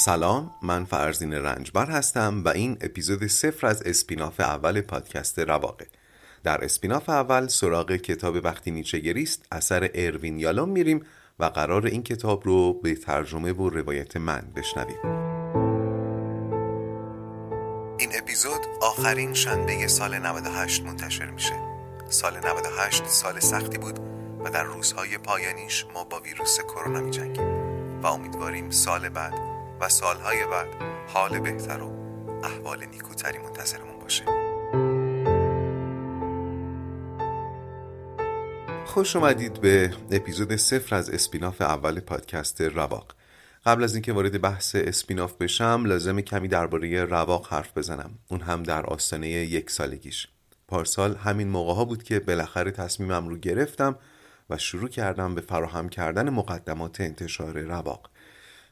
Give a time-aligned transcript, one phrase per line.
[0.00, 5.86] سلام من فرزین رنجبر هستم و این اپیزود صفر از spin-off اول پادکست رواقه.
[6.44, 11.06] در spin-off اول سراغ کتاب وقتی نیچه گریست اثر اروین یالوم میریم
[11.38, 15.06] و قراره این کتاب رو به ترجمه و روایت من بشنویم.
[17.98, 21.54] این اپیزود آخرین شنبه سال 98 منتشر میشه.
[22.08, 23.98] سال 98 سال سختی بود
[24.44, 27.60] و در روزهای پایانیش ما با ویروس کرونا میجنگیم
[28.02, 30.68] و امیدواریم سال بعد و سالهای بعد
[31.08, 31.90] حال بهتر و
[32.44, 34.24] احوال نیکوتری منتظرمون باشه.
[38.86, 43.14] خوش اومدید به اپیزود صفر از اسپیناف اول پادکست رواق.
[43.66, 48.10] قبل از اینکه وارد بحث اسپیناف بشم لازم کمی درباره رواق حرف بزنم.
[48.28, 50.28] اون هم در آستانه یک سالگیش.
[50.68, 53.96] پارسال همین موقع ها بود که بالاخره تصمیمم رو گرفتم
[54.50, 58.09] و شروع کردم به فراهم کردن مقدمات انتشار رواق.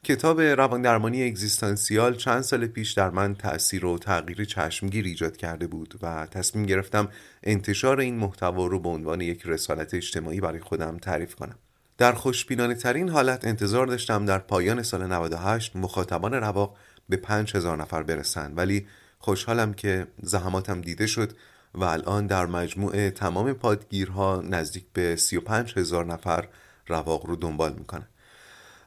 [0.03, 5.67] کتاب روان درمانی اگزیستانسیال چند سال پیش در من تأثیر و تغییر چشمگیر ایجاد کرده
[5.67, 7.09] بود و تصمیم گرفتم
[7.43, 11.55] انتشار این محتوا رو به عنوان یک رسالت اجتماعی برای خودم تعریف کنم.
[11.97, 16.75] در خوشبینانه ترین حالت انتظار داشتم در پایان سال 98 مخاطبان رواق
[17.09, 21.31] به 5000 نفر برسند ولی خوشحالم که زحماتم دیده شد
[21.73, 26.47] و الان در مجموع تمام پادگیرها نزدیک به 35 هزار نفر
[26.87, 28.07] رواق رو دنبال می‌کنن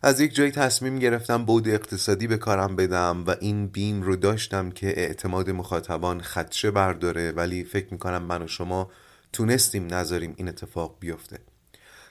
[0.05, 4.71] از یک جایی تصمیم گرفتم بود اقتصادی به کارم بدم و این بیم رو داشتم
[4.71, 8.91] که اعتماد مخاطبان خدشه برداره ولی فکر می‌کنم من و شما
[9.33, 11.39] تونستیم نذاریم این اتفاق بیفته.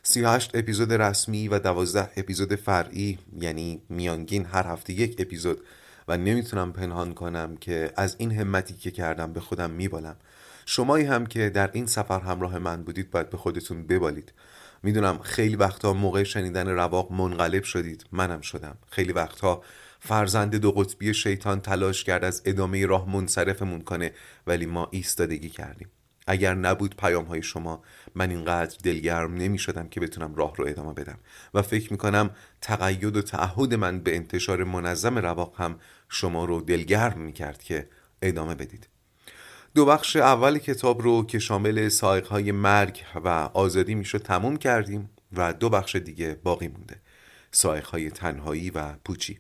[0.04, 5.62] 38 اپیزود رسمی و 12 اپیزود فرعی یعنی میانگین هر هفته یک اپیزود
[6.08, 10.16] و نمی‌تونم پنهان کنم که از این همتی که کردم به خودم میبالم.
[10.66, 14.34] شمایی هم که در این سفر همراه من بودید باید به خودتون ببالید.
[14.84, 18.06] می‌دونم خیلی وقتها موقع شنیدن رواق منقلب شدید.
[18.12, 18.78] منم شدم.
[18.90, 19.64] خیلی وقتها
[20.00, 24.12] فرزند دو قطبی شیطان تلاش کرد از ادامه راه منصرفمون کنه
[24.48, 25.88] ولی ما ایستادگی کردیم.
[26.28, 27.84] اگر نبود پیام های شما
[28.16, 31.18] من اینقدر دلگرم نمی شدم که بتونم راه رو ادامه بدم.
[31.54, 32.30] و فکر می کنم
[32.62, 37.90] تقید و تعهد من به انتشار منظم رواق هم شما رو دلگرم می کرد که
[38.22, 38.91] ادامه بدید.
[39.76, 45.10] دو بخش اول کتاب رو که شامل سایق های مرگ و آزادی می‌شد تموم کردیم
[45.34, 47.02] و دو بخش دیگه باقی مونده.
[47.52, 49.40] سایق های تنهایی و پوچی.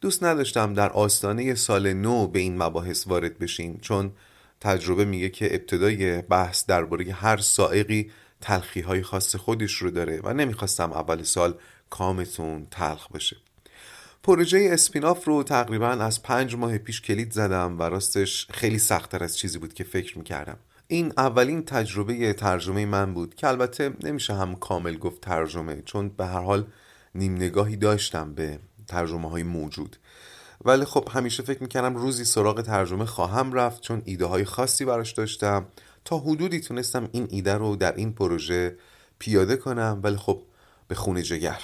[0.00, 4.12] دوست نداشتم در آستانه سال نو به این مباحث وارد بشیم چون
[4.60, 10.32] تجربه میگه که ابتدای بحث درباره هر سائقی تلخی های خاص خودش رو داره و
[10.32, 11.54] نمی‌خواستم اول سال
[11.90, 13.36] کامتون تلخ بشه.
[14.22, 19.38] پروژه اسپیناف رو تقریبا از پنج ماه پیش کلید زدم و راستش خیلی سختتر از
[19.38, 20.56] چیزی بود که فکر می‌کردم.
[20.86, 26.26] این اولین تجربه ترجمه من بود که البته نمیشه هم کامل گفت ترجمه چون به
[26.26, 26.66] هر حال
[27.14, 29.96] نیم نگاهی داشتم به ترجمه های موجود.
[30.64, 35.12] ولی خب همیشه فکر می‌کردم روزی سراغ ترجمه خواهم رفت چون ایده های خاصی براش
[35.12, 35.66] داشتم.
[36.04, 38.76] تا حدودی تونستم این ایده رو در این پروژه
[39.18, 40.42] پیاده کنم ولی خب
[40.88, 41.60] به خونه جگر.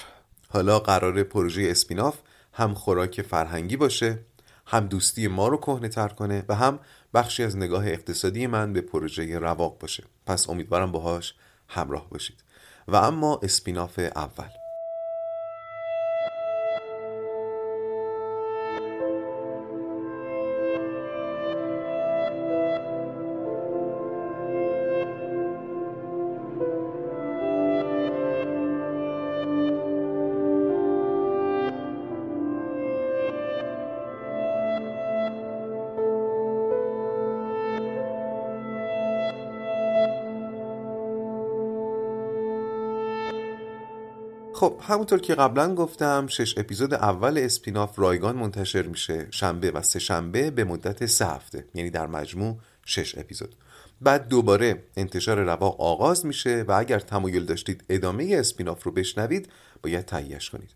[0.49, 2.15] حالا قرار پروژه اسپیناف
[2.55, 4.19] هم خوراک فرهنگی باشه
[4.67, 6.79] هم دوستی ما رو کهنه تر کنه و هم
[7.13, 10.03] بخشی از نگاه اقتصادی من به پروژه رواق باشه.
[10.25, 11.33] پس امیدوارم باهاش
[11.67, 12.43] همراه باشید.
[12.87, 14.64] و اما اسپیناف اول.
[44.55, 49.99] خب همونطور که قبلا گفتم شش اپیزود اول اسپیناف رایگان منتشر میشه شنبه و سه
[49.99, 53.55] شنبه به مدت سه هفته یعنی در مجموع شش اپیزود.
[54.01, 59.49] بعد دوباره انتشار رواق آغاز میشه و اگر تمایل داشتید ادامه اسپیناف رو بشنوید
[59.83, 60.69] باید تهیهش کنید.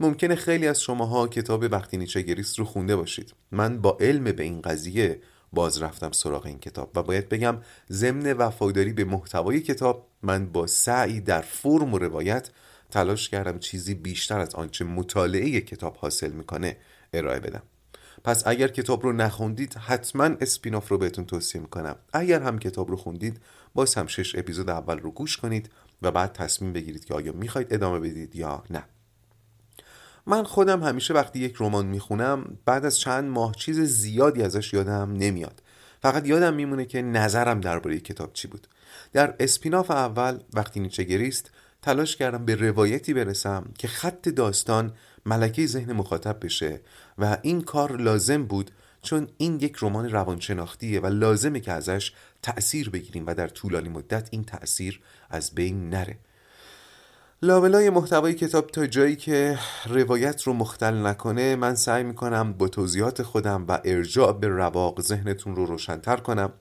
[0.00, 3.34] ممکنه خیلی از شماها کتاب وقتی نیچه گریست رو خونده باشید.
[3.52, 5.20] من با علم به این قضیه
[5.52, 7.58] باز رفتم سراغ این کتاب و باید بگم
[7.90, 12.50] ضمن وفاداری به محتوای کتاب من با سعی در فرم و روایت
[12.90, 16.76] تلاش کردم چیزی بیشتر از آنچه مطالعه کتاب حاصل می‌کنه
[17.12, 17.62] ارائه بدم.
[18.24, 21.96] پس اگر کتاب رو نخوندید حتما اسپیناف رو بهتون توصیه می‌کنم.
[22.12, 23.40] اگر هم کتاب رو خوندید
[23.74, 25.70] باز هم شش اپیزود اول رو گوش کنید
[26.02, 28.84] و بعد تصمیم بگیرید که آیا می‌خواید ادامه بدید یا نه.
[30.26, 35.12] من خودم همیشه وقتی یک رمان می‌خونم بعد از چند ماه چیز زیادی ازش یادم
[35.12, 35.62] نمیاد.
[36.02, 38.66] فقط یادم میمونه که نظرم درباره کتاب چی بود.
[39.12, 41.50] در اسپیناف اول وقتی نیچه گریست
[41.82, 44.92] تلاش کردم به روایتی برسم که خط داستان
[45.26, 46.80] ملکه ذهن مخاطب بشه
[47.18, 48.70] و این کار لازم بود
[49.02, 52.12] چون این یک رمان روانشناختیه و لازمه که ازش
[52.42, 55.00] تأثیر بگیریم و در طولانی مدت این تأثیر
[55.30, 56.18] از بین نره.
[57.42, 63.22] لابلای محتوای کتاب تا جایی که روایت رو مختل نکنه من سعی می‌کنم با توضیحات
[63.22, 66.52] خودم و ارجاع به رواق ذهنتون رو روشنتر کنم.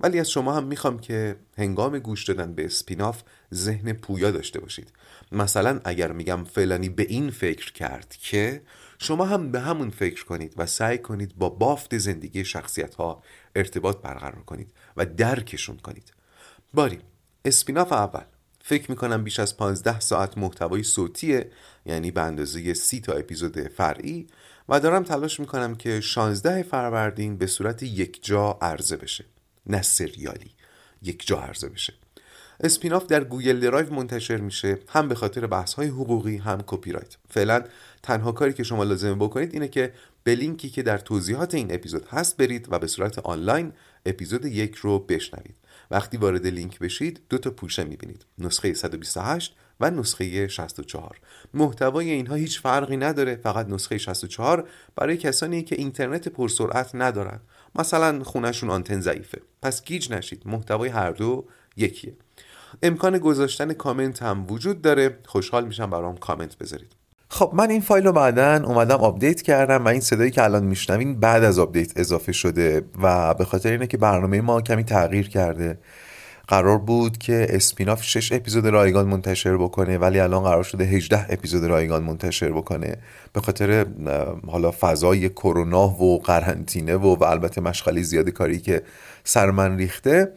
[0.00, 3.22] ولی از شما هم می‌خوام که هنگام گوش دادن به اسپیناف
[3.54, 4.92] ذهن پویا داشته باشید.
[5.32, 8.62] مثلا اگر میگم فلانی به این فکر کرد که
[8.98, 13.22] شما هم به همون فکر کنید و سعی کنید با بافت زندگی شخصیت ها
[13.56, 16.12] ارتباط برقرار کنید و درکشون کنید.
[16.74, 16.98] باری
[17.44, 18.24] اسپیناف اول.
[18.60, 21.50] فکر می‌کنم بیش از 15 ساعت محتوای صوتیه
[21.86, 24.26] یعنی به اندازه سی تا اپیزود فرعی
[24.68, 29.24] و دارم تلاش می‌کنم که 16 فروردین به صورت یک جا عرضه بشه.
[29.68, 30.50] نه سریالی
[31.02, 31.92] یک جا عرضه بشه.
[32.60, 37.16] spin-off در Google Drive منتشر میشه هم به خاطر بحث های حقوقی هم کپی رایت
[37.30, 37.64] فعلا
[38.02, 39.92] تنها کاری که شما لازمه بکنید اینه که
[40.24, 43.72] به لینکی که در توضیحات این اپیزود هست برید و به صورت آنلاین
[44.06, 45.54] اپیزود یک رو بشنوید.
[45.90, 48.26] وقتی وارد لینک بشید دو تا پوشه می‌بینید.
[48.38, 51.20] نسخه 128 و نسخه 64
[51.54, 57.40] محتوای اینها هیچ فرقی نداره فقط نسخه 64 برای کسانی که اینترنت پرسرعت ندارن.
[57.74, 59.40] مثلا خونه‌شون آنتن ضعیفه.
[59.62, 60.42] پس گیج نشید.
[60.46, 61.44] محتوای هر دو
[61.76, 62.12] یکیه.
[62.82, 65.18] امکان گذاشتن کامنت هم وجود داره.
[65.26, 66.92] خوشحال میشم برام کامنت بذارید.
[67.30, 71.20] خب من این فایل رو بعدا اومدم update کردم و این صدایی که الان میشنوین
[71.20, 75.78] بعد از update اضافه شده و به خاطر اینه که برنامه ما کمی تغییر کرده.
[76.48, 81.64] قرار بود که spin-off 6 اپیزود رایگان منتشر بکنه ولی الان قرار شده 18 اپیزود
[81.64, 82.96] رایگان منتشر بکنه.
[83.32, 83.86] به خاطر
[84.46, 88.82] حالا فضای کرونا و قرنطینه و, و البته مشغله زیاد کاری که
[89.24, 90.32] سر من ریخته.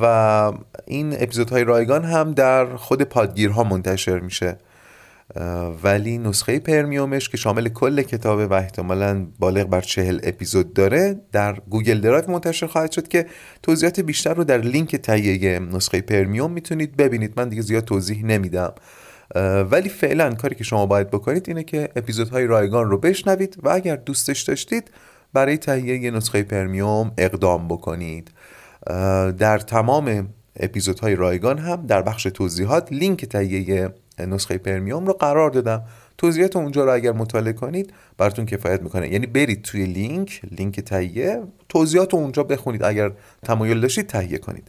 [0.00, 0.52] و
[0.86, 4.56] این اپیزودهای رایگان هم در خود پادگیرها منتشر میشه.
[5.82, 11.20] ولی نسخه premium ش که شامل کل کتابه و احتمالا بالغ بر چهل اپیزود داره
[11.32, 13.26] در Google Drive منتشر خواهد شد که
[13.62, 17.32] توضیحات بیشتر رو در لینک تهیه نسخه premium می‌تونید ببینید.
[17.36, 18.72] من دیگه زیاد توضیح نمیدم.
[19.70, 23.96] ولی فعلا کاری که شما باید بکنید اینه که اپیزودهای رایگان رو بشنوید و اگر
[23.96, 24.90] دوستش داشتید
[25.32, 28.30] برای تهیه نسخه premium اقدام بکنید.
[29.38, 30.28] در تمام
[30.60, 33.88] اپیزودهای رایگان هم در بخش توضیحات لینک تهیه
[34.18, 35.84] نسخه premium رو قرار دادم.
[36.18, 39.12] توضیحات اونجا رو اگر مطالعه کنید براتون کفایت می‌کنه.
[39.12, 42.82] یعنی برید توی لینک لینک تهیه توضیحات رو اونجا بخونید.
[42.82, 43.12] اگر
[43.42, 44.68] تمایل داشتید تهیه کنید.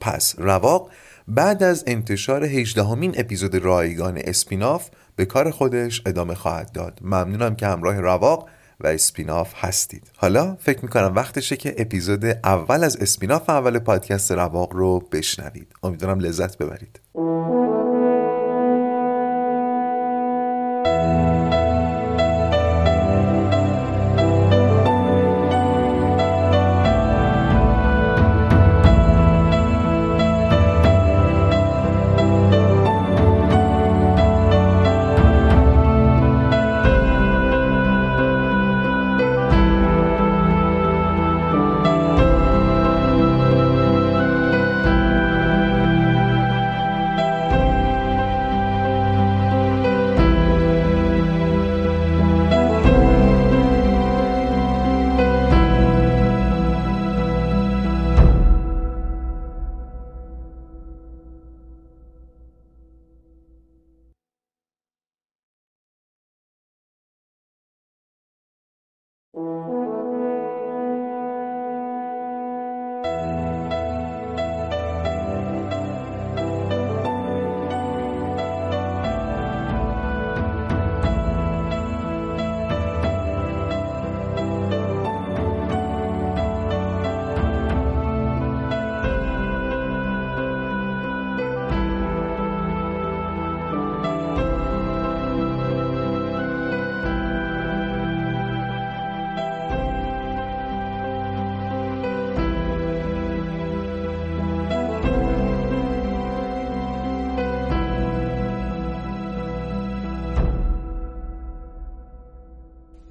[0.00, 0.90] پس رواق
[1.28, 6.98] بعد از انتشار 18 همین اپیزود رایگان اسپیناف به کار خودش ادامه خواهد داد.
[7.02, 8.48] ممنونم که همراه رواق
[8.80, 10.10] و اسپیناف هستید.
[10.16, 15.72] حالا فکر می‌کنم وقتشه که اپیزود اول از اسپیناف اول پادکست رواق رو بشنوید.
[15.82, 17.00] امیدوارم لذت ببرید.
[69.36, 69.75] Mm-hmm.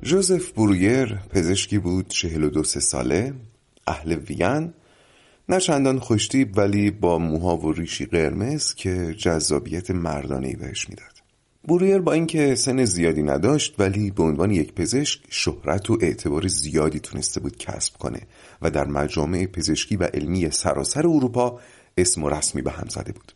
[0.05, 3.33] جوزف برویر پزشکی بود چهل و دو ساله
[3.87, 4.73] اهل وین
[5.49, 11.13] نه چندان خوشتیب ولی با موها و ریشی قرمز که جذابیت مردانه بهش می‌داد.
[11.67, 16.99] برویر با اینکه سن زیادی نداشت ولی به عنوان یک پزشک شهرت و اعتبار زیادی
[16.99, 18.21] تونسته بود کسب کنه
[18.61, 21.59] و در مجامع پزشکی و علمی سراسر اروپا
[21.97, 23.33] اسم و رسمی به هم زده بود.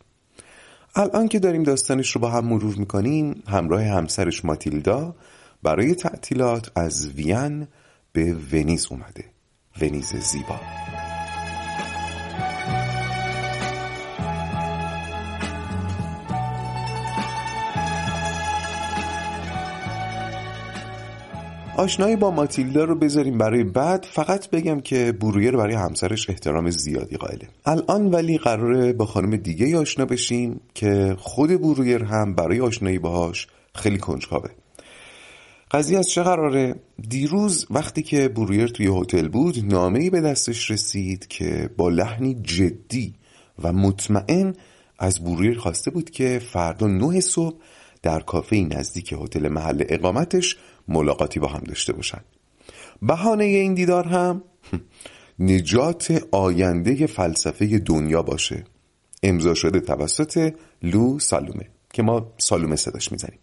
[0.94, 5.14] الان که داریم داستانش رو با هم مرور می‌کنیم همراه همسرش ماتیلدا
[5.62, 7.66] برای تعطیلات از وین
[8.12, 9.24] به ونیز اومده.
[9.80, 10.60] ونیز زیبا.
[21.76, 24.06] آشنایی با ماتیلدا رو بذاریم برای بعد.
[24.12, 27.48] فقط بگم که برویر برای همسرش احترام زیادی قائله.
[27.66, 33.46] الان ولی قراره با خانم دیگه آشنا بشیم که خود برویر هم برای آشنایی باهاش
[33.74, 34.50] خیلی کنجکاوه.
[35.70, 36.74] قضیه از چه قراره؟
[37.08, 43.14] دیروز وقتی که برویر توی هتل بود نامه‌ای به دستش رسید که با لحنی جدی
[43.62, 44.54] و مطمئن
[44.98, 47.56] از برویر خواسته بود که فردا نه صبح
[48.02, 50.56] در کافه نزدیک هتل محل اقامتش
[50.88, 52.20] ملاقاتی با هم داشته باشن.
[53.02, 54.42] بهانه این دیدار هم
[55.38, 58.64] نجات آینده فلسفه دنیا باشه.
[59.22, 63.38] امضا شده توسط لو سالومه که ما سالومه صداش می‌زنیم.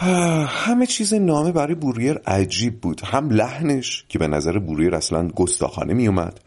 [0.00, 3.00] همه چیز نامه برای بوریر عجیب بود.
[3.04, 6.40] هم لحنش که به نظر بوریر اصلا گستاخانه می اومد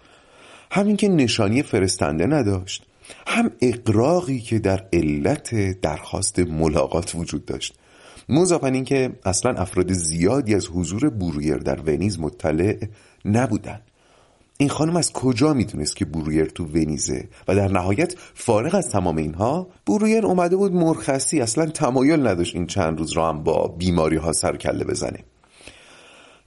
[0.72, 2.86] همین که نشانی فرستنده نداشت.
[3.28, 7.76] هم اقراقی که در علت درخواست ملاقات وجود داشت.
[8.30, 12.78] مضافن اینکه اصلا افراد زیادی از حضور بورویر در ونیز مطلع
[13.26, 13.82] نبودن
[14.62, 19.18] این خانم از کجا می‌دونست که بورویر تو ونیزه؟ و در نهایت فارغ از تمام
[19.18, 24.18] اینها بورویر اومده بود مرخصی اصلا تمایل نداشت این چند روز را هم با بیماری
[24.18, 25.24] ها سر کله بزنه.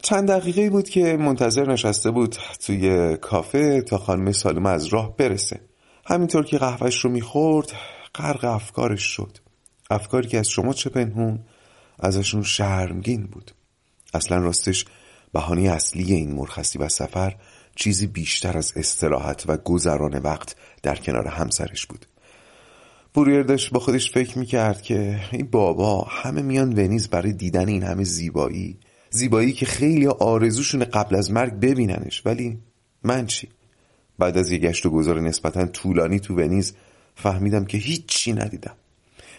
[0.02, 5.60] چند دقیقه بود که منتظر نشسته بود توی کافه تا خانم سالمه از راه برسه.
[6.06, 7.72] همینطور که قهوهش رو می‌خورد
[8.14, 9.38] غرق افکارش شد.
[9.90, 11.38] افکاری که از شما چه پنهون
[12.00, 13.50] ازشون شرمگین بود.
[14.14, 14.84] اصلا راستش
[15.32, 17.36] بهانه اصلی این مرخصی و سفر
[17.76, 22.06] چیزی بیشتر از استراحت و گذران وقت در کنار همسرش بود
[23.14, 27.82] بوریر داشت با خودش فکر می‌کرد که این بابا همه میان ونیز برای دیدن این
[27.82, 28.78] همه زیبایی
[29.10, 32.58] زیبایی که خیلی آرزوشون قبل از مرگ ببیننش ولی
[33.02, 33.48] من چی؟
[34.18, 36.74] بعد از یه گشت و گذار نسبتا طولانی تو ونیز
[37.14, 38.74] فهمیدم که هیچی ندیدم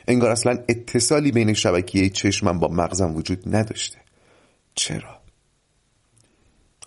[0.07, 3.97] انگار اصلا اتصالی بین شبکیه چشمم با مغزم وجود نداشته
[4.75, 5.24] چرا؟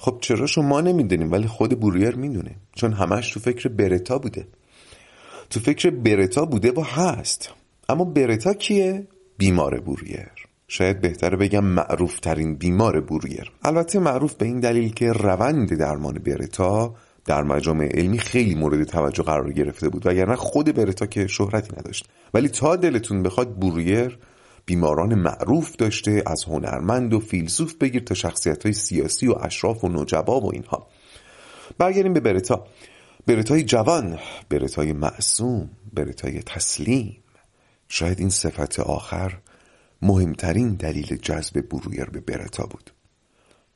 [0.00, 2.57] خب چرا ما نمی‌دونیم ولی خود بوریر می‌دونه.
[2.75, 4.49] چون همش تو فکر برتا بوده.
[5.50, 7.50] تو فکر برتا بوده و هست.
[7.88, 9.07] اما برتا کیه؟
[9.38, 10.28] بیمار بوریر.
[10.69, 13.52] شاید بهتره بگم معروف ترین بیمار بوریر.
[13.62, 19.23] البته معروف به این دلیل که روند درمان برتا در مجامع علمی خیلی مورد توجه
[19.23, 20.07] قرار گرفته بود.
[20.07, 22.09] وگرنه خود برتا که شهرتی نداشت.
[22.35, 24.19] ولی تا دلتون بخواد بوریر
[24.68, 29.88] بیماران معروف داشته از هنرمند و فیلسوف بگیر تا شخصیت های سیاسی و اشراف و
[29.88, 30.87] نجبا و اینها.
[31.78, 32.66] برگردیم به برتا.
[33.26, 37.16] برتای جوان برتای معصوم برتای تسلیم.
[37.88, 39.38] شاید این صفت آخر
[40.02, 42.90] مهمترین دلیل جذب برویر به برتا بود.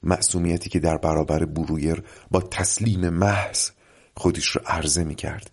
[0.02, 3.70] معصومیتی که در برابر برویر با تسلیم محض
[4.16, 5.50] خودش رو عرضه می کرد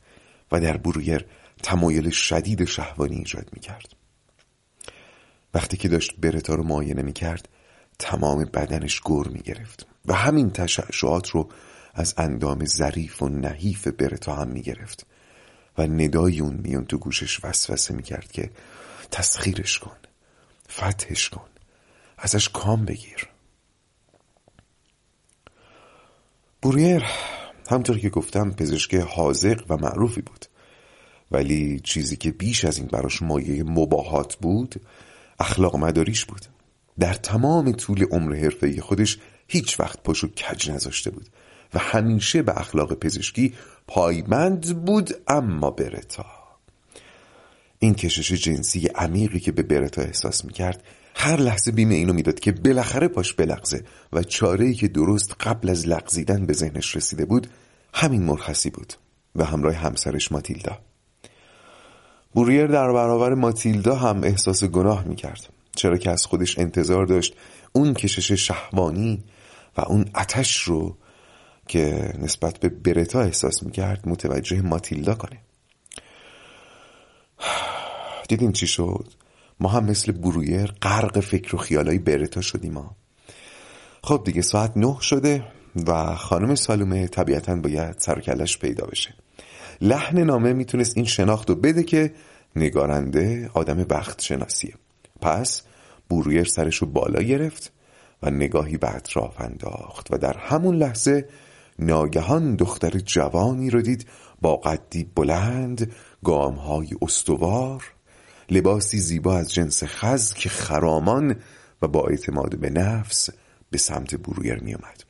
[0.52, 1.26] و در برویر
[1.64, 3.99] تمایل شدید شهوانی ایجاد می کرد
[5.54, 7.50] وقتی که داشت برتا رو معاینه می کرد
[8.00, 11.50] تمام بدنش گر می گرفت و همین تشعشعات رو
[11.94, 15.06] از اندام ظریف و نحیف برتا هم می گرفت
[15.78, 18.50] و ندای اون میون تو گوشش وسوسه می کرد که
[19.12, 19.98] تسخیرش کن
[20.72, 21.46] فتحش کن
[22.18, 23.28] ازش کام بگیر.
[26.62, 27.04] بوریر
[27.70, 30.46] همطور که گفتم پزشک حاضق و معروفی بود.
[31.32, 34.82] ولی چیزی که بیش از این براش مایه مباهات بود
[35.40, 36.46] اخلاق مداریش بود.
[37.00, 39.18] در تمام طول عمر حرفه خودش
[39.48, 41.30] هیچ وقت پشو کج نذاشته بود
[41.74, 43.54] و همیشه به اخلاق پزشکی
[43.88, 46.26] پایبند بود اما برتا.
[47.80, 50.84] این کشش جنسی عمیقی که به برتا احساس می‌کرد
[51.16, 55.88] هر لحظه بیم اینو می‌داد که بالاخره پاش بلغزه و چاره که درست قبل از
[55.88, 57.48] لغزیدن به ذهنش رسیده بود
[57.94, 58.94] همین مرخصی بود
[59.36, 60.80] و همراه همسرش ماتیلدا.
[62.34, 65.50] بوریر در برابر ماتیلدا هم احساس گناه می‌کرد.
[65.76, 67.36] چرا که از خودش انتظار داشت
[67.74, 69.24] اون کشش شهوانی
[69.78, 70.98] و اون اتش رو
[71.68, 75.40] که نسبت به برتا احساس می‌کرد متوجه ماتیلدا کنه.
[78.30, 79.06] دیدین چی شد؟
[79.60, 82.96] ما هم مثل برویر غرق فکر و خیالای برتا شدیم ما
[84.04, 85.44] خب دیگه ساعت نه شده
[85.88, 89.14] و خانم سالومه طبیعتا باید سرکلش پیدا بشه.
[89.82, 92.14] لحن نامه می‌تونست این شناخت رو بده که
[92.56, 94.74] نگارنده آدم وقت شناسیه
[95.22, 95.62] پس
[96.10, 97.72] برویر سرش رو بالا گرفت
[98.24, 101.28] و نگاهی به اطراف انداخت و در همون لحظه
[101.80, 104.08] ناگهان دختر جوانی رو دید
[104.42, 105.92] با قدی بلند
[106.24, 107.84] گامهای استوار
[108.50, 111.36] لباسی زیبا از جنس خز که خرامان
[111.82, 113.30] و با اعتماد به نفس
[113.72, 115.09] به سمت برویر می اومد.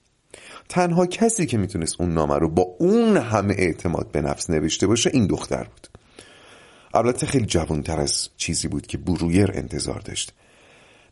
[0.69, 5.09] تنها کسی که می‌تونست اون نامه رو با اون همه اعتماد به نفس نوشته باشه
[5.13, 5.87] این دختر بود.
[6.93, 10.33] البته خیلی جوانتر از چیزی بود که برویر انتظار داشت.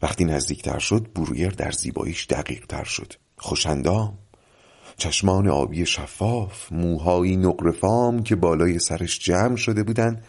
[0.02, 3.14] وقتی نزدیکتر شد برویر در زیباییش دقیق تر شد.
[3.38, 4.18] خوشندام
[4.98, 10.22] چشمان آبی شفاف موهایی نقرفام که بالای سرش جمع شده بودن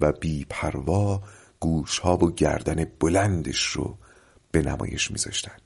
[0.00, 1.22] و بی پروا
[1.60, 3.98] گوشها و گردن بلندش رو
[4.50, 5.56] به نمایش میذاشتن.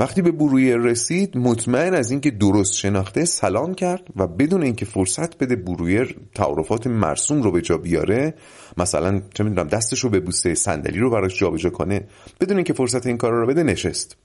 [0.00, 5.38] وقتی به برویر رسید مطمئن از اینکه درست شناخته سلام کرد و بدون اینکه فرصت
[5.38, 8.34] بده برویر تعارفات مرسوم رو به جا بیاره
[8.76, 12.08] مثلا چه می‌دونم دستش رو بوسه صندلی رو براش جابجا کنه
[12.40, 14.16] بدون اینکه فرصت این کار رو بده نشست.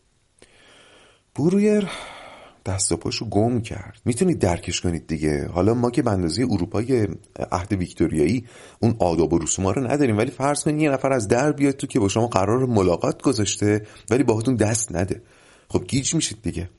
[1.35, 1.87] برویر
[2.65, 4.01] دست و پاشو گم کرد.
[4.05, 5.47] می‌تونید درکش کنید دیگه.
[5.47, 7.07] حالا ما که به اندازه اروپای
[7.51, 8.45] عهد ویکتوریایی
[8.79, 11.87] اون آداب و رسوم رو نداریم ولی فرض کنید یه نفر از در بیاد تو
[11.87, 15.21] که با شما قرار ملاقات گذاشته ولی باهاتون دست نده.
[15.73, 16.69] خب گیج میشید دیگه.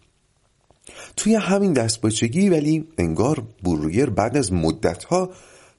[1.17, 5.31] توی همین دست باچگی ولی انگار برویر بعد از مدتها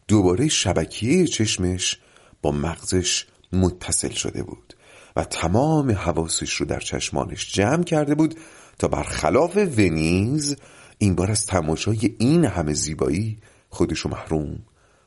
[0.07, 1.99] دوباره شبکیه چشمش
[2.41, 4.73] با مغزش متصل شده بود
[5.15, 8.35] و تمام حواسش رو در چشمانش جمع کرده بود
[8.79, 10.55] تا برخلاف ونیز
[10.97, 14.59] این بار از تماشای این همه زیبایی خودشو محروم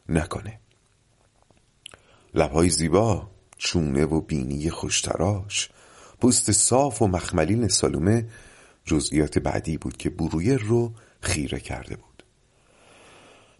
[0.08, 0.60] نکنه.
[2.34, 5.70] لبهای زیبا چونه و بینی خوشتراش
[6.20, 8.26] پوست صاف و مخملین سالومه
[8.84, 12.08] جزئیات بعدی بود که برویر رو خیره کرده بود.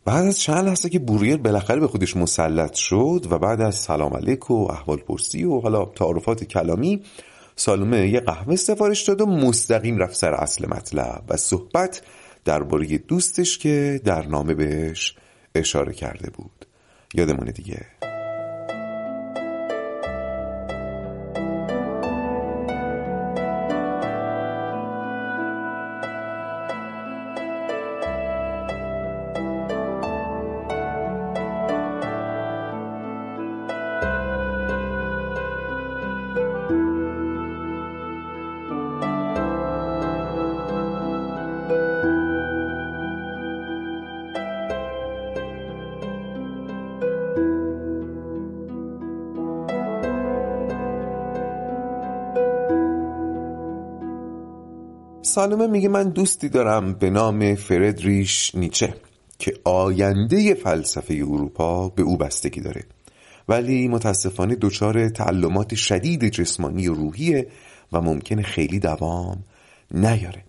[0.05, 4.15] بعد از چند لحظه که برویر بالاخره به خودش مسلط شد و بعد از سلام
[4.15, 7.03] علیک و احوال پرسی و حالا تعارفات کلامی
[7.57, 12.03] سالومه یه قهوه سفارش داد و مستقیم رفت سر اصل مطلب و صحبت
[12.45, 15.17] درباره دوستش که در نامه بهش
[15.55, 16.67] اشاره کرده بود.
[17.15, 18.08] یادمونه دیگه.
[55.39, 58.95] سالمه میگه من دوستی دارم به نام فردریش نیچه
[59.39, 62.85] که آینده فلسفه اروپا به او بستگی داره.
[63.49, 67.47] ولی متاسفانه دچار تعلمات شدید جسمانی و روحیه
[67.93, 69.45] و ممکنه خیلی دوام
[69.91, 70.45] نیاره.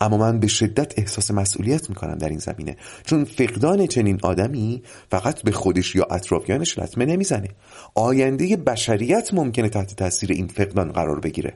[0.00, 5.42] اما من به شدت احساس مسئولیت می‌کنم در این زمینه چون فقدان چنین آدمی فقط
[5.42, 7.48] به خودش یا اطرافیانش لطمه نمی‌زنه.
[7.94, 11.54] آینده بشریت ممکنه تحت تاثیر این فقدان قرار بگیره.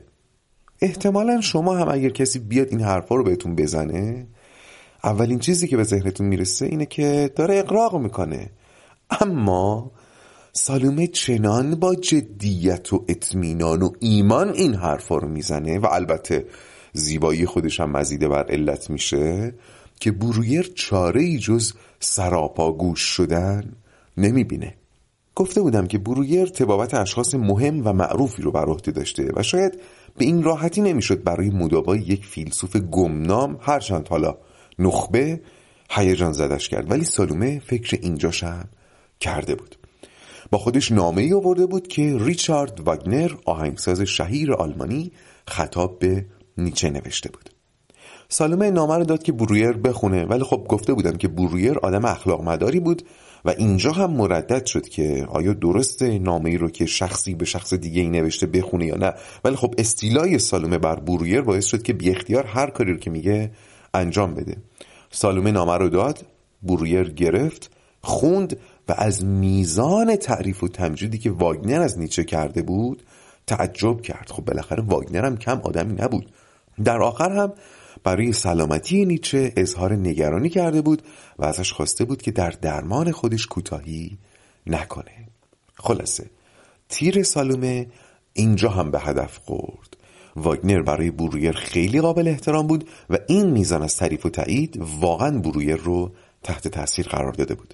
[0.81, 4.27] احتمالا شما هم اگر کسی بیاد این حرفا رو بهتون بزنه
[5.03, 8.49] اولین چیزی که به ذهنتون می‌رسه اینه که داره اقراق می‌کنه.
[9.21, 9.91] اما
[10.53, 16.45] سالومه چنان با جدیت و اطمینان و ایمان این حرفا رو می‌زنه و البته
[16.93, 19.53] زیبایی خودش هم مزیده بر علت میشه
[19.99, 23.73] که برویر چاره ای جز سراپا گوش شدن
[24.17, 24.75] نمی‌بینه.
[25.35, 29.79] گفته بودم که برویر تبابت اشخاص مهم و معروفی رو بر عهده داشته و شاید
[30.17, 34.37] به این راحتی نمی‌شد برای مدابای یک فیلسوف گمنام هرچند حالا
[34.79, 35.41] نخبه
[35.89, 36.91] هیجان زدش کرد.
[36.91, 38.69] ولی سالومه فکر اینجاش هم
[39.19, 39.75] کرده بود.
[40.51, 45.11] با خودش نامه ای آورده بود که ریچارد واگنر آهنگساز شهیر آلمانی
[45.47, 46.25] خطاب به
[46.57, 47.49] نیچه نوشته بود.
[48.29, 50.25] سالومه نامه رو داد که برویر بخونه.
[50.25, 53.03] ولی خب گفته بودم که برویر آدم اخلاق مداری بود.
[53.45, 57.73] و اینجا هم مردد شد که آیا درسته نامه ای رو که شخصی به شخص
[57.73, 61.93] دیگه ای نوشته بخونه یا نه؟ ولی خب استیلای سالومه بر برویر باعث شد که
[61.93, 63.51] بی اختیار هر کاری رو که میگه
[63.93, 64.57] انجام بده.
[65.11, 66.25] سالومه نامه رو داد
[66.63, 68.57] برویر گرفت خوند
[68.89, 73.03] و از میزان تعریف و تمجیدی که واگنر از نیچه کرده بود
[73.47, 74.31] تعجب کرد.
[74.31, 76.31] خب بالاخره واگنر هم کم آدمی نبود.
[76.83, 77.53] در آخر هم
[78.03, 81.01] برای سلامتی نیچه اظهار نگرانی کرده بود
[81.39, 84.17] و ازش خواسته بود که در درمان خودش کوتاهی
[84.67, 85.27] نکنه.
[85.75, 86.29] خلاصه
[86.89, 87.87] تیر سالومه
[88.33, 89.97] اینجا هم به هدف خورد.
[90.35, 95.39] واگنر برای برویر خیلی قابل احترام بود و این میزان از تعریف و تایید واقعا
[95.39, 96.11] برویر رو
[96.43, 97.73] تحت تاثیر قرار داده بود.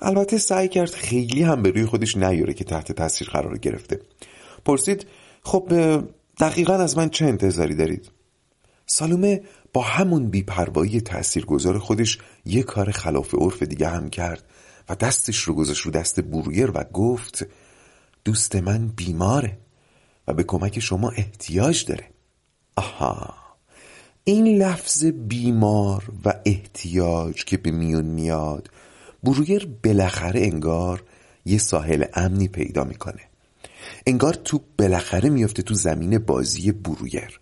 [0.00, 4.00] البته سعی کرد خیلی هم به روی خودش نیاره که تحت تاثیر قرار گرفته.
[4.64, 5.06] پرسید
[5.42, 5.72] خب
[6.40, 8.10] دقیقا از من چه انتظاری دارید؟
[8.92, 14.44] سالومه با همون بیپروایی تأثیر گذار خودش یه کار خلاف عرف دیگه هم کرد
[14.88, 17.46] و دستش رو گذاشت رو دست برویر و گفت
[18.24, 19.58] دوست من بیماره
[20.28, 22.08] و به کمک شما احتیاج داره.
[22.76, 23.34] آها.
[24.24, 28.70] این لفظ بیمار و احتیاج که به میون میاد
[29.22, 31.04] برویر بالاخره انگار
[31.44, 33.22] یه ساحل امنی پیدا می‌کنه.
[34.06, 37.40] انگار تو بالاخره میفته تو زمین بازی برویر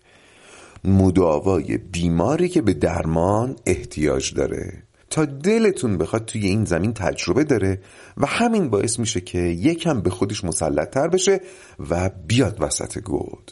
[0.83, 4.83] مداوای بیماری که به درمان احتیاج داره.
[5.09, 7.81] تا دلتون بخواد توی این زمین تجربه داره
[8.17, 11.41] و همین باعث میشه که یکم به خودش مسلط تر بشه
[11.89, 13.51] و بیاد وسط گود.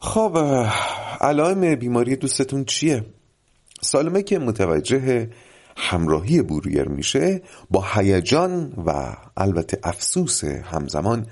[0.00, 0.38] خب
[1.20, 3.04] علائم بیماری دوستتون چیه؟
[3.80, 5.30] سالمه که متوجه
[5.76, 11.26] همراهی برویر میشه با هیجان و البته افسوس همزمان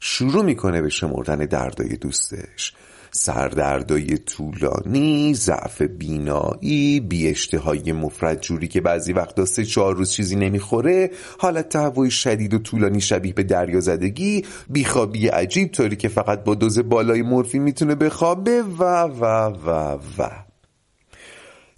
[0.00, 2.72] شروع می‌کنه به شمردن دردای دوستش.
[3.14, 10.36] سردردای طولانی ضعف بینایی بی اشتهای مفرد جوری که بعضی وقتا سه چهار روز چیزی
[10.36, 11.10] نمی‌خوره.
[11.38, 16.54] حالت تهوع شدید و طولانی شبیه به دریا زدگی بیخوابی عجیب طوری که فقط با
[16.54, 18.62] دوز بالای مورفی می‌تونه بخوابه.
[18.62, 19.24] و و
[19.66, 20.30] و و.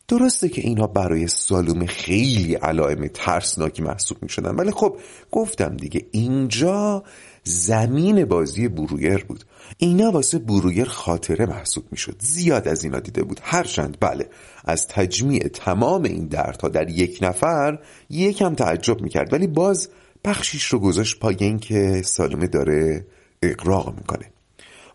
[0.08, 4.96] درسته که اینها برای سالوم خیلی علائم ترسناکی محسوب می شدن ولی خب
[5.30, 7.02] گفتم دیگه اینجا
[7.44, 9.44] زمین بازی برویر بود.
[9.78, 12.16] اینا واسه برویر خاطره محسوب می‌شد.
[12.18, 13.40] زیاد از اینا دیده بود.
[13.42, 14.28] هرچند بله
[14.64, 17.78] از تجمیع تمام این دردها در یک نفر
[18.10, 19.32] یکم تعجب می‌کرد.
[19.32, 19.88] ولی باز
[20.24, 23.06] بخشیش رو گذاشت پای اینکه سالمه داره
[23.42, 24.30] اقراق می‌کنه.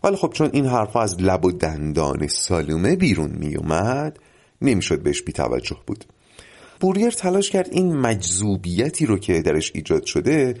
[0.04, 4.18] ولی خب چون این حرفها از لب و دندان سالومه بیرون میومد
[4.62, 6.04] نمی‌شد بهش بیتوجه بود.
[6.80, 10.54] بوریر تلاش کرد این مجذوبیتی رو که درش ایجاد شده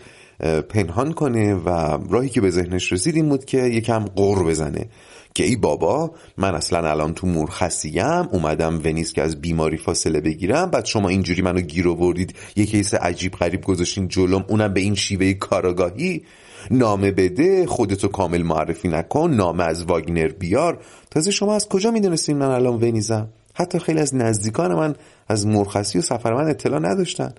[0.68, 1.68] پنهان کنه و
[2.10, 4.86] راهی که به ذهنش رسید این بود که یکم قر بزنه
[5.34, 10.70] که ای بابا من اصلا الان تو مرخصیم اومدم ونیز که از بیماری فاصله بگیرم
[10.70, 14.94] بعد شما اینجوری منو گیر آوردید یه کیس عجیب غریب گذاشتین جلوم اونم به این
[14.94, 16.22] شیوه کاراگاهی؟
[16.70, 20.78] نامه بده خودتو کامل معرفی نکن نامه از واگنر بیار.
[21.10, 24.94] تازه شما از کجا می‌دونستین من الان ونیزم؟ حتی خیلی از نزدیکان من
[25.28, 27.34] از مرخصی و سفر من اطلاع نداشتن.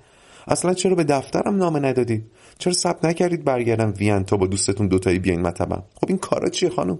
[0.48, 2.26] اصلا چرا به دفترم نامه ندادید
[2.62, 6.70] چرا ثبت نکردید برگردم وین تا با دوستتون دوتایی بیاین مطبم خب این کارا چیه
[6.70, 7.00] خانم؟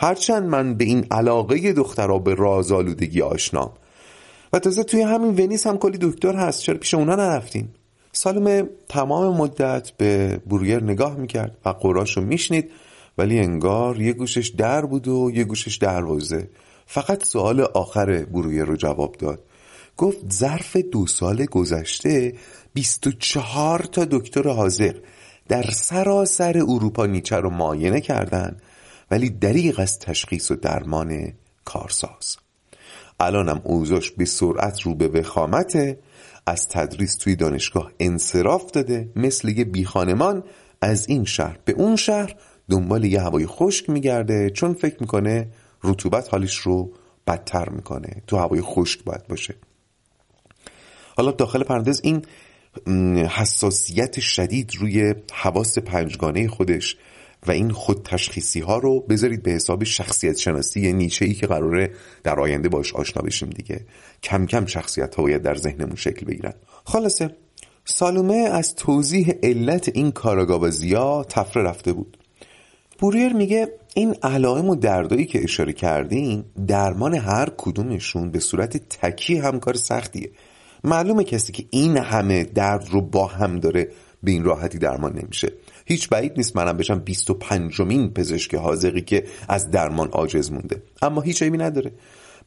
[0.00, 3.72] هرچند من به این علاقه دخترها به رازآلودگی آشنام.
[4.52, 7.68] و تازه توی همین ونیس هم کلی دکتر هست چرا پیش اونا نرفتین؟
[8.12, 12.70] سالم تمام مدت به برویر نگاه می‌کرد و قراشو میشنید
[13.18, 16.48] ولی انگار یه گوشش در بود و یه گوشش دروازه.
[16.86, 19.42] فقط سوال آخر برویر رو جواب داد.
[19.96, 22.34] گفت ظرف دو سال گذشته
[22.76, 24.94] 24 تا دکتر حاضر
[25.48, 28.56] در سراسر اروپا نیچه رو معاینه کردن
[29.10, 31.32] ولی دریغ از تشخیص و درمان
[31.64, 32.36] کارساز.
[33.20, 35.98] الانم اوزاش به سرعت رو به وخامته
[36.46, 40.44] از تدریس توی دانشگاه انصراف داده مثل یه بیخانمان
[40.80, 42.36] از این شهر به اون شهر
[42.70, 45.48] دنبال یه هوای خشک میگرده چون فکر می‌کنه
[45.84, 46.92] رطوبت حالش رو
[47.26, 48.22] بدتر می‌کنه.
[48.26, 49.54] تو هوای خشک باید باشه.
[51.16, 52.22] حالا داخل پرندز این
[53.28, 56.96] حساسیت شدید روی حواس پنجگانه خودش
[57.46, 61.90] و این خود تشخیصی ها رو بذارید به حساب شخصیت شناسی نیچه ای که قراره
[62.24, 63.80] در آینده باش آشنا بشیم دیگه.
[64.22, 66.54] کم کم شخصیت ها باید در ذهنمون شکل بگیرن.
[66.84, 67.36] خلاصه
[67.84, 72.16] سالومه از توضیح علت این کاراگاوازی ها تفره رفته بود.
[72.98, 79.36] بوریر میگه این علائم و دردایی که اشاره کردیم درمان هر کدومشون به صورت تکی
[79.36, 80.30] هم کار سختیه.
[80.86, 83.88] معلومه کسی که این همه درد رو با هم داره
[84.22, 85.52] به این راحتی درمان نمیشه.
[85.86, 90.82] هیچ بعید نیست منم بشم 25 مین پزشک حاضقی که از درمان عاجز مونده.
[91.02, 91.92] اما هیچ عیبی نداره.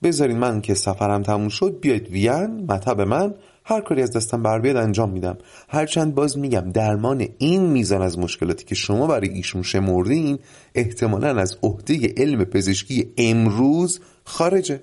[0.04, 3.34] بذارین من که سفرم تموم شد بیاید وین مطب من
[3.65, 5.38] هر کاری از دستم بر بیاد انجام میدم.
[5.69, 10.39] هرچند باز میگم درمان این میزان از مشکلاتی که شما برای ایشون شمردین
[10.75, 14.82] احتمالا از عهده علم پزشکی امروز خارجه.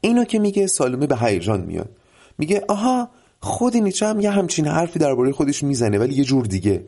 [0.00, 2.01] اینو که میگه سالمه به هیجان میاد.
[2.42, 3.08] میگه آها
[3.40, 6.84] خود نیچه هم یه همچین حرفی درباره خودش می‌زنه ولی یه جور دیگه.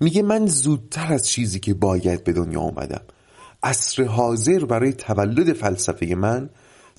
[0.00, 3.00] میگه من زودتر از چیزی که باید به دنیا آمدم
[3.62, 6.50] عصر حاضر برای تولد فلسفه من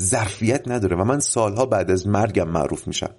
[0.01, 3.11] ظرفیت نداره و من سالها بعد از مرگم معروف میشم.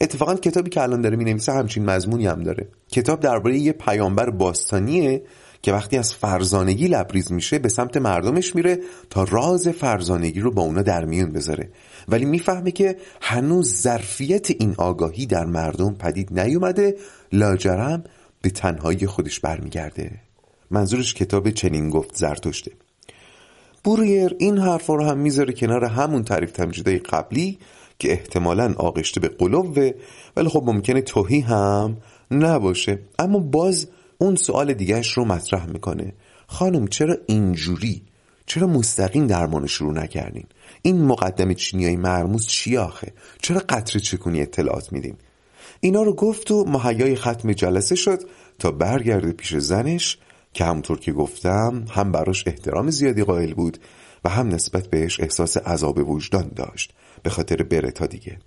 [0.00, 2.68] اتفاقا کتابی که الان داره می‌نویسه همچین مضمونی هم داره.
[2.92, 5.22] کتاب درباره یه پیامبر باستانیه
[5.66, 8.78] که وقتی از فرزانگی لبریز میشه به سمت مردمش میره
[9.10, 11.68] تا راز فرزانگی رو با اونا در میون بذاره.
[12.08, 16.96] ولی می‌فهمه که هنوز ظرفیت این آگاهی در مردم پدید نیومده
[17.32, 18.04] لاجرم
[18.42, 20.10] به تنهایی خودش برمیگرده.
[20.70, 22.72] منظورش کتاب چنین گفت زرتشته.
[23.84, 27.58] بوریر این حرفا رو هم می‌ذاره کنار همون تعریف تمجیدهای قبلی
[27.98, 29.90] که احتمالا آغشته به قلوه
[30.36, 31.96] ولی خب ممکنه توهی هم
[32.30, 32.98] نباشه.
[33.18, 36.12] اما باز اون سوال دیگهش رو مطرح می‌کنه.
[36.46, 38.02] خانم چرا اینجوری؟
[38.46, 40.46] چرا مستقیم درمان شروع نکردین؟
[40.82, 45.16] این مقدم چینیای مرموز چی آخه؟ چرا قطر چکونی اطلاعات میدین؟
[45.80, 48.20] اینا رو گفت و مهیای ختم جلسه شد
[48.58, 50.18] تا برگرده پیش زنش
[50.52, 53.78] که همونطور که گفتم هم براش احترام زیادی قائل بود
[54.24, 58.38] و هم نسبت بهش احساس عذاب وجدان داشت به خاطر برتا دیگه.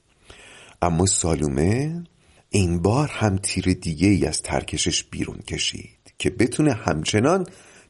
[0.82, 2.04] اما سالومه
[2.50, 7.46] این بار هم تیر دیگه ای از ترکشش بیرون کشید که بتونه همچنان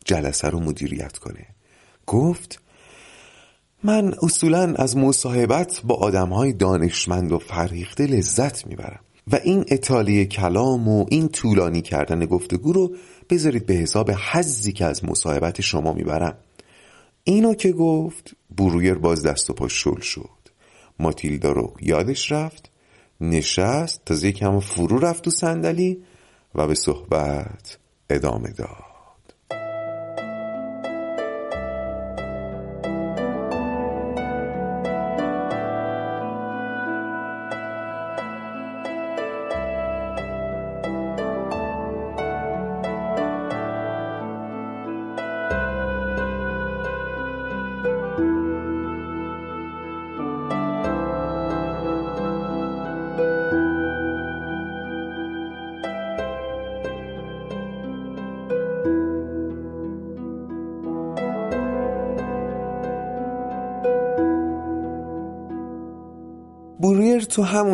[0.06, 1.46] جلسه رو مدیریت کنه.
[2.06, 2.62] گفت
[3.84, 9.00] من اصولا از مصاحبت با آدم های دانشمند و فریخته لذت می‌برم
[9.32, 12.96] و این اطالیه کلام و این طولانی کردن گفتگو رو
[13.30, 16.38] بذارید به حساب حزی که از مصاحبت شما می‌برم.
[17.24, 20.30] اینو که گفت برویر باز دست و پا شل شد.
[21.00, 22.69] ماتیلدا رو یادش رفت
[23.22, 26.04] نشست تا یکم فرو رفت تو صندلی
[26.56, 27.78] و به صحبت
[28.10, 28.89] ادامه داد.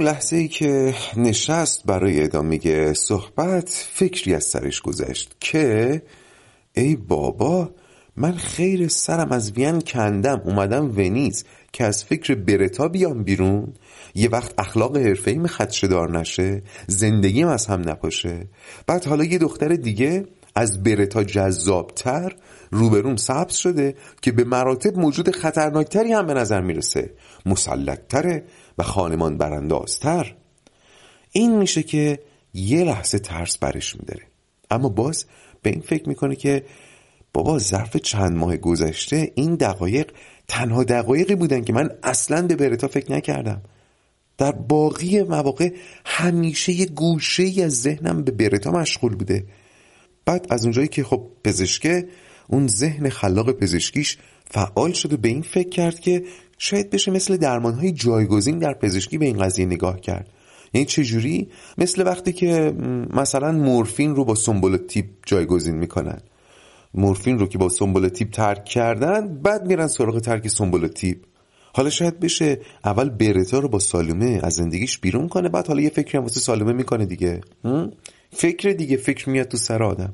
[0.06, 6.02] لحظه ای که نشست برای ادامه صحبت فکری از سرش گذشت که
[6.74, 7.70] ای بابا
[8.18, 13.74] من خیر سرم از وین کندم اومدم ونیز که از فکر برتا بیام بیرون.
[14.16, 18.48] یه وقت اخلاق حرفه‌ای خدشه دار نشه زندگیم از هم نپاشه.
[18.88, 22.36] بعد حالا یه دختر دیگه از برتا جذابتر
[22.76, 27.14] روبروم سبز شده که به مراتب موجود خطرناکتری هم به نظر می‌رسه.
[27.46, 28.44] مسلطتره
[28.78, 30.36] و خانمان براندازتر
[31.32, 32.20] این میشه که
[32.54, 34.24] یه لحظه ترس برش میداره.
[34.72, 35.26] اما باز
[35.62, 36.64] به این فکر می‌کنه که
[37.34, 40.12] بابا ظرف چند ماه گذشته این دقایق
[40.48, 43.62] تنها دقایقی بودن که من اصلا به برتا فکر نکردم.
[44.38, 45.74] در باقی مواقع
[46.06, 49.46] همیشه یه گوشه از ذهنم به برتا مشغول بوده.
[50.26, 52.08] بعد از اونجایی که خب پزشکه
[52.48, 54.18] اون ذهن خلاق پزشکیش
[54.52, 56.24] فعال شد و به این فکر کرد که
[56.58, 60.30] شاید بشه مثل درمانهای جایگزین در پزشکی به این قضیه نگاه کرد.
[60.74, 62.74] یعنی چجوری؟ مثل وقتی که
[63.14, 66.22] مثلا مورفین رو با سمبولوتیپ جایگزین می‌کنن.
[66.94, 71.18] مورفین رو که با سمبولوتیپ ترک کردن بعد میرن سراغ ترک سمبولوتیپ
[71.74, 75.90] حالا شاید بشه اول برتا رو با سالومه از زندگیش بیرون کنه بعد حالا یه
[75.90, 77.42] فکری هم واسه سالومه می‌کنه دیگه.
[78.32, 80.14] فکر دیگه فکر میاد تو سر آدم.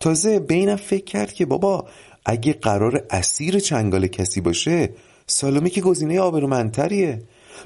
[0.00, 1.86] تازه بینم فکر کرد که بابا
[2.24, 4.90] اگه قرار اسیر چنگال کسی باشه
[5.26, 7.22] سالومه که گزینه آبرومندتریه.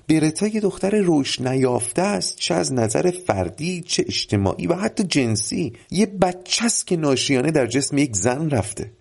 [0.09, 5.73] برتا یه دختر روش نیافته است چه از نظر فردی چه اجتماعی و حتی جنسی.
[5.91, 8.93] یه بچه است که ناشیانه در جسم یک زن رفته.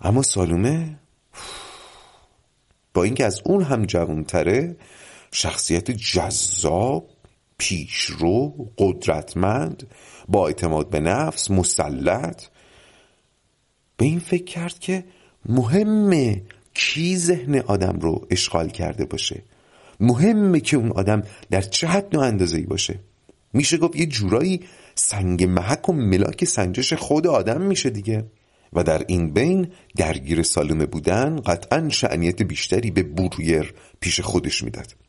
[0.00, 0.98] اما سالومه
[2.94, 4.76] با اینکه از اون هم جوانتره
[5.32, 7.08] شخصیت جذاب
[7.58, 9.86] پیشرو قدرتمند
[10.28, 12.42] با اعتماد به نفس مسلط.
[13.96, 15.04] به این فکر کرد که
[15.48, 16.42] مهمه
[16.74, 19.42] کی ذهن آدم رو اشغال کرده باشه.
[20.00, 22.98] مهمه که اون آدم در چه حد و اندازه باشه.
[23.52, 24.60] میشه گفت یه جورایی
[24.94, 28.24] سنگ محک و ملاک سنجش خود آدم میشه دیگه.
[28.72, 35.05] و در این بین درگیر سالمه بودن قطعا شعنیت بیشتری به بورویر پیش خودش می‌داد.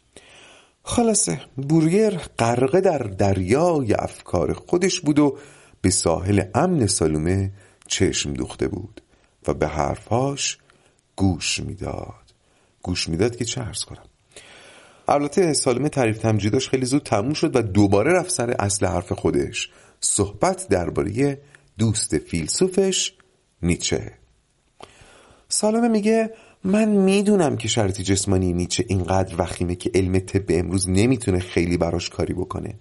[0.87, 5.37] خلاصه بوریر غرقه در دریای افکار خودش بود و
[5.81, 7.51] به ساحل امن سالومه
[7.87, 9.01] چشم دوخته بود
[9.47, 10.57] و به حرفهاش
[11.15, 12.33] گوش می‌داد.
[12.81, 14.05] گوش می‌داد که چه عرض کنم.
[15.07, 19.69] البته سالمه تعریف تمجیداش خیلی زود تموم شد و دوباره رفت سر اصل حرف خودش.
[19.99, 21.41] صحبت درباره
[21.77, 23.13] دوست فیلسوفش
[23.61, 24.13] نیچه.
[25.49, 26.33] سالمه میگه
[26.67, 32.09] من می‌دونم که شرط جسمانی نیچه اینقدر وخیمه که علم طب امروز نمی‌تونه خیلی براش
[32.09, 32.73] کاری بکنه.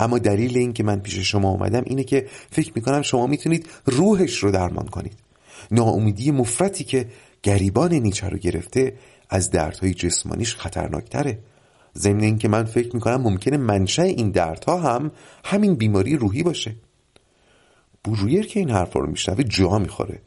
[0.00, 4.36] اما دلیل این که من پیش شما اومدم اینه که فکر می‌کنم شما می‌تونید روحش
[4.36, 5.18] رو درمان کنید.
[5.70, 7.06] ناامیدی مفرتی که
[7.42, 8.94] گریبان نیچه رو گرفته
[9.30, 11.38] از دردهای جسمانیش خطرناکتره.
[11.98, 15.12] ضمن اینکه من فکر می‌کنم ممکنه منشأ این دردها هم
[15.44, 16.74] همین بیماری روحی باشه.
[18.04, 20.18] بورویر که این حرفا رو میشنوه جا می‌خوره.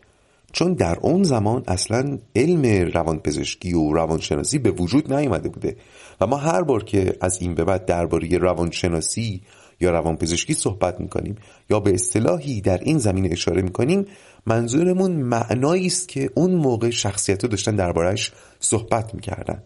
[0.56, 5.76] چون در اون زمان اصلا علم روانپزشکی و روانشناسی به وجود نیامده بوده.
[6.22, 9.42] و ما هر بار که از این به بعد درباره روانشناسی
[9.80, 11.36] یا روانپزشکی صحبت می‌کنیم
[11.70, 14.06] یا به اصطلاحی در این زمینه اشاره می‌کنیم
[14.46, 19.64] منظورمون معنایی است که اون موقع شخصیت رو داشتن دربارهش صحبت می‌کردن.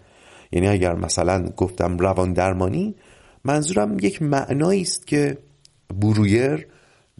[0.51, 2.95] یعنی اگر مثلا گفتم روان درمانی
[3.45, 5.37] منظورم یک معنایی است که
[6.01, 6.67] برویر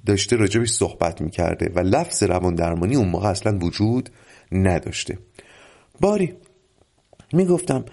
[0.06, 4.10] داشته راجبش صحبت می‌کرده و لفظ روان درمانی اون موقع اصلا وجود
[4.52, 5.18] نداشته.
[6.02, 6.34] باری
[7.34, 7.86] می‌گفتم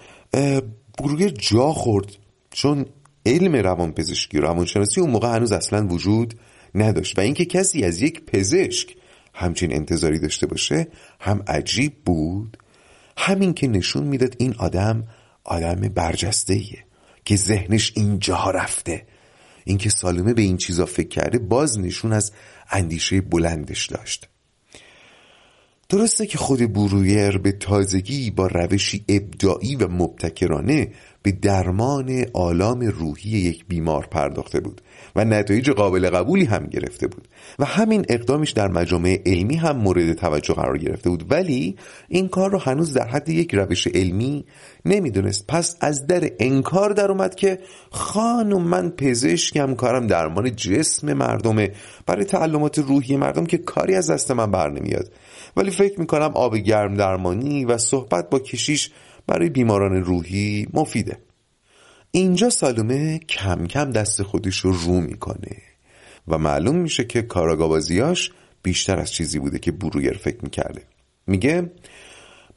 [0.97, 2.07] برویر جا خورد
[2.51, 2.85] چون
[3.25, 6.33] علم روانپزشکی و روانشناسی اون موقع هنوز اصلا وجود
[6.75, 8.95] نداشت و اینکه کسی از یک پزشک
[9.33, 10.87] همچین انتظاری داشته باشه
[11.19, 12.57] هم عجیب بود.
[13.17, 15.07] همین که نشون می‌داد این آدم
[15.43, 16.61] آدم برجسته
[17.25, 19.05] که ذهنش اینجا رفته.
[19.67, 22.31] اینکه سالمه به این چیزا فکر کرده باز نشون از
[22.71, 24.29] اندیشه بلندش داشت.
[25.89, 30.91] درسته که خود برویر به تازگی با روشی ابداعی و مبتکرانه
[31.27, 34.81] به درمان آلام روحی یک بیمار پرداخته بود
[35.15, 37.27] و نتایج قابل قبولی هم گرفته بود
[37.59, 41.31] و همین اقدامش در مجامع علمی هم مورد توجه قرار گرفته بود.
[41.31, 41.75] ولی
[42.07, 44.45] این کار رو هنوز در حد یک روش علمی
[44.85, 45.47] نمی‌دونست.
[45.47, 47.59] پس از در انکار در اومد که
[47.91, 51.71] خانم من پزشکم کارم درمان جسم مردمه.
[52.05, 55.11] برای تعلمات روحی مردم که کاری از دست من بر نمیاد.
[55.57, 58.91] ولی فکر می‌کنم آب گرم درمانی و صحبت با کشیش
[59.27, 61.17] برای بیماران روحی مفیده.
[62.11, 65.57] اینجا سالومه کم کم دست خودش رو رو می‌کنه
[66.27, 68.31] و معلوم میشه که کاراگاوازیاش
[68.63, 70.81] بیشتر از چیزی بوده که برویر فکر می‌کرده.
[71.27, 71.71] میگه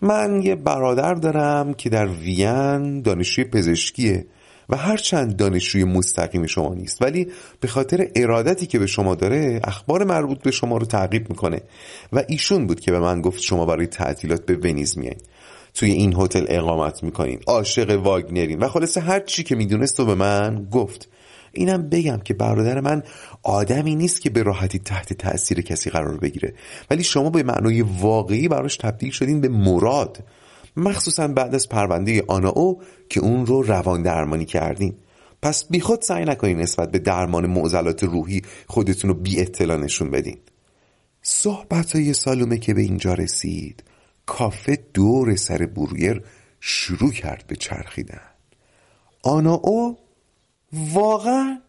[0.02, 4.26] من یه برادر دارم که در وین دانشجوی پزشکیه
[4.68, 7.28] و هرچند دانشجوی مستقیم شما نیست ولی
[7.60, 11.60] به خاطر ارادتی که به شما داره اخبار مربوط به شما رو تعقیب می‌کنه
[12.12, 15.20] و ایشون بود که به من گفت شما برای تعطیلات به ونیز میایین
[15.74, 17.40] توی این هتل اقامت می‌کنین.
[17.46, 18.58] عاشق واگنرین.
[18.58, 21.08] و خلاصه هر چی که می‌دونست و به من گفت.
[21.52, 23.02] اینم بگم که برادر من
[23.42, 26.54] آدمی نیست که به راحتی تحت تاثیر کسی قرار بگیره.
[26.90, 30.24] ولی شما به معنای واقعی براش تبدیل شدین به مراد.
[30.76, 34.94] مخصوصا بعد از پرونده آنا او که اون رو روان درمانی کردین.
[35.42, 40.38] پس بیخود سعی نکنین نسبت به درمان معضلات روحی خودتون رو بی اطلاع نشون بدین.
[41.22, 43.82] صحبت های سالومه که به اینجا رسید.
[44.30, 46.22] کافه دور سر برویر
[46.60, 48.20] شروع کرد به چرخیدن.
[49.22, 49.98] آنا او
[50.72, 51.60] واقعا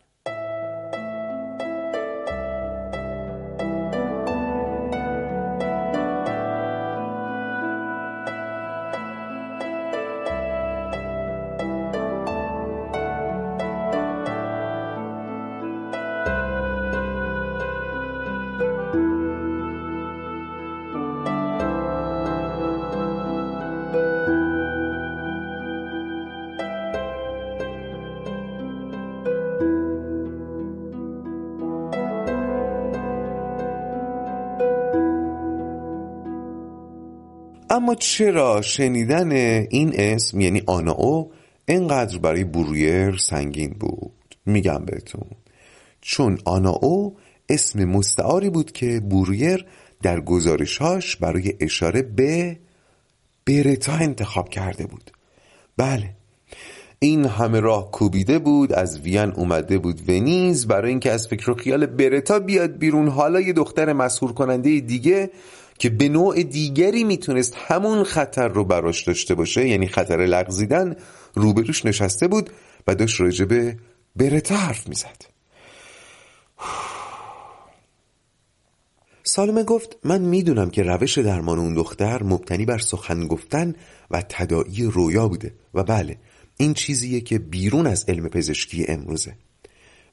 [37.72, 41.32] اما چرا شنیدن این اسم یعنی او
[41.66, 44.12] اینقدر برای برویر سنگین بود؟
[44.46, 45.26] میگم بهتون.
[46.02, 47.18] چون او
[47.50, 49.66] اسم مستعاری بود که برویر
[50.02, 52.60] در گزارشهاش برای اشاره به
[53.46, 55.12] برتا انتخاب کرده بود.
[55.78, 56.10] بله.
[57.00, 61.54] این همه راه کوبیده بود از وین اومده بود ونیز برای اینکه از فکر و
[61.54, 63.08] خیال برتا بیاد بیرون.
[63.08, 65.30] حالا یه دختر مسهور کننده دیگه
[65.82, 70.96] که به نوع دیگری می‌تونست همون خطر رو براش داشته باشه یعنی خطر لغزیدن
[71.34, 72.50] روبروش نشسته بود
[72.88, 73.78] و داشت راجع به
[74.16, 75.26] برتا حرف می‌زد.
[79.24, 83.76] سالمه گفت من می‌دونم که روش درمان اون دختر مبتنی بر سخن گفتن
[84.12, 86.18] و تداعی رویا بوده و بله
[86.58, 89.36] این چیزیه که بیرون از علم پزشکی امروزه.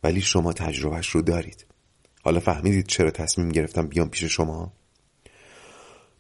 [0.03, 1.66] ولی شما تجربهش رو دارید.
[2.23, 4.73] حالا فهمیدید چرا تصمیم گرفتم بیام پیش شما؟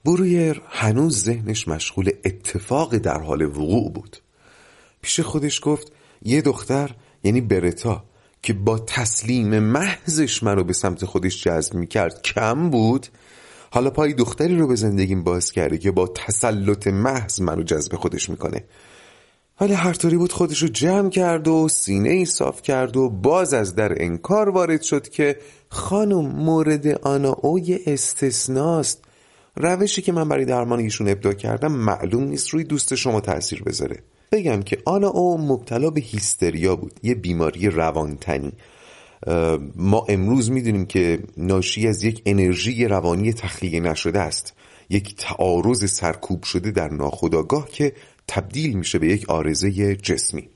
[0.04, 4.16] برویر هنوز ذهنش مشغول اتفاق در حال وقوع بود.
[5.02, 5.92] پیش خودش گفت
[6.22, 6.94] یه دختر
[7.24, 8.04] یعنی برتا
[8.42, 13.06] که با تسلیم محضش منو به سمت خودش جذب می‌کرد کم بود.
[13.70, 18.30] حالا پای دختری رو به زندگیم باز کرده که با تسلط محض منو جذب خودش
[18.30, 18.64] می‌کنه.
[19.60, 23.54] ولی هر طوری بود خودش رو جمع کرد و سینه ای صاف کرد و باز
[23.54, 25.38] از در انکار وارد شد که
[25.68, 29.04] خانم مورد آنا او یه استثناست.
[29.60, 33.96] روشی که من برای درمان ایشون ابدا کردم معلوم نیست روی دوست شما تاثیر بذاره.
[34.32, 38.52] بگم که آنا او مبتلا به هیستریا بود یه بیماری روانتنی.
[39.76, 44.54] ما امروز می‌دونیم که ناشی از یک انرژی روانی تخلیه نشده است.
[44.90, 47.92] یک تعارض سرکوب شده در ناخودآگاه که
[48.28, 50.48] تبدیل میشه به یک آرزه جسمی.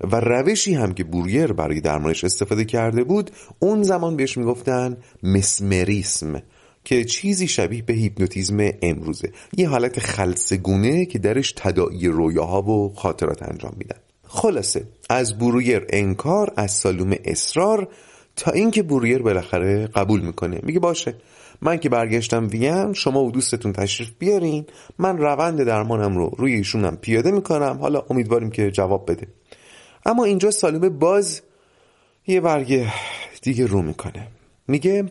[0.00, 6.42] و روشی هم که بوریر برای درمانش استفاده کرده بود اون زمان بهش می‌گفتن مسمریسم.
[6.88, 9.32] که چیزی شبیه به هیپنوتیزم امروزه.
[9.56, 13.96] یه حالت خلصگونه که درش تداعی رویاها و خاطرات انجام میدن.
[14.22, 17.88] خلاصه از برویر انکار از سالوم اصرار
[18.36, 20.60] تا اینکه برویر بالاخره قبول می‌کنه.
[20.62, 21.14] میگه باشه
[21.62, 24.66] من که برگشتم ویم شما و دوستتون تشریف بیارین.
[24.98, 27.78] من روند درمانم رو روی ایشونم پیاده می‌کنم.
[27.80, 29.26] حالا امیدواریم که جواب بده.
[30.06, 31.40] اما اینجا سالومه باز
[32.26, 32.86] یه برگ
[33.42, 34.28] دیگه رو می‌کنه.
[34.68, 35.04] میگه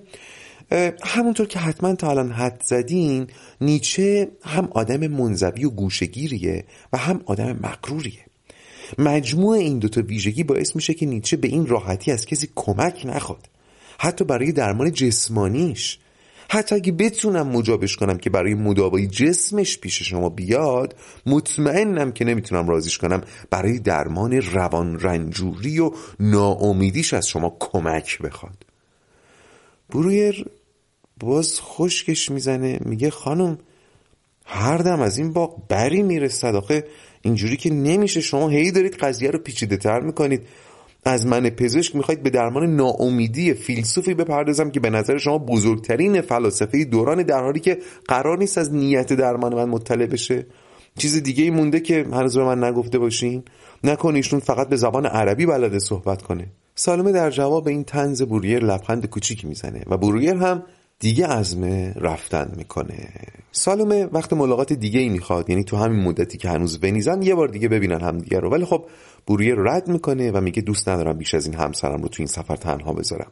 [1.03, 3.27] همونطور که حتما تا الان حد زدین
[3.61, 8.27] نیچه هم آدم منزوی و گوشگیریه و هم آدم مقروریه
[8.97, 13.49] مجموع این دوتا ویژگی باعث میشه که نیچه به این راحتی از کسی کمک نخواد.
[13.99, 15.97] حتی برای درمان جسمانیش.
[16.49, 20.95] حتی اگه بتونم مجابش کنم که برای مداوای جسمش پیش شما بیاد
[21.25, 28.65] مطمئنم که نمی‌تونم رازیش کنم برای درمان روان رنجوری و ناامیدیش از شما کمک بخواد.
[29.89, 30.45] برویر
[31.19, 32.79] باز خشکش می‌زنه.
[32.85, 33.57] میگه خانم
[34.45, 36.83] هر دم از این باغ بری می‌رسد آخه
[37.21, 38.21] اینجوری که نمیشه.
[38.21, 40.41] شما هی دارید قضیه رو پیچیده تر می‌کنید.
[41.05, 46.85] از من پزشک می‌خواید به درمان ناامیدی فیلسوفی بپردازم که به نظر شما بزرگترین فلاسفه
[46.85, 50.45] دوران در حالی که قرار نیست از نیت درمان من مطلع بشه.
[50.97, 53.43] چیز دیگه ای مونده که هنوز به من نگفته باشین.
[53.83, 56.47] نکن ایشون فقط به زبان عربی بلده صحبت کنه.
[56.75, 60.63] سالمه در جواب این تنز برویر لبخند کوچیکی می‌زنه و برویر هم
[60.99, 61.63] دیگه عزم
[61.95, 63.09] رفتن می‌کنه.
[63.51, 65.49] سالومه وقت ملاقات دیگه ای می‌خواد.
[65.49, 68.49] یعنی تو همین مدتی که هنوز ونیزن یه بار دیگه ببینن هم دیگه رو.
[68.49, 68.85] ولی خب
[69.25, 72.55] بوریه رد می‌کنه و میگه دوست ندارم بیش از این همسرم رو تو این سفر
[72.55, 73.31] تنها بذارم.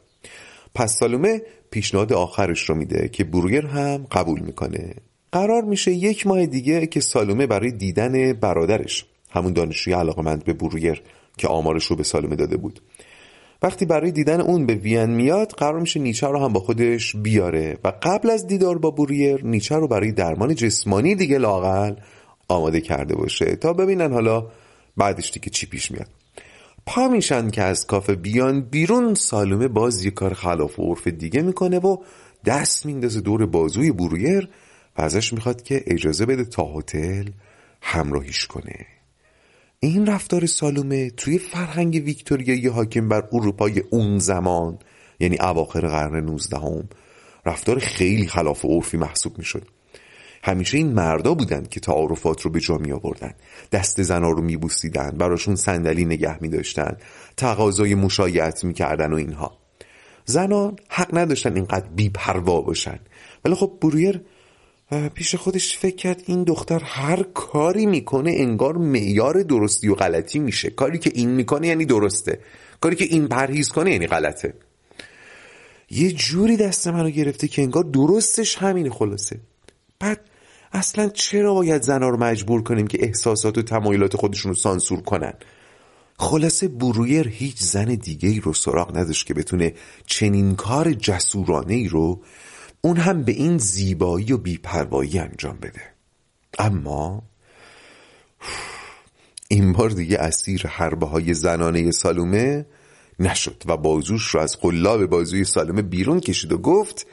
[0.74, 4.94] پس سالومه پیشنهاد آخرش رو میده که برویر هم قبول می‌کنه.
[5.32, 11.02] قرار میشه یک ماه دیگه که سالومه برای دیدن برادرش همون دانشجوی علاقمند به برویر
[11.38, 12.80] که آمارش رو به سالومه داده بود
[13.62, 17.78] وقتی برای دیدن اون به وین میاد قرار میشه نیچه رو هم با خودش بیاره
[17.84, 21.94] و قبل از دیدار با بوریر نیچه رو برای درمان جسمانی دیگه لاقل
[22.48, 24.46] آماده کرده باشه تا ببینن حالا
[24.96, 26.08] بعدش دیگه چی پیش میاد.
[26.86, 31.42] پا میشن که از کافه بیان بیرون سالومه باز یه کار خلاف و عرف دیگه
[31.42, 31.96] می‌کنه و
[32.44, 34.48] دست میندازه دور بازوی برویر
[34.98, 37.28] و ازش می‌خواد که اجازه بده تا هتل
[37.82, 38.86] همراهیش کنه.
[39.80, 44.78] این رفتار سالومه توی فرهنگ ویکتوریایی حاکم بر اروپای اون زمان
[45.20, 46.88] یعنی اواخر قرن 19 هم
[47.46, 49.68] رفتار خیلی خلاف عرفی محسوب می‌شد.
[50.42, 53.34] همیشه این مردا بودن که تعارفات رو به جا می آوردن
[53.72, 56.96] دست زنا رو می بوسیدن براشون صندلی نگه می داشتن
[57.36, 59.58] تقاضای مشایعت می کردن و اینها.
[60.24, 62.98] زنان حق نداشتن اینقدر بیپروا باشن.
[63.44, 64.20] ولی خب برویر
[65.14, 70.70] پیش خودش فکر کرد این دختر هر کاری می‌کنه انگار معیار درستی و غلطی میشه.
[70.70, 72.40] کاری که این می‌کنه یعنی درسته.
[72.80, 74.54] کاری که این پرهیز کنه یعنی غلطه.
[75.90, 79.40] یه جوری دست منو گرفته که انگار درستش همینه خلاصه.
[79.98, 80.20] بعد
[80.72, 85.34] اصلا چرا باید زنها رو مجبور کنیم که احساسات و تمایلات خودشون رو سانسور کنن؟
[86.18, 89.74] خلاصه برویر هیچ زن دیگه ای رو سراغ نداشت که بتونه
[90.06, 92.20] چنین کار جسورانه ای رو
[92.80, 95.82] اون هم به این زیبایی و بیپروایی انجام بده.
[96.58, 97.22] اما
[99.48, 102.66] این بار دیگه اسیر حربه های زنانه سالومه
[103.18, 107.06] نشد و بازوش رو از قلاب بازوی سالومه بیرون کشید و گفت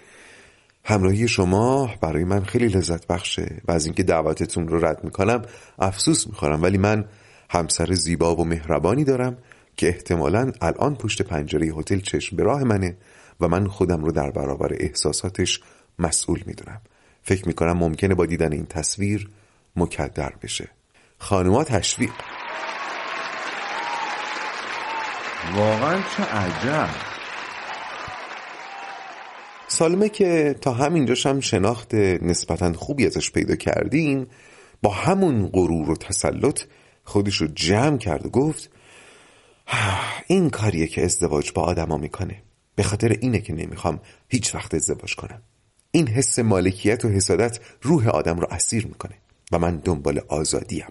[0.83, 5.41] همراهی شما برای من خیلی لذت بخشه و از اینکه دعوتتون رو رد می‌کنم
[5.79, 7.05] افسوس می‌خورم ولی من
[7.49, 9.37] همسر زیبا و مهربانی دارم
[9.77, 12.97] که احتمالا الان پشت پنجره هتل چشم به راه منه
[13.43, 15.61] و من خودم رو در برابر احساساتش
[15.99, 16.81] مسئول می‌دونم.
[17.23, 19.29] فکر می‌کنم ممکنه با دیدن این تصویر
[19.75, 20.69] مکدر بشه.
[21.17, 22.11] خانوما تشویق.
[25.55, 26.89] واقعا چه عجب.
[29.67, 34.27] سالمه که تا همینجاش هم شناخت نسبتا خوبی ازش پیدا کردیم
[34.81, 36.61] با همون غرور و تسلط
[37.03, 38.69] خودش رو جمع کرد و گفت
[40.27, 42.42] این کاریه که ازدواج با آدما می‌کنه.
[42.75, 43.99] به خاطر اینه که نمی‌خوام
[44.29, 45.41] هیچ وقت ازدواج کنم.
[45.91, 49.15] این حس مالکیت و حسادت روح آدم رو اسیر می‌کنه
[49.51, 50.87] و من دنبال آزادیم.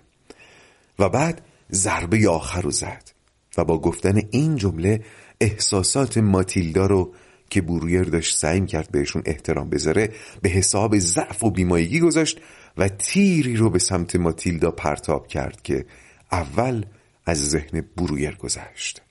[0.98, 1.40] و بعد
[1.72, 3.10] ضربه آخر رو زد
[3.58, 5.04] و با گفتن این جمله
[5.40, 7.14] احساسات ماتیلدا رو
[7.50, 10.12] که برویر داشت سعی کرد بهشون احترام بذاره
[10.42, 12.40] به حساب ضعف و بیمایگی گذاشت
[12.76, 15.86] و تیری رو به سمت ماتیلدا پرتاب کرد که
[16.32, 16.84] اول
[17.26, 19.02] از ذهن برویر گذشت.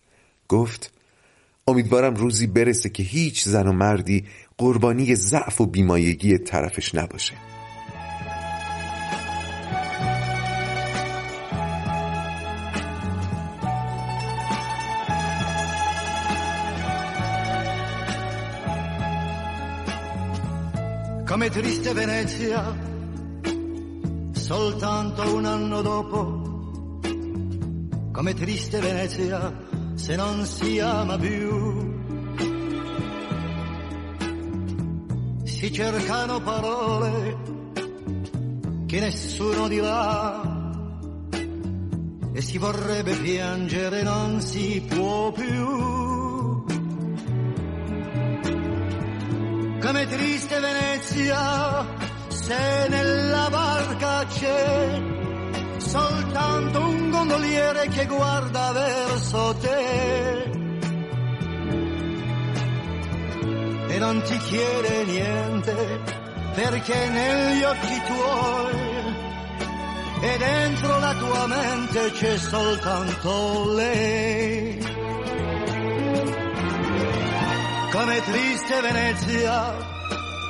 [0.47, 1.00] گفت
[1.67, 4.25] امیدوارم روزی برسه که هیچ زن و مردی
[4.57, 7.33] قربانی ضعف و بیمایگی طرفش نباشه.
[21.31, 22.61] Come triste Venezia,
[24.33, 26.19] soltanto un anno dopo,
[28.11, 29.39] come triste Venezia,
[30.01, 31.93] se non si ama più.
[35.43, 37.37] Si cercano parole
[38.87, 40.41] che nessuno dirà
[42.33, 46.65] e si vorrebbe piangere, non si può più.
[49.81, 51.85] Come triste Venezia,
[52.27, 55.21] se nella barca c'è
[55.91, 60.49] soltanto un gondoliere che guarda verso te.
[63.87, 65.99] E non ti chiede niente
[66.55, 68.89] perché negli occhi tuoi
[70.21, 74.79] e dentro la tua mente c'è soltanto lei.
[77.91, 79.75] Come triste Venezia,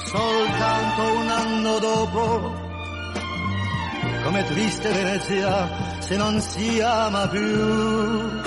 [0.05, 2.60] soltanto un anno dopo,
[4.23, 5.69] come triste Venezia
[5.99, 8.39] se non si ama più.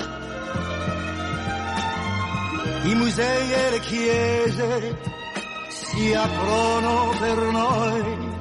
[2.84, 5.00] I musei e le chiese
[5.68, 8.32] si aprono per noi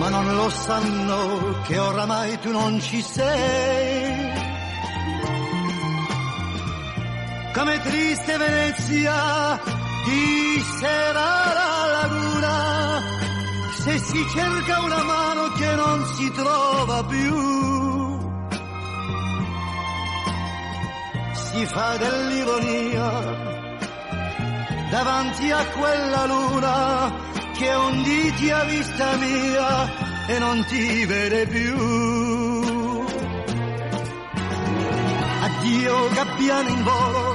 [0.00, 4.32] ma non lo sanno che oramai tu non ci sei.
[7.52, 9.60] Come triste Venezia
[10.06, 12.29] di sera la laguna,
[13.82, 18.18] se si cerca una mano che non si trova più.
[21.32, 23.48] Si fa dell'ironia
[24.90, 27.12] davanti a quella luna
[27.56, 31.76] che un dì ti ha vista mia e non ti vede più.
[35.42, 37.34] Addio gabbiano in volo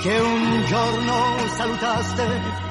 [0.00, 1.14] che un giorno
[1.56, 2.70] salutaste,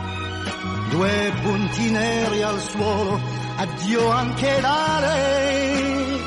[0.92, 3.20] due punti neri al suolo,
[3.56, 6.20] addio anche da lei.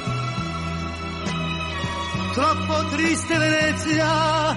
[2.32, 4.56] Troppo triste Venezia,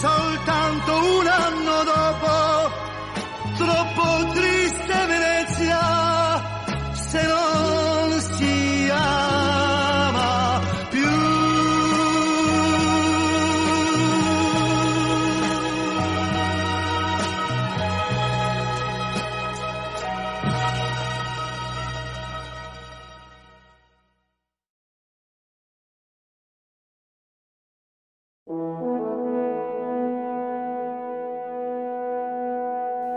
[0.00, 2.82] soltanto un anno dopo
[3.56, 6.42] troppo triste Venezia
[6.92, 8.73] se non si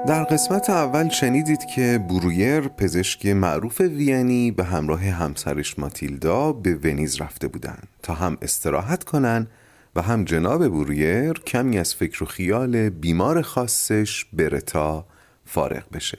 [0.07, 7.21] در قسمت اول شنیدید که برویر پزشک معروف وینی به همراه همسرش ماتیلدا به ونیز
[7.21, 9.47] رفته بودند تا هم استراحت کنن
[9.95, 15.05] و هم جناب برویر کمی از فکر و خیال بیمار خاصش برتا
[15.45, 16.17] فارغ بشه.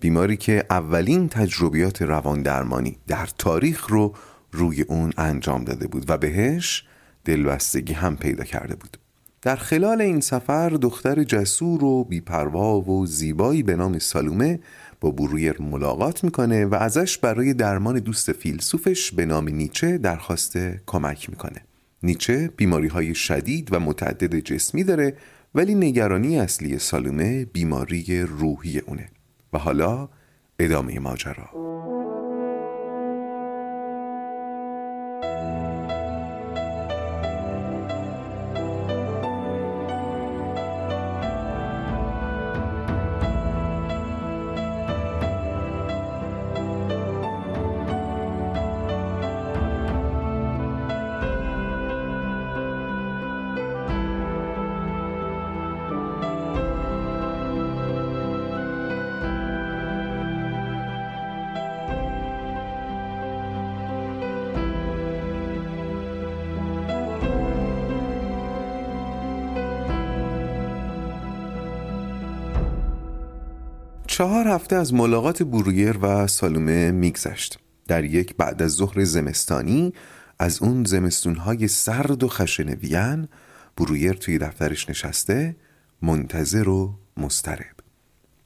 [0.00, 4.14] بیماری که اولین تجربیات روان درمانی در تاریخ رو
[4.52, 6.84] روی اون انجام داده بود و بهش
[7.24, 9.01] دلبستگی هم پیدا کرده بود.
[9.42, 14.60] در خلال این سفر دختر جسور و بیپروا و زیبایی به نام سالومه
[15.00, 21.30] با برویر ملاقات می‌کنه و ازش برای درمان دوست فیلسوفش به نام نیچه درخواست کمک
[21.30, 21.64] می‌کنه.
[22.02, 25.16] نیچه بیماری های شدید و متعدد جسمی داره
[25.54, 29.08] ولی نگرانی اصلی سالومه بیماری روحی اونه.
[29.52, 30.08] و حالا
[30.58, 32.01] ادامه ماجرا.
[74.22, 77.58] چهار هفته از ملاقات برویر و سالومه میگذشت.
[77.88, 79.92] در یک بعد از ظهر زمستانی
[80.38, 83.28] از اون زمستونهای سرد و خشن وین
[83.76, 85.56] برویر توی دفترش نشسته
[86.02, 87.74] منتظر و مسترب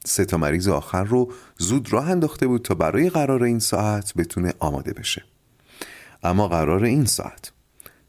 [0.05, 4.53] سه تا مریض آخر رو زود راه انداخته بود تا برای قرار این ساعت بتونه
[4.59, 5.23] آماده بشه.
[6.23, 7.51] اما قرار این ساعت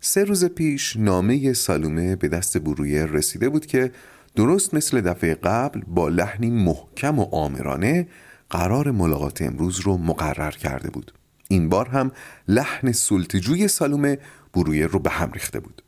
[0.01, 3.93] سه روز پیش نامه سالومه به دست برویر رسیده بود که
[4.37, 8.09] درست مثل دفعه قبل با لحنی محکم و آمرانه
[8.51, 11.13] قرار ملاقات امروز رو مقرر کرده بود.
[11.49, 12.11] این بار هم
[12.49, 14.19] لحن سلطجوی سالومه
[14.55, 15.83] برویر رو به هم ریخته بود.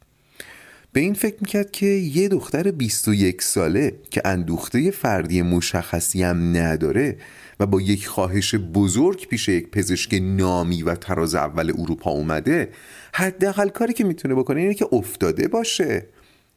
[0.93, 7.17] به این فکر می‌کرد که یه دختر 21 ساله که اندوخته فردی مشخصی هم نداره
[7.61, 12.71] و با یک خواهش بزرگ پیش یک پزشک نامی و تراز اول اروپا اومده
[13.15, 16.07] حداقل کاری که می‌تونه بکنه اینه که افتاده باشه.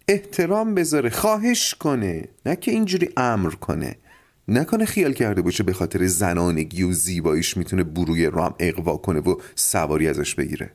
[0.08, 2.28] احترام بذاره خواهش کنه.
[2.45, 3.95] نه که اینجوری امر کنه.
[4.47, 9.36] نکنه خیال کرده باشه به خاطر زنانگی و زیباییش می‌تونه بروی رام اقوا کنه و
[9.56, 10.72] سواری ازش بگیره.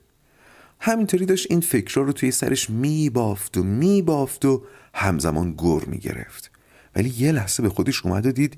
[0.81, 4.63] همینطوری داشت این فکرها رو توی سرش میبافت و میبافت و
[4.95, 6.51] همزمان گر می‌گرفت.
[6.97, 8.57] ولی یه لحظه به خودش اومد و دید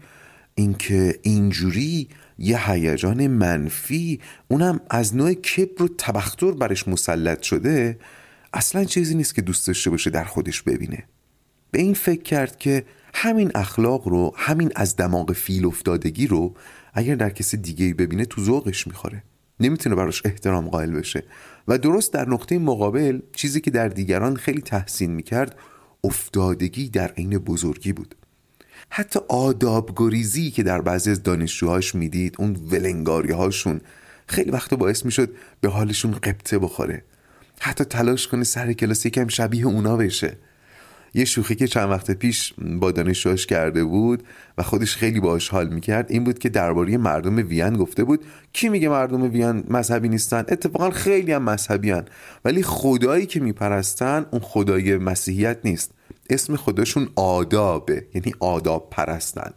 [0.54, 2.08] اینکه اینجوری
[2.38, 7.98] یه هیجان منفی اونم از نوع کبر و تبختر برش مسلط شده.
[8.52, 11.04] اصلا چیزی نیست که دوست داشته باشه در خودش ببینه.
[11.70, 12.84] به این فکر کرد که
[13.14, 16.54] همین اخلاق رو همین از دماغ فیل افتادگی رو
[16.94, 19.22] اگر در کسی دیگه ببینه تو ذوقش می‌خوره.
[19.60, 21.24] نمی‌تونه براش احترام قائل بشه.
[21.68, 25.58] و درست در نقطه مقابل چیزی که در دیگران خیلی تحسین می‌کرد
[26.04, 28.14] افتادگی در عین بزرگی بود.
[28.90, 33.80] حتی آداب گریزی که در بعضی از دانشجوهاش می‌دید اون ولنگاری هاشون
[34.26, 37.04] خیلی وقت باعث می‌شد به حالشون قبطه بخوره.
[37.60, 40.36] حتی تلاش کنه سر کلاس یکم شبیه اونا بشه.
[41.14, 44.22] یه شوخی که چند وقت پیش با دانشجوهاش کرده بود
[44.58, 48.24] و خودش خیلی باش حال می‌کرد این بود که درباره مردم وین گفته بود.
[48.52, 52.04] کی میگه مردم وین مذهبی نیستن؟ اتفاقا خیلی هم مذهبی هن.
[52.44, 55.92] ولی خدایی که میپرستن اون خدای مسیحیت نیست.
[56.30, 59.52] اسم خودشون آدابه یعنی آداب پرستن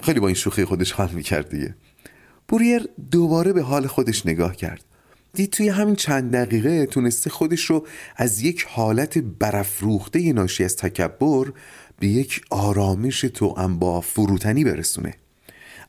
[0.00, 1.74] خیلی با این شوخی خودش حال می‌کرد دیگه.
[2.48, 4.84] بوریر دوباره به حال خودش نگاه کرد.
[5.34, 11.52] دید توی همین چند دقیقه تونسته خودش رو از یک حالت برافروخته ناشی از تکبر
[11.98, 15.14] به یک آرامش تو با فروتنی برسونه.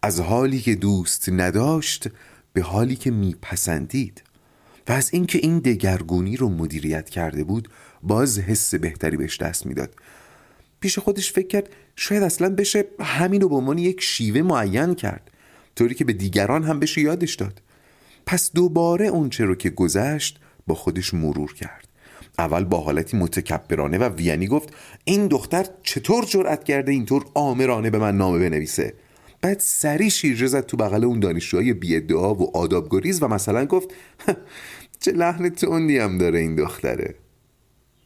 [0.02, 2.08] از حالی که دوست نداشت
[2.54, 4.24] به حالی که میپسندید.
[4.88, 7.70] و از اینکه این دگرگونی رو مدیریت کرده بود
[8.04, 9.96] باز حس بهتری بهش دست می‌داد.
[10.80, 15.32] پیش خودش فکر کرد شاید اصلا بشه همین رو به عنوان یک شیوه معین کرد.
[15.76, 17.62] طوری که به دیگران هم بشه یادش داد.
[18.26, 21.88] پس دوباره اونچه رو که گذشت با خودش مرور کرد.
[22.40, 28.00] اول با حالتی متکبرانه و وینی گفت این دختر چطور جرأت کرده اینطور آمرانه به
[28.00, 28.94] من نامه بنویسه؟
[29.42, 33.90] بعد سری شیرجه زد تو بغل اون دانشجوهای بیادعا و آدابگریز و مثلا گفت
[35.00, 37.16] چه لحن تندی هم داره این دختره.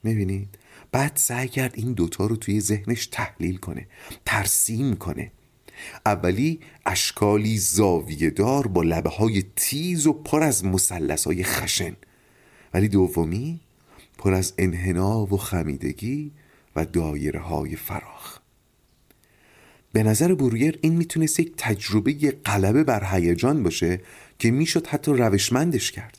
[0.03, 0.57] می‌بینید
[0.91, 3.87] بعد سعی کرد این دوتا رو توی ذهنش تحلیل کنه
[4.25, 5.31] ترسیم کنه.
[6.05, 11.95] اولی اشکالی زاویه دار با لبه های تیز و پر از مسلس های خشن.
[12.73, 13.59] ولی دومی
[14.17, 16.31] پر از انحنا و خمیدگی
[16.75, 18.39] و دایره های فراخ.
[19.93, 22.13] به نظر برویر این می‌تونست یک تجربه
[22.45, 24.01] غلبه بر هیجان باشه
[24.39, 26.17] که می‌شد حتی روشمندش کرد.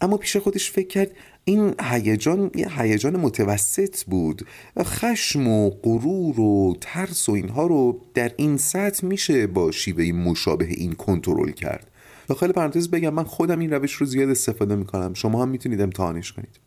[0.00, 1.10] اما پیش خودش فکر کرد
[1.44, 4.46] این هیجان یه هیجان متوسط بود.
[4.78, 10.66] خشم و غرور و ترس و اینها رو در این سطح میشه با شیوه مشابه
[10.68, 11.90] این کنترل کرد.
[12.28, 15.14] داخل پرانتز بگم من خودم این روش رو زیاد استفاده می‌کنم.
[15.14, 16.60] شما هم می‌تونید امتحانش کنید.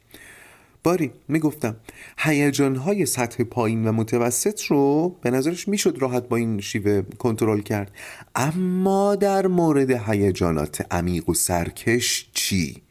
[0.83, 1.75] باری می‌گفتم
[2.17, 7.61] هیجان های سطح پایین و متوسط رو به نظرش می‌شد راحت با این شیوه کنترل
[7.61, 7.91] کرد.
[8.35, 12.81] اما در مورد هیجانات عمیق و سرکش چی؟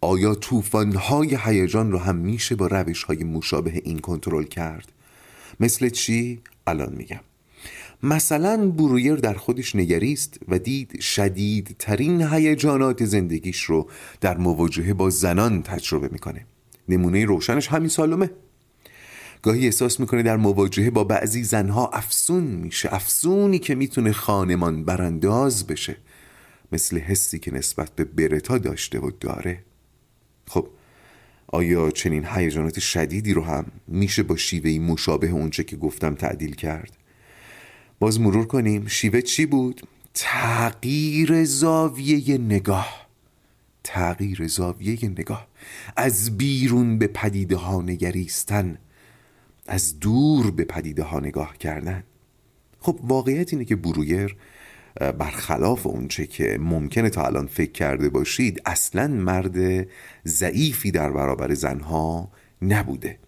[0.00, 4.92] آیا طوفان‌های هیجان رو هم میشه با روش‌های مشابه این کنترل کرد؟
[5.60, 7.20] مثل چی؟ الان میگم.
[8.02, 13.90] مثلا برویر در خودش نگریست و دید شدیدترین هیجانات زندگیش رو
[14.20, 16.46] در مواجهه با زنان تجربه می‌کنه.
[16.88, 18.30] نمونه روشنش همین سالومه
[19.42, 25.66] گاهی احساس می‌کنه در مواجهه با بعضی زنها افسون میشه افسونی که می‌تونه خانمان برانداز
[25.66, 25.96] بشه.
[26.72, 29.64] مثل حسی که نسبت به برتا داشته و داره.
[30.48, 30.68] خب
[31.46, 36.96] آیا چنین هیجانات شدیدی رو هم میشه با شیوهی مشابه اونچه که گفتم تعدیل کرد؟
[37.98, 38.86] باز مرور کنیم.
[38.86, 43.08] شیوه چی بود؟ تغییر زاویه نگاه.
[43.84, 45.48] تغییر زاویه نگاه.
[45.96, 48.78] از بیرون به پدیده ها نگریستن.
[49.66, 52.04] از دور به پدیده ها نگاه کردن.
[52.80, 54.36] خب واقعیت اینه که برویر
[54.98, 59.88] برخلاف اونچه که ممکنه تا الان فکر کرده باشید اصلا مرد
[60.26, 62.30] ضعیفی در برابر زنها
[62.62, 63.18] نبوده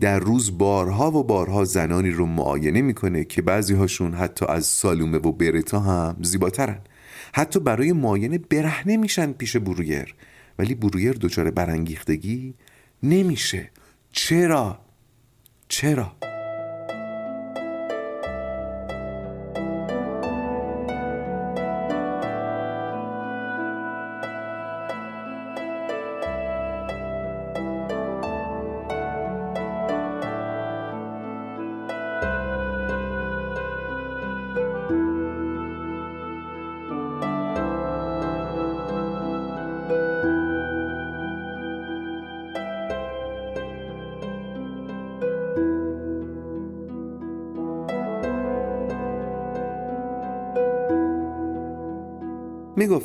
[0.00, 5.18] در روز بارها و بارها زنانی رو معاینه می‌کنه که بعضی هاشون حتی از سالومه
[5.18, 6.78] و برتا هم زیباترن
[7.34, 10.14] حتی برای معاینه برهنه میشن پیش برویر
[10.58, 12.54] ولی برویر دچار برانگیختگی
[13.02, 13.70] نمیشه
[14.12, 14.80] چرا؟
[15.68, 16.12] چرا؟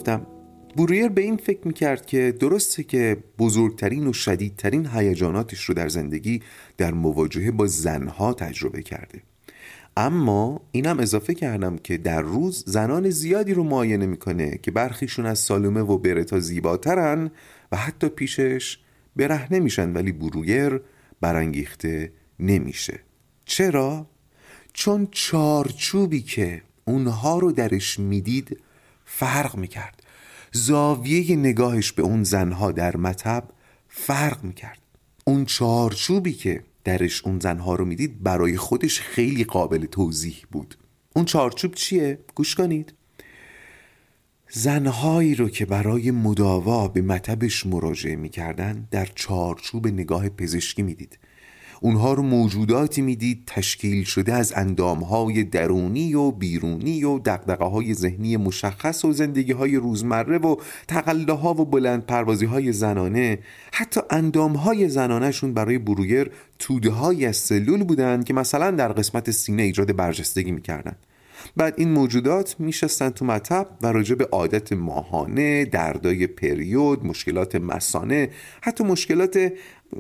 [0.08, 0.28] می‌گفتم
[0.78, 6.42] برویر به این فکر می‌کرد که درسته که بزرگترین و شدیدترین هیجاناتش رو در زندگی
[6.78, 9.24] در مواجهه با زنها تجربه کرده
[9.98, 15.40] اما اینم اضافه کردم که در روز زنان زیادی رو معاینه می‌کنه که برخیشون از
[15.40, 17.32] سالومه و برتا زیباترن
[17.72, 18.78] و حتی پیشش
[19.16, 20.82] برهنه میشن ولی برویر
[21.22, 23.00] برانگیخته نمیشه
[23.46, 24.08] چرا؟
[24.74, 28.58] چون چارچوبی که اونها رو درش می‌دید
[29.14, 30.04] فرق می‌کرد.
[30.52, 33.44] زاویه نگاهش به اون زنها در مطب
[33.90, 34.80] فرق می‌کرد.
[35.26, 40.78] اون چارچوبی که درش اون زنها رو می‌دید برای خودش خیلی قابل توضیح بود.
[41.16, 42.94] اون چارچوب چیه؟ گوش کنید.
[44.50, 51.20] زنهایی رو که برای مداوا به مطبش مراجعه می‌کردن در چارچوب نگاه پزشکی می‌دید.
[51.84, 58.38] اونها رو موجوداتی می‌دید تشکیل شده از اندامهای درونی و بیرونی و دقدقه های ذهنی
[58.38, 60.56] مشخص و زندگی های روزمره و
[60.88, 63.40] تقله ها و بلند پروازی های زنانه.
[63.74, 69.32] حتی اندام های زنانهشون برای برویر توده های از سلول بودند که مثلا در قسمت
[69.32, 70.96] سینه ایجاد برجستگی می‌کردن.
[71.58, 78.30] بعد این موجودات میشستن تو مطب و راجع به عادت ماهانه دردای پریود مشکلات مسانه
[78.62, 79.52] حتی مشکلات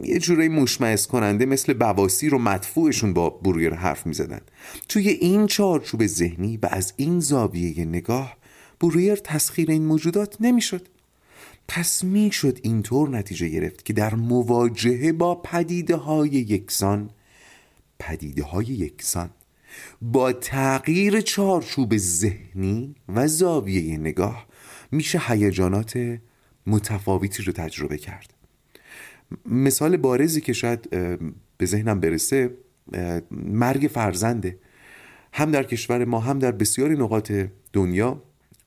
[0.04, 4.42] یه جورایی مشمعز کننده مثل بواسیر و مدفوعشون با برویر حرف می‌زدن.
[4.90, 8.38] توی این چارچوب ذهنی و از این زاویه نگاه
[8.80, 10.88] برویر تسخیر این موجودات نمی‌شد.
[11.68, 17.10] پس می‌شد اینطور نتیجه گرفت که در مواجهه با پدیده های یکسان
[18.00, 19.30] پدیده های یکسان
[20.02, 24.48] با تغییر چارچوب ذهنی و زاویه نگاه
[24.92, 26.20] میشه هیجانات
[26.68, 28.34] متفاوتی رو تجربه کرد.
[29.46, 30.90] مثال بارزی که شاید
[31.58, 32.58] به ذهنم برسه
[33.32, 34.58] مرگ فرزنده.
[35.34, 37.32] هم در کشور ما هم در بسیاری نقاط
[37.74, 38.24] دنیا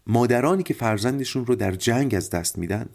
[0.06, 2.86] مادرانی که فرزندشون رو در جنگ از دست میدن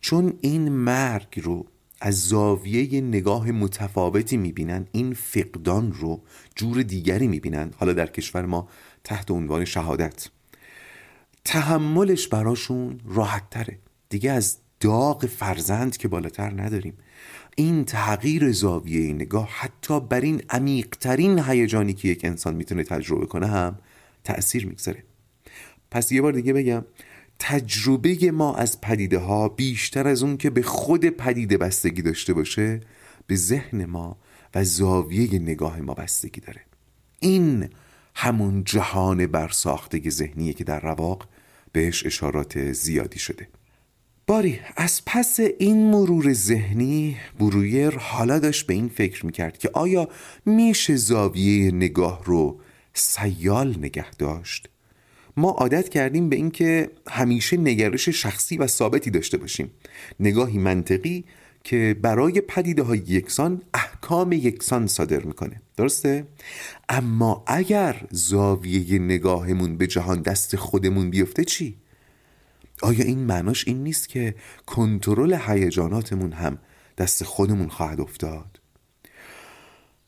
[0.00, 1.66] چون این مرگ رو
[2.00, 4.86] از زاویه نگاه متفاوتی می‌بینن.
[4.92, 6.22] این فقدان رو
[6.54, 7.70] جور دیگری می‌بینن.
[7.76, 8.68] حالا در کشور ما
[9.04, 10.28] تحت عنوان شهادت.
[11.44, 13.78] تحملش براشون راحت تره
[14.08, 16.94] دیگه از داغ فرزند که بالاتر نداریم.
[17.56, 23.46] این تغییر زاویه نگاه حتی بر این عمیقترین هیجانی که یک انسان می‌تونه تجربه کنه
[23.46, 23.78] هم
[24.24, 25.04] تأثیر می‌گذاره.
[25.90, 26.84] پس یه بار دیگه بگم
[27.40, 32.80] تجربه ما از پدیده ها بیشتر از اون که به خود پدیده بستگی داشته باشه
[33.26, 34.16] به ذهن ما
[34.54, 36.60] و زاویه نگاه ما بستگی داره.
[37.20, 37.68] این
[38.14, 41.28] همون جهان برساخته ذهنیه که در رواق
[41.72, 43.48] بهش اشارات زیادی شده.
[44.26, 50.08] باری از پس این مرور ذهنی برویر حالا داشت به این فکر می‌کرد که آیا
[50.46, 52.60] میشه زاویه نگاه رو
[52.94, 54.68] سیال نگه داشت؟
[55.40, 59.70] ما عادت کردیم به اینکه همیشه نگرش شخصی و ثابتی داشته باشیم
[60.20, 61.24] نگاهی منطقی
[61.64, 66.26] که برای پدیده های یکسان احکام یکسان صادر می‌کنه درسته؟
[66.88, 71.76] اما اگر زاویه نگاهمون به جهان دست خودمون بیفته چی؟
[72.82, 74.34] آیا این معناش این نیست که
[74.66, 76.58] کنترل هیجاناتمون هم
[76.98, 78.60] دست خودمون خواهد افتاد؟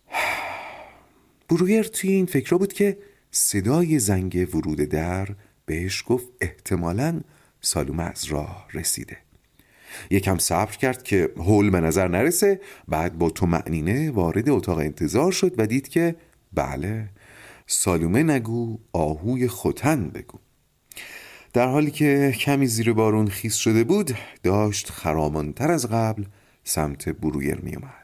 [1.49, 2.99] برویر توی این فکر بود که
[3.35, 5.29] صدای زنگ ورود در
[5.67, 7.21] بهش گفت احتمالا
[7.61, 9.17] سالومه از راه رسیده.
[10.11, 15.33] یکم صبر کرد که هول به نظر نرسه بعد با تو معنینه وارد اتاق انتظار
[15.33, 16.17] شد و دید که
[16.53, 17.09] بله
[17.67, 20.39] سالومه نگو آهوی خوتن بگو.
[21.53, 26.25] در حالی که کمی زیر بارون خیس شده بود داشت خرامانتر از قبل
[26.65, 28.02] سمت برویر می اومد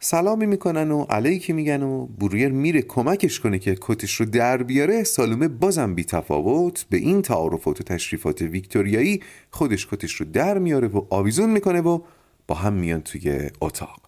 [0.00, 5.04] سلامی می‌کنن و علیکی میگن و برویر میره کمکش کنه که کتش رو در بیاره.
[5.04, 6.86] سالومه بازم بی تفاوت.
[6.90, 12.00] به این تعارفات و تشریفات ویکتوریایی خودش کتش رو در میاره و آویزون می‌کنه و
[12.46, 14.00] با هم میان توی اتاق.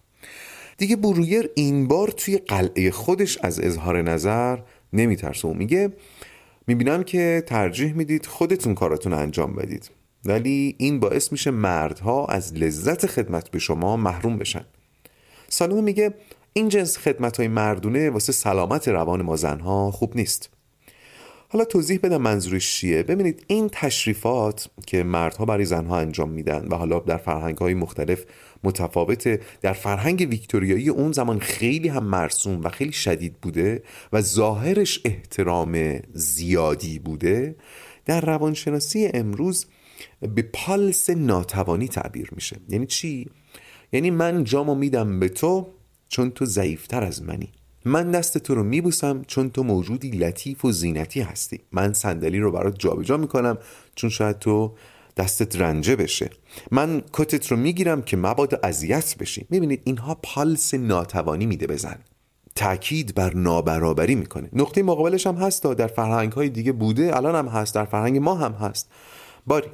[0.77, 4.57] دیگه برویر این بار توی قلعه خودش از اظهار نظر
[4.93, 5.93] نمیترسه و میگه
[6.67, 9.91] می‌بینم که ترجیح می‌دید خودتون کاراتون انجام بدید.
[10.25, 14.65] ولی این باعث میشه مردها از لذت خدمت به شما محروم بشن.
[15.51, 16.13] سالومه میگه
[16.53, 20.49] این جنس خدمت های مردونه واسه سلامت روان ما زنها خوب نیست.
[21.49, 23.03] حالا توضیح بدم منظورش چیه.
[23.03, 28.25] ببینید این تشریفات که مردها برای زنها انجام میدن و حالا در فرهنگ های مختلف
[28.63, 33.83] متفاوته در فرهنگ ویکتوریایی اون زمان خیلی هم مرسوم و خیلی شدید بوده
[34.13, 37.55] و ظاهرش احترام زیادی بوده
[38.05, 39.65] در روانشناسی امروز
[40.35, 42.57] به پالس ناتوانی تعبیر میشه.
[42.69, 43.29] یعنی چی؟
[43.91, 45.67] یعنی من جامو میدم به تو
[46.07, 47.49] چون تو ضعیفتر از منی.
[47.85, 51.59] من دست تو رو میبوسم چون تو موجودی لطیف و زینتی هستی.
[51.71, 53.57] من صندلی رو برات جابجا می‌کنم
[53.95, 54.73] چون شاید تو
[55.17, 56.29] دستت رنجه بشه.
[56.71, 59.45] من کتت رو می‌گیرم که مبادا اذیت بشی.
[59.49, 61.95] می‌بینید اینها پالس ناتوانی میده بزن
[62.55, 64.49] تاکید بر نابرابری می‌کنه.
[64.53, 67.17] نقطه مقابلش هم هست در فرهنگ های دیگه بوده.
[67.17, 68.89] الان هم هست در فرهنگ ما هم هست.
[69.47, 69.67] باری.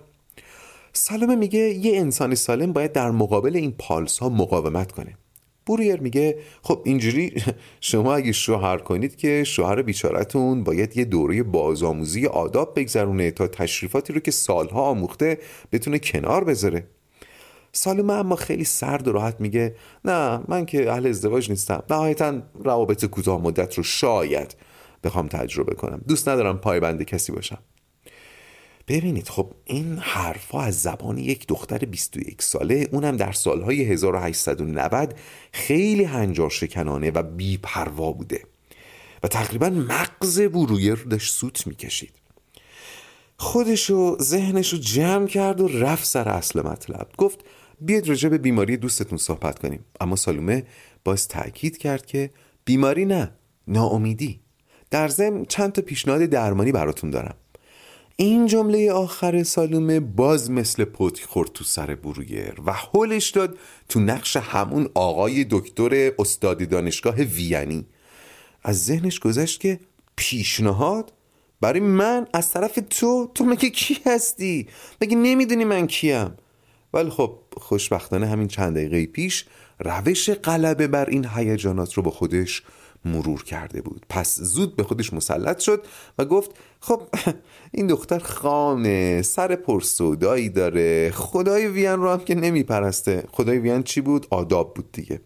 [0.97, 5.17] سالمه میگه یه انسان سالم باید در مقابل این پالس ها مقاومت کنه.
[5.67, 7.43] برویر میگه خب اینجوری
[7.81, 14.13] شما اگه شوهر کنید که شوهر بیچارتون باید یه دوره بازآموزی آداب بگذرونه تا تشریفاتی
[14.13, 15.37] رو که سالها آموخته
[15.71, 16.87] بتونه کنار بذاره.
[17.71, 19.75] سالمه اما خیلی سرد و راحت میگه
[20.05, 21.83] نه من که اهل ازدواج نیستم.
[21.89, 24.55] نهایتا روابط کوتاه مدت رو شاید
[25.03, 26.01] بخوام تجربه کنم.
[26.07, 27.59] دوست ندارم پایبند کسی باشم.
[28.88, 35.15] ببینید خب این حرفا از زبان یک دختر 21 ساله اونم در سالهای 1890
[35.51, 38.43] خیلی هنجار شکنانه و بیپروا بوده
[39.23, 42.11] و تقریبا مغز برویر داشت سوت می‌کشید.
[43.38, 47.07] خودشو ذهنشو جمع کرد و رفت سر اصل مطلب.
[47.17, 47.39] گفت
[47.81, 49.85] بیاید راجع به بیماری دوستتون صحبت کنیم.
[50.01, 50.63] اما سالومه
[51.03, 52.29] باز تاکید کرد که
[52.65, 53.31] بیماری نه
[53.67, 54.39] ناامیدی.
[54.91, 57.35] در ضمن چند تا پیشنهاد درمانی براتون دارم.
[58.20, 63.57] این جمله آخر سالومه باز مثل پوتی خورد تو سر برویر و حلش داد
[63.89, 67.86] تو نقش همون آقای دکتر استادی دانشگاه وینی
[68.63, 69.80] از ذهنش گذشت که
[70.15, 71.13] پیشنهاد؟
[71.61, 74.68] برای من؟ از طرف تو؟ تو مگه کی هستی؟
[75.01, 76.38] مگه نمی‌دونی من کیم؟
[76.93, 79.45] ولی خب خوشبختانه همین چند دقیقه پیش
[79.80, 82.63] روش غلبه بر این هیجانات رو با خودش
[83.07, 84.05] مرور کرده بود.
[84.09, 85.85] پس زود به خودش مسلط شد
[86.17, 87.01] و گفت خب
[87.71, 91.11] این دختر خانه سر پرسودایی داره.
[91.11, 93.23] خدای وین رو هم که نمیپرسته.
[93.31, 95.21] خدای وین چی بود؟ آداب بود دیگه.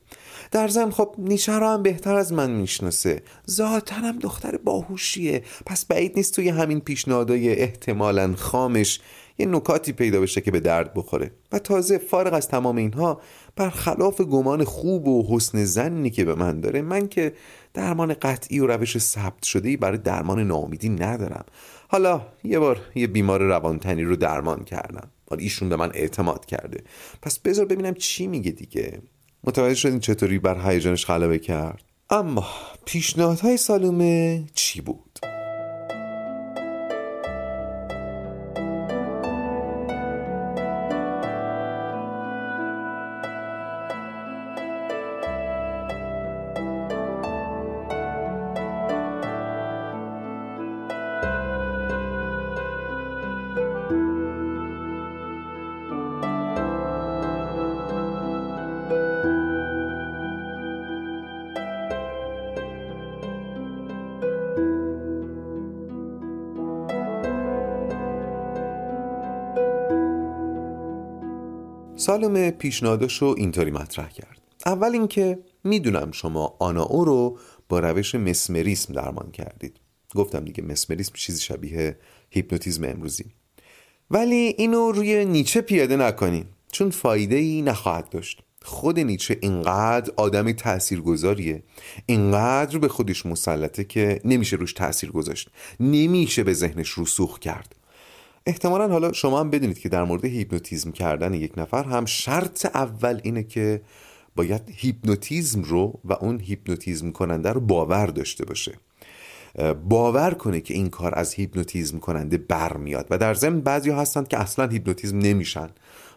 [0.51, 3.21] در زن خب نیچه رو هم بهتر از من می‌شناسه.
[3.49, 5.43] ذاتا هم دختر باهوشیه.
[5.65, 8.99] پس بعید نیست توی همین پیشنهادای احتمالا خامش
[9.37, 11.31] یه نکاتی پیدا بشه که به درد بخوره.
[11.51, 13.21] و تازه فارغ از تمام اینها
[13.55, 17.33] برخلاف گمان خوب و حسن زنی که به من داره من که
[17.73, 21.45] درمان قطعی و روش ثبت شده ای برای درمان ناامیدی ندارم.
[21.87, 25.11] حالا یه بار یه بیمار روانتنی رو درمان کردم.
[25.29, 26.83] حالا ایشون به من اعتماد کرده.
[27.21, 29.01] پس بذار ببینم چی میگه دیگه.
[29.43, 32.47] متوجه شدین چطوری بر هیجانش غلبه کرد؟ اما
[32.85, 35.30] پیشنهادهای سالومه چی بود؟
[72.61, 74.41] سالم پیشنهاداشو اینطوری مطرح کرد.
[74.65, 77.37] اول اینکه می‌دونم شما آنا او رو
[77.69, 79.79] با روش مسمریسم درمان کردید.
[80.15, 81.97] گفتم دیگه مسمریسم چیزی شبیه
[82.29, 83.25] هیپنوتیزم امروزی.
[84.11, 88.43] ولی اینو روی نیچه پیاده نکنین چون فایده ای نخواهد داشت.
[88.63, 91.63] خود نیچه اینقدر آدمی تاثیرگذاریه
[92.05, 95.49] اینقدر به خودش مسلطه که نمیشه روش تاثیر گذاشت.
[95.79, 97.75] نمیشه به ذهنش رسوخ کرد.
[98.45, 103.19] احتمالا حالا شما هم بدونید که در مورد هیپنوتیزم کردن یک نفر هم شرط اول
[103.23, 103.81] اینه که
[104.35, 108.73] باید هیپنوتیزم رو و اون هیپنوتیزم کننده رو باور داشته باشه.
[109.89, 114.37] باور کنه که این کار از هیپنوتیزم کننده برمیاد و در ضمن بعضی هستند که
[114.37, 115.69] اصلا هیپنوتیزم نمیشن.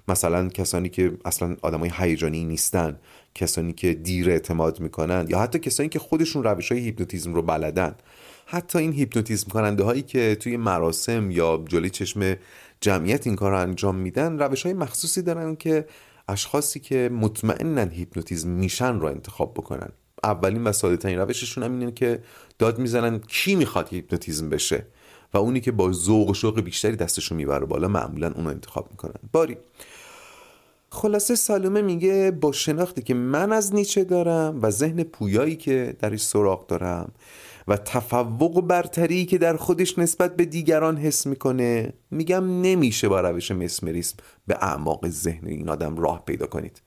[0.08, 2.98] مثلا کسانی که اصلا آدمای هیجانی نیستن
[3.34, 7.94] کسانی که دیر اعتماد می‌کنن یا حتی کسانی که خودشون روش های هیپنوتیزم رو بلدن.
[8.46, 12.36] حتی این هیپنوتیزم کننده هایی که توی مراسم یا جلوی چشم
[12.80, 15.86] جمعیت این کار رو انجام میدن روش های مخصوصی دارن که
[16.28, 19.88] اشخاصی که مطمئنن هیپنوتیزم میشن رو انتخاب بکنن.
[20.24, 22.22] اولین و ساده ترین روششون هم اینه که
[22.58, 24.86] داد می‌زنن کی می‌خواد هیپنوتیزم بشه
[25.34, 29.20] و اونی که با ذوق و شوق بیشتری دستشو می‌بره بالا معمولا اونو انتخاب می‌کنن.
[29.32, 29.56] باری.
[30.90, 36.22] خلاصه سالومه میگه با شناختی که من از نیچه دارم و ذهن پویایی که درش
[36.22, 37.12] سراغ دارم
[37.68, 41.92] و تفوق و برتری که در خودش نسبت به دیگران حس می‌کنه.
[42.10, 46.82] میگم نمیشه با روش مسمریسم به اعماق ذهن این آدم راه پیدا کنید.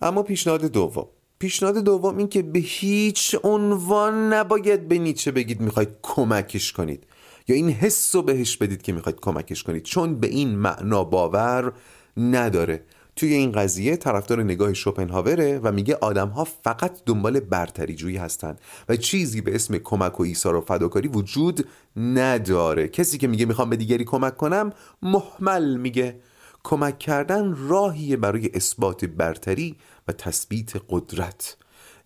[0.00, 1.06] اما پیشنهاد دوم.
[1.38, 7.06] پیشنهاد دوم این که به هیچ عنوان نباید به نیچه بگید می‌خواید کمکش کنید.
[7.48, 9.82] یا این حس رو بهش بدید که می‌خواید کمکش کنید.
[9.82, 11.72] چون به این معنا باور
[12.16, 12.84] نداره.
[13.16, 18.56] توی این قضیه طرفدار نگاه شوپنهاوره و میگه آدم ها فقط دنبال برتری جویی هستن
[18.88, 22.88] و چیزی به اسم کمک و ایثار و فداکاری وجود نداره.
[22.88, 26.20] کسی که میگه می‌خوام به دیگری کمک کنم محمل میگه.
[26.64, 29.76] کمک کردن راهیه برای اثبات برتری
[30.08, 31.56] و تثبیت قدرت.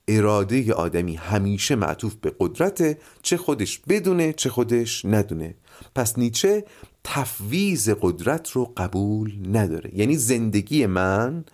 [0.09, 5.54] اراده آدمی همیشه معطوف به قدرته چه خودش بدونه چه خودش ندونه.
[5.94, 6.64] پس نیچه
[7.09, 9.90] تفویز قدرت رو قبول نداره.
[9.94, 11.44] یعنی زندگی من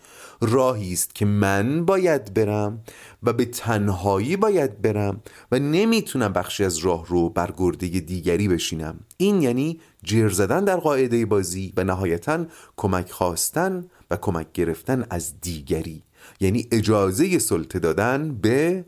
[0.41, 2.83] راهی است که من باید برم
[3.23, 5.21] و به تنهایی باید برم
[5.53, 9.01] و نمی‌تونم بخشی از راه رو بر گرده دیگری بشینم.
[9.17, 12.47] این یعنی جر زدن در قاعده بازی و نهایتا
[12.77, 16.03] کمک خواستن و کمک گرفتن از دیگری.
[16.41, 18.85] یعنی اجازه سلطه دادن به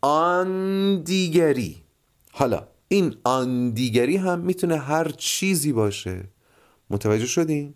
[0.00, 1.76] آن دیگری.
[2.32, 6.24] حالا این آن دیگری هم می‌تونه هر چیزی باشه.
[6.90, 7.74] متوجه شدین؟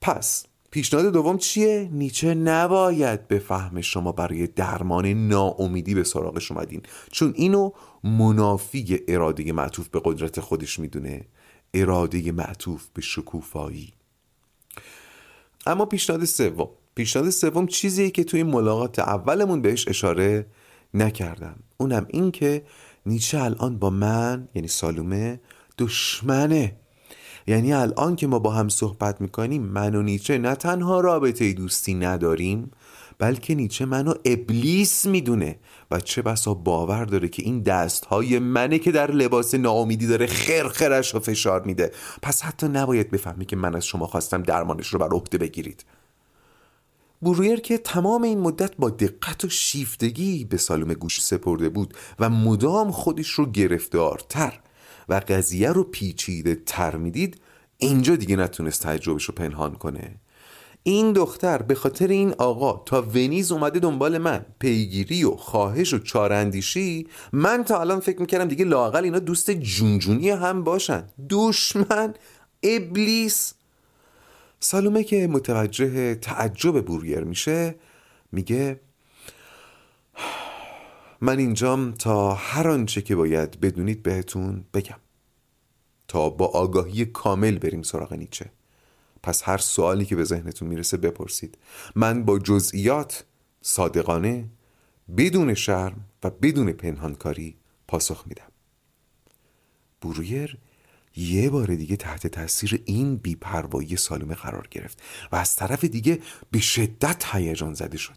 [0.00, 6.82] پس پیشنهاد دوم چیه؟ نیچه نباید به فهم شما برای درمان ناامیدی به سراغش اومدین.
[7.10, 7.70] چون اینو
[8.04, 11.24] منافی اراده معطوف به قدرت خودش می‌دونه.
[11.74, 13.92] اراده معطوف به شکوفایی.
[15.66, 16.68] اما پیشنهاد سوم.
[16.94, 20.46] پیشنهاد سوم چیزیه که توی ملاقات اولمون بهش اشاره
[20.94, 21.56] نکردم.
[21.76, 22.64] اونم این که
[23.06, 25.40] نیچه الان با من یعنی سالومه
[25.78, 26.76] دشمنه.
[27.46, 31.94] یعنی الان که ما با هم صحبت می‌کنیم من و نیچه نه تنها رابطه دوستی
[31.94, 32.70] نداریم
[33.18, 35.58] بلکه نیچه منو ابلیس می‌دونه.
[35.90, 40.26] و چه بسا باور داره که این دست های منه که در لباس ناامیدی داره
[40.26, 41.92] خرخرش رو فشار میده.
[42.22, 45.84] پس حتی نباید بفهمی که من از شما خواستم درمانش رو بر عهده بگیرید.
[47.24, 52.30] برویر که تمام این مدت با دقت و شیفتگی به سالوم گوش سپرده بود و
[52.30, 54.60] مدام خودش رو گرفتارتر
[55.08, 57.40] و قضیه رو پیچیده تر می‌دید
[57.78, 60.20] اینجا دیگه نتونست تجربهش رو پنهان کنه.
[60.82, 65.98] این دختر به خاطر این آقا تا ونیز اومده دنبال من پیگیری و خواهش و
[65.98, 71.06] چارندیشی من تا الان فکر می‌کردم دیگه لاقل اینا دوست جونجونی هم باشن.
[71.30, 72.14] دشمن
[72.62, 73.54] ابلیس!
[74.64, 77.74] سالومه که متوجه تعجب بوریر میشه
[78.32, 78.80] میگه
[81.20, 85.00] من اینجام تا هر آنچه که باید بدونید بهتون بگم.
[86.08, 88.50] تا با آگاهی کامل بریم سراغ نیچه.
[89.22, 91.58] پس هر سوالی که به ذهنتون می‌رسه بپرسید.
[91.94, 93.24] من با جزئیات
[93.62, 94.48] صادقانه
[95.16, 97.56] بدون شرم و بدون پنهانکاری
[97.88, 98.52] پاسخ میدم.
[100.02, 100.58] برویر
[101.16, 105.02] یه بار دیگه تحت تاثیر این بیپروایی سالومه قرار گرفت
[105.32, 106.18] و از طرف دیگه
[106.50, 108.16] به شدت هیجان زده شد.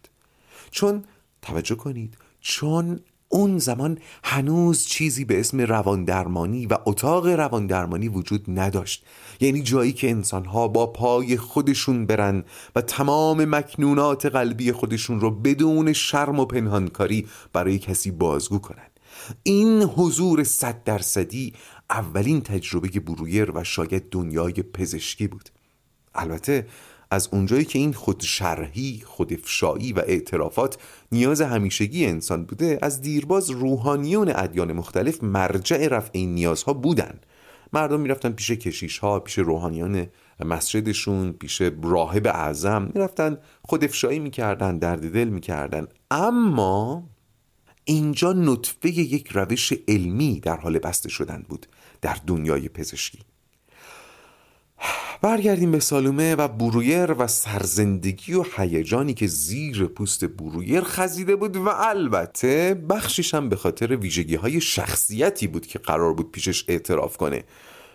[0.71, 1.03] چون
[1.41, 9.05] توجه کنید چون اون زمان هنوز چیزی به اسم رواندرمانی و اتاق رواندرمانی وجود نداشت.
[9.39, 12.43] یعنی جایی که انسانها با پای خودشون برن
[12.75, 18.87] و تمام مکنونات قلبی خودشون رو بدون شرم و پنهانکاری برای کسی بازگو کنن.
[19.43, 21.53] این حضور صد درصدی
[21.89, 25.49] اولین تجربه برویر و شاید دنیای پزشکی بود.
[26.15, 26.67] البته
[27.11, 30.77] از اونجایی که این خودشرحی، خودافشایی و اعترافات
[31.11, 37.19] نیاز همیشگی انسان بوده از دیرباز روحانیون ادیان مختلف مرجع رفع این نیازها بودن.
[37.73, 40.07] مردم می‌رفتن پیش کشیش ها پیش روحانیان
[40.45, 42.91] مسجدشون پیش راهب اعظم.
[42.93, 45.87] می‌رفتن خودافشایی می‌کردن درد دل می‌کردن.
[46.11, 47.03] اما
[47.87, 51.65] اینجا نطفه یک روش علمی در حال بسته شدن بود
[52.01, 53.19] در دنیای پزشکی.
[55.21, 61.55] برگردیم به سالومه و برویر و سرزندگی و هیجانی که زیر پوست برویر خزیده بود
[61.55, 67.17] و البته بخشش هم به خاطر ویژگی های شخصیتی بود که قرار بود پیشش اعتراف
[67.17, 67.43] کنه.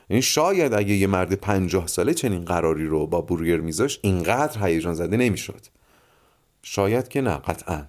[0.09, 4.95] این شاید اگه یه مرد پنجاه ساله چنین قراری رو با برویر میذاش اینقدر هیجان
[4.95, 5.67] زده نمی‌شد.
[6.63, 7.85] شاید که نه قطعا.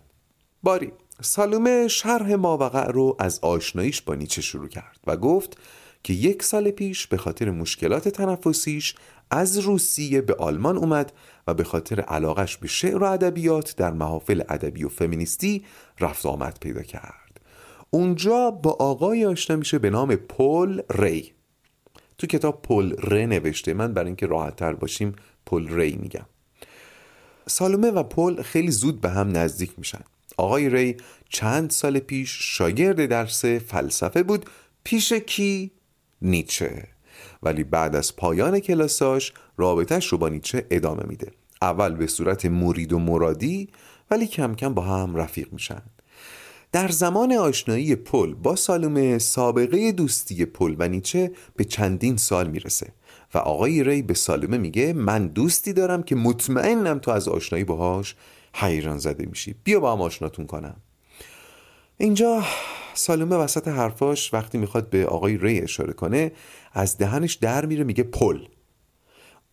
[0.63, 0.91] باری.
[1.22, 5.57] سالومه شرح ماوقع رو از آشناییش با نیچه شروع کرد و گفت
[6.03, 8.95] که یک سال پیش به خاطر مشکلات تنفسیش
[9.32, 11.14] از روسیه به آلمان اومد
[11.47, 15.64] و به خاطر علاقش به شعر و ادبیات در محافل ادبی و فمینیستی
[15.99, 17.39] رفت آمد پیدا کرد.
[17.89, 21.32] اونجا با آقای آشنا میشه به نام پل ری.
[22.18, 23.74] تو کتاب پل ری نوشته.
[23.74, 26.26] من برای اینکه راحت تر باشیم پل ری میگم.
[27.47, 30.01] سالومه و پل خیلی زود به هم نزدیک میشن.
[30.38, 30.97] آقای ری
[31.29, 34.45] چند سال پیش شاگرد درس فلسفه بود
[34.84, 35.71] پیش کی؟
[36.21, 36.88] نیچه.
[37.43, 41.31] ولی بعد از پایان کلاساش رابطهش رو با نیچه ادامه میده.
[41.61, 43.69] اول به صورت مرید و مرادی
[44.11, 45.81] ولی کم کم با هم رفیق میشن.
[46.71, 52.88] در زمان آشنایی پل با سالومه سابقه دوستی پل و نیچه به چندین سال می‌رسه
[53.34, 58.15] و آقای ری به سالمه میگه من دوستی دارم که مطمئنم تو از آشنایی باهاش
[58.53, 59.55] حیران زده میشی.
[59.63, 60.75] بیا با هم آشناتون کنم.
[61.97, 62.43] اینجا
[62.93, 66.31] سالمه وسط حرفاش وقتی می‌خواد به آقای ری اشاره کنه
[66.73, 68.39] از دهنش در میره میگه پل.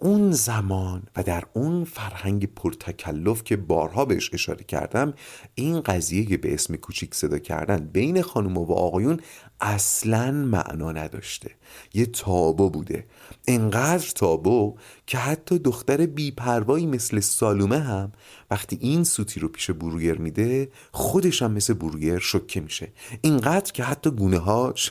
[0.03, 5.15] اون زمان و در اون فرهنگ پرتکلف که بارها بهش اشاره کردم
[5.55, 9.21] این قضیه به اسم کوچیک صدا کردن بین خانم و آقایون
[9.61, 11.51] اصلا معنا نداشته.
[11.95, 13.07] یه تابو بوده.
[13.49, 14.77] انقدر تابو
[15.07, 18.13] که حتی دختر بیپروایی مثل سالومه هم
[18.51, 22.89] وقتی این سوتی رو پیش برویر میده خودش هم مثل برویر شکه میشه.
[23.21, 24.91] اینقدر که حتی گونه هاش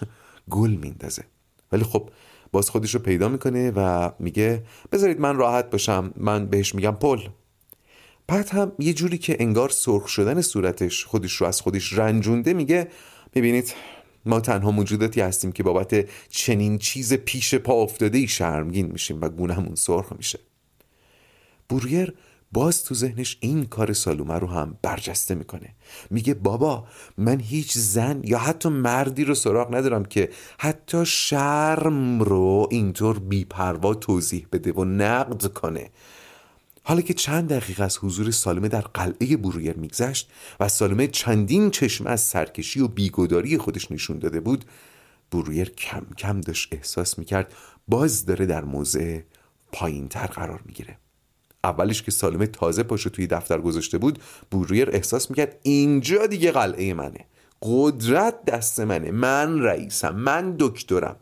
[0.49, 1.23] گل میندازه.
[1.71, 2.09] ولی خب
[2.51, 6.13] باز خودش رو پیدا می‌کنه و میگه بذارید من راحت باشم.
[6.17, 7.19] من بهش میگم پل.
[8.27, 12.87] بعد هم یه جوری که انگار سرخ شدن صورتش خودش رو از خودش رنجونده میگه
[13.35, 13.73] می‌بینید
[14.25, 19.29] ما تنها موجوداتی هستیم که بابت چنین چیز پیش پا افتاده ای شرمگین میشیم و
[19.29, 20.39] گونهمون سرخ میشه.
[21.69, 22.13] بورگر
[22.51, 25.75] باز تو ذهنش این کار سالومه رو هم برجسته می‌کنه.
[26.09, 26.87] میگه بابا
[27.17, 33.93] من هیچ زن یا حتی مردی رو سراغ ندارم که حتی شرم رو اینطور بیپروا
[33.93, 35.89] توضیح بده و نقد کنه.
[36.83, 42.07] حالا که چند دقیقه از حضور سالمه در قلعه برویر میگذشت و سالمه چندین چشم
[42.07, 44.65] از سرکشی و بیگداری خودش نشون داده بود
[45.31, 47.53] برویر کم کم داشت احساس می‌کرد
[47.87, 49.19] باز داره در موضع
[49.71, 50.97] پایین تر قرار می‌گیره.
[51.63, 54.19] اولش که سالمه تازه پاشو توی دفتر گذاشته بود
[54.51, 57.25] بورویر احساس می‌کرد اینجا دیگه قلعه منه.
[57.61, 59.11] قدرت دست منه.
[59.11, 60.15] من رئیسم.
[60.15, 61.15] من دکترم.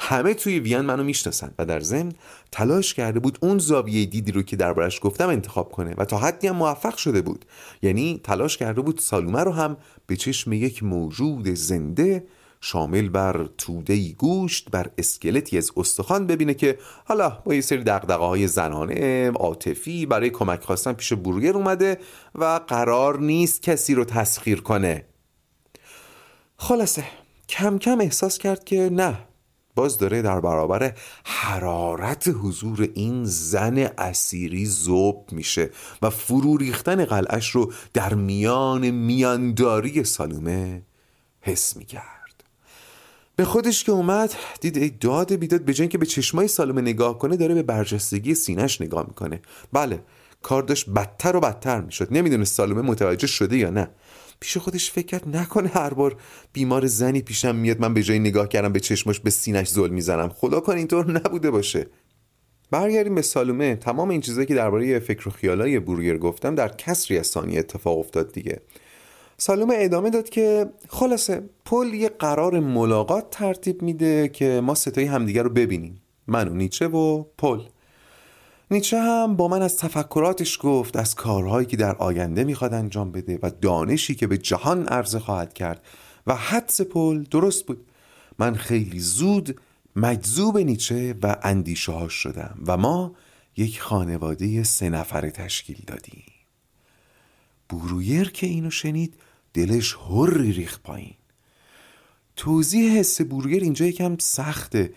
[0.00, 2.12] همه توی وین منو می‌شناسن و در ضمن
[2.52, 6.46] تلاش کرده بود اون زاویه دیدی رو که دربارش گفتم انتخاب کنه و تا حدی
[6.46, 7.44] هم موفق شده بود.
[7.82, 9.76] یعنی تلاش کرده بود سالومه رو هم
[10.06, 12.24] به چشم یک موجود زنده
[12.60, 18.24] شامل بر توده گوشت بر اسکلتی از استخوان ببینه که حالا با یه سری دقدقه
[18.24, 21.98] های زنانه عاطفی برای کمک خواستن پیش بروگر اومده
[22.34, 25.04] و قرار نیست کسی رو تسخیر کنه.
[26.56, 27.04] خلاصه
[27.48, 29.18] کم کم احساس کرد که نه
[29.74, 30.94] باز داره در برابر
[31.24, 35.70] حرارت حضور این زن اسیری زوب میشه
[36.02, 40.82] و فرو ریختن قلعش رو در میان میانداری سالومه
[41.40, 42.19] حس می‌کرد.
[43.40, 47.36] به خودش که اومد دید ای داد بیداد به که به چشمای سالمه نگاه کنه
[47.36, 49.40] داره به برجستگی سینش نگاه می‌کنه.
[49.72, 50.02] بله
[50.42, 52.08] کار داشت بدتر و بدتر می‌شد.
[52.10, 53.90] نمی‌دونه سالمه متوجه شده یا نه.
[54.40, 56.16] پیش خودش فکر نکنه هر بار
[56.52, 60.28] بیمار زنی پیشم میاد من به جای نگاه کردم به چشماش به سینش زل می‌زنم.
[60.28, 61.86] خدا کن اینطور نبوده باشه.
[62.70, 67.18] برگردیم به سالومه تمام این چیزایی که درباره فکر و خیالای بورگر گفتم در کسری
[67.18, 68.60] از ثانیه اتفاق افتاد دیگه.
[69.42, 75.42] سالومه ادامه داد که خلاصه پل یه قرار ملاقات ترتیب میده که ما ستایی همدیگه
[75.42, 76.00] رو ببینیم.
[76.26, 77.60] من و نیچه و پل.
[78.70, 83.38] نیچه هم با من از تفکراتش گفت از کارهایی که در آینده می‌خواد انجام بده
[83.42, 85.84] و دانشی که به جهان عرضه خواهد کرد.
[86.26, 87.86] و حدس پل درست بود.
[88.38, 89.60] من خیلی زود
[89.96, 93.12] مجذوب نیچه و اندیشه هاش شدم و ما
[93.56, 96.24] یک خانواده سه نفره تشکیل دادیم.
[97.68, 99.14] بورویر که اینو شنید
[99.54, 101.14] دلش هری ریخ پایین.
[102.36, 104.92] توضیح حس بورگر اینجا یکم سخته.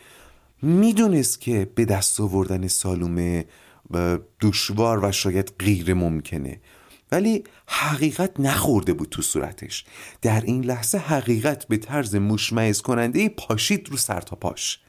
[0.61, 3.45] می‌دونست که به دست آوردن سالومه
[4.41, 6.59] دشوار و شاید غیر ممکنه.
[7.11, 9.85] ولی حقیقت نخورده بود تو صورتش.
[10.21, 14.79] در این لحظه حقیقت به طرز مشمعز کننده پاشید رو سر تا پاش.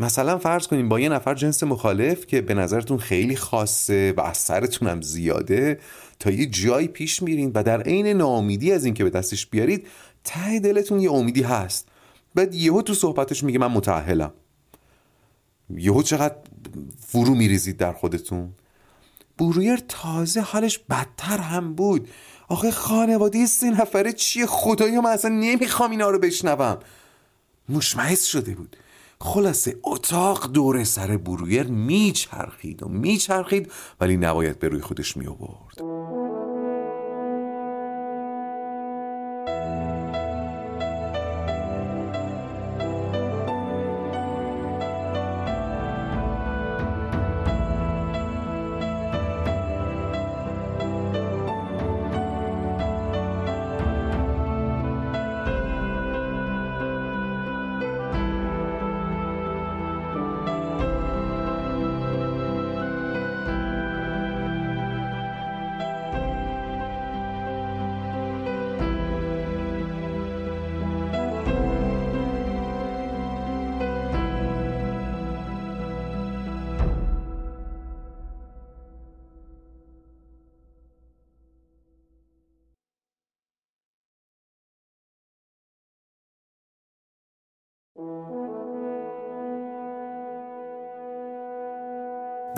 [0.00, 4.36] مثلا فرض کنیم با یه نفر جنس مخالف که به نظرتون خیلی خاصه و از
[4.36, 5.80] سرتون هم زیاده
[6.18, 9.86] تا یه جایی پیش میرین و در عین ناامیدی از اینکه به دستش بیارید
[10.24, 11.88] ته دلتون یه امیدی هست.
[12.34, 14.32] بعد یهو تو صحبتش میگه من متعهلم
[15.70, 16.34] یهو چقدر
[17.06, 18.52] فرو میریزید در خودتون.
[19.38, 22.08] برویر تازه حالش بدتر هم بود.
[22.48, 26.78] آخه خانواده سه نفره چیه؟ خدایا من اصلا نمی‌خوام اینا رو بشنوم.
[27.68, 28.76] مشمعز شده بود.
[29.22, 35.26] خلاصه اتاق دور سر برویر میچرخید و میچرخید ولی نباید به روی خودش می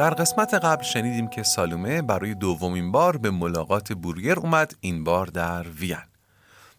[0.03, 5.27] در قسمت قبل شنیدیم که سالومه برای دومین بار به ملاقات بورگر اومد این بار
[5.27, 5.97] در وین.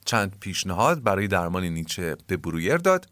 [0.05, 3.07] چند پیشنهاد برای درمان نیچه به برویر داد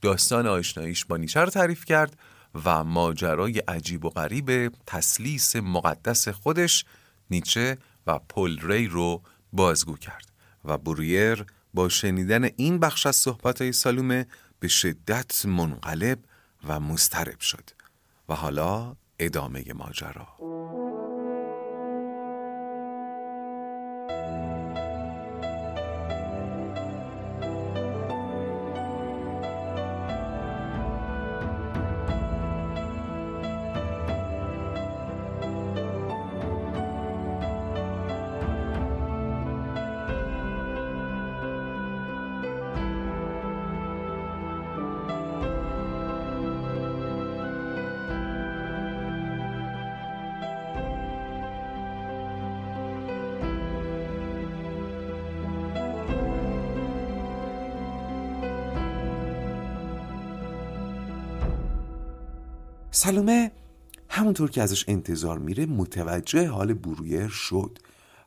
[0.00, 2.18] داستان آشناییش با نیچه رو تعریف کرد
[2.64, 6.84] و ماجرای عجیب و غریب تسلیس مقدس خودش
[7.30, 9.22] نیچه و پل ری رو
[9.52, 10.32] بازگو کرد
[10.64, 14.26] و برویر با شنیدن این بخش از صحبت سالومه
[14.60, 16.18] به شدت منقلب
[16.68, 17.70] و مسترب شد.
[18.28, 18.96] و حالا
[19.26, 20.26] ادامه ماجرا.
[63.02, 63.52] سلومه
[64.08, 67.78] همونطور که ازش انتظار میره متوجه حال برویر شد.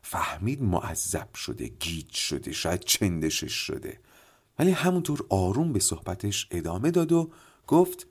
[0.02, 3.98] فهمید معذب شده گیج شده شاید چندشش شده.
[4.58, 7.30] ولی همونطور آروم به صحبتش ادامه داد و
[7.66, 8.06] گفت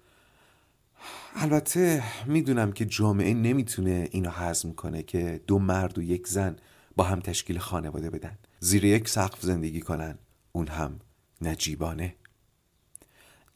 [1.35, 6.55] البته می‌دونم که جامعه نمی‌تونه اینو حزم کنه که دو مرد و یک زن
[6.95, 8.37] با هم تشکیل خانواده بدن.
[8.59, 10.17] زیر یک سقف زندگی کنن.
[10.51, 10.99] اون هم
[11.41, 12.15] نجیبانه.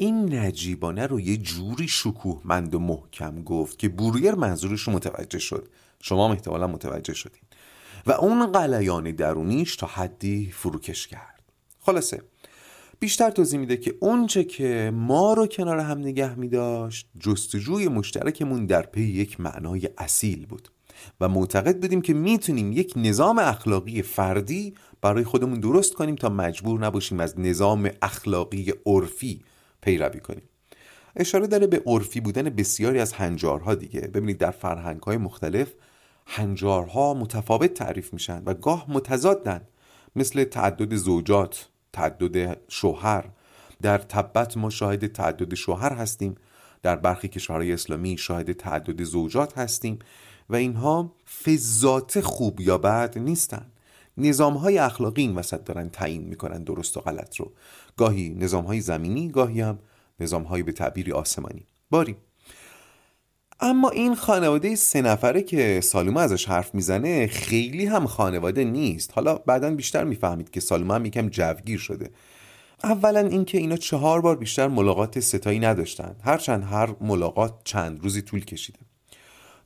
[0.02, 5.68] این نجیبانه رو یه جوری شکوهمند و محکم گفت که بوریر منظورش رو متوجه شد.
[6.02, 7.42] شما هم احتمالا متوجه شدین.
[8.08, 11.44] و اون قلیان درونیش تا حدی فروکش کرد.
[11.80, 12.22] خلاصه
[13.00, 18.66] بیشتر توضیح میده که اونچه که ما رو کنار هم نگه می داشت جستجوی مشترکمون
[18.66, 20.70] در پی یک معنای اصیل بود.
[21.22, 26.80] و معتقد بودیم که می‌تونیم یک نظام اخلاقی فردی برای خودمون درست کنیم تا مجبور
[26.80, 29.42] نباشیم از نظام اخلاقی عرفی
[29.82, 30.50] پیروی کنیم.
[31.16, 34.02] اشاره داره به عرفی بودن بسیاری از هنجارها دیگه.
[34.02, 35.74] ببینید در فرهنگ های مختلف
[36.26, 39.62] هنجارها متفاوت تعریف میشن و گاه متضادن.
[40.16, 43.26] مثل تعدد زوجات تعدد شوهر.
[43.82, 46.36] در تبت ما شاهد تعدد شوهر هستیم.
[46.82, 50.00] در برخی کشورهای اسلامی شاهد تعدد زوجات هستیم.
[50.50, 53.66] و اینها فضات خوب یا بد نیستن.
[54.20, 57.52] نظام های اخلاقی این وسط دارن تعیین می‌کنن درست و غلط رو.
[57.98, 59.80] گاهی نظام های زمینی گاهی هم
[60.20, 61.66] نظام های به تعبیری آسمانی.
[61.90, 62.16] باری.
[63.60, 69.12] اما این خانواده سه نفره که سالومه ازش حرف می‌زنه خیلی هم خانواده نیست.
[69.16, 72.10] حالا بعدا بیشتر می‌فهمید که سالومه هم یکم جوگیر شده.
[72.84, 78.46] اولا اینکه اینا چهار بار بیشتر ملاقات ستایی نداشتن هرچند هر ملاقات چند روزی طول
[78.46, 78.80] کشیده.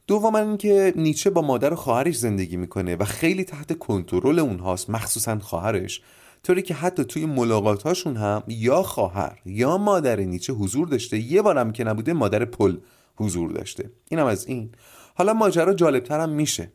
[0.07, 5.39] دوما اینکه نیچه با مادر و خواهرش زندگی می‌کنه و خیلی تحت کنترل اونهاست مخصوصا
[5.39, 6.01] خواهرش.
[6.43, 11.17] طوری که حتی توی ملاقاتهاشون هم یا خواهر یا مادر نیچه حضور داشته.
[11.17, 12.77] یه بارم که نبوده مادر پل
[13.15, 13.91] حضور داشته.
[14.09, 14.71] اینم از این.
[15.15, 16.71] حالا ماجرا جالبتر هم میشه.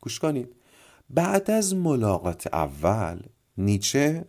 [0.00, 0.54] گوش کنید.
[1.10, 3.20] بعد از ملاقات اول
[3.56, 4.24] نیچه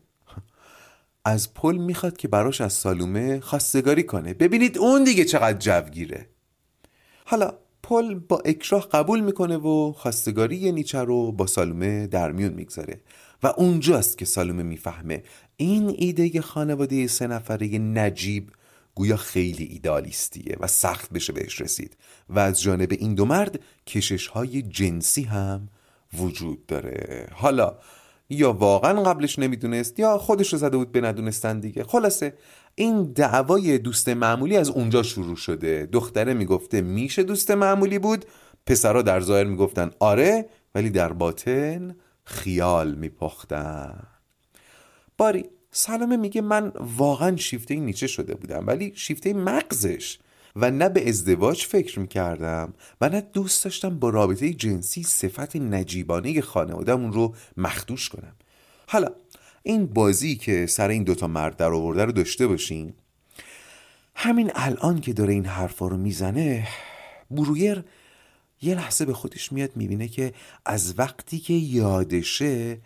[1.25, 4.33] از پل می‌خواد که براش از سالومه خواستگاری کنه.
[4.33, 6.29] ببینید اون دیگه چقدر جوگیره.
[7.25, 7.53] حالا
[7.89, 13.01] پل با اکراه قبول می‌کنه و خواستگاری نیچه رو با سالومه در میون می‌گذاره.
[13.43, 15.23] و اونجاست که سالومه می‌فهمه
[15.57, 18.49] این ایده خانواده سه نفره نجیب
[18.95, 21.97] گویا خیلی ایدالیستیه و سخت بشه بهش رسید.
[22.29, 25.69] و از جانب این دو مرد کشش های جنسی هم
[26.17, 27.27] وجود داره.
[27.31, 27.77] حالا
[28.29, 31.83] یا واقعا قبلش نمی‌دونست یا خودش رو زده بود به ندونستن دیگه.
[31.83, 32.33] خلاصه
[32.75, 35.89] این دعوای دوست معمولی از اونجا شروع شده.
[35.91, 38.25] دختره می‌گفته میشه دوست معمولی بود.
[38.65, 44.03] پسرا در ظاهر می‌گفتن آره ولی در باطن خیال میپختن.
[45.17, 50.19] باری سلامه میگه من واقعا شیفته نیچه شده بودم ولی شیفته مغزش
[50.55, 56.41] و نه به ازدواج فکر می‌کردم و نه دوست داشتم با رابطه جنسی صفت نجیبانه
[56.41, 58.35] خانوادهمون رو مخدوش کنم.
[58.87, 59.07] حالا
[59.69, 62.93] این بازی که سر این دوتا مرد در آورده رو داشته باشین
[64.15, 66.67] همین الان که داره این حرفا رو می‌زنه
[67.31, 67.83] برویر
[68.61, 70.33] یه لحظه به خودش میاد می‌بینه که
[70.65, 72.77] از وقتی که یادشه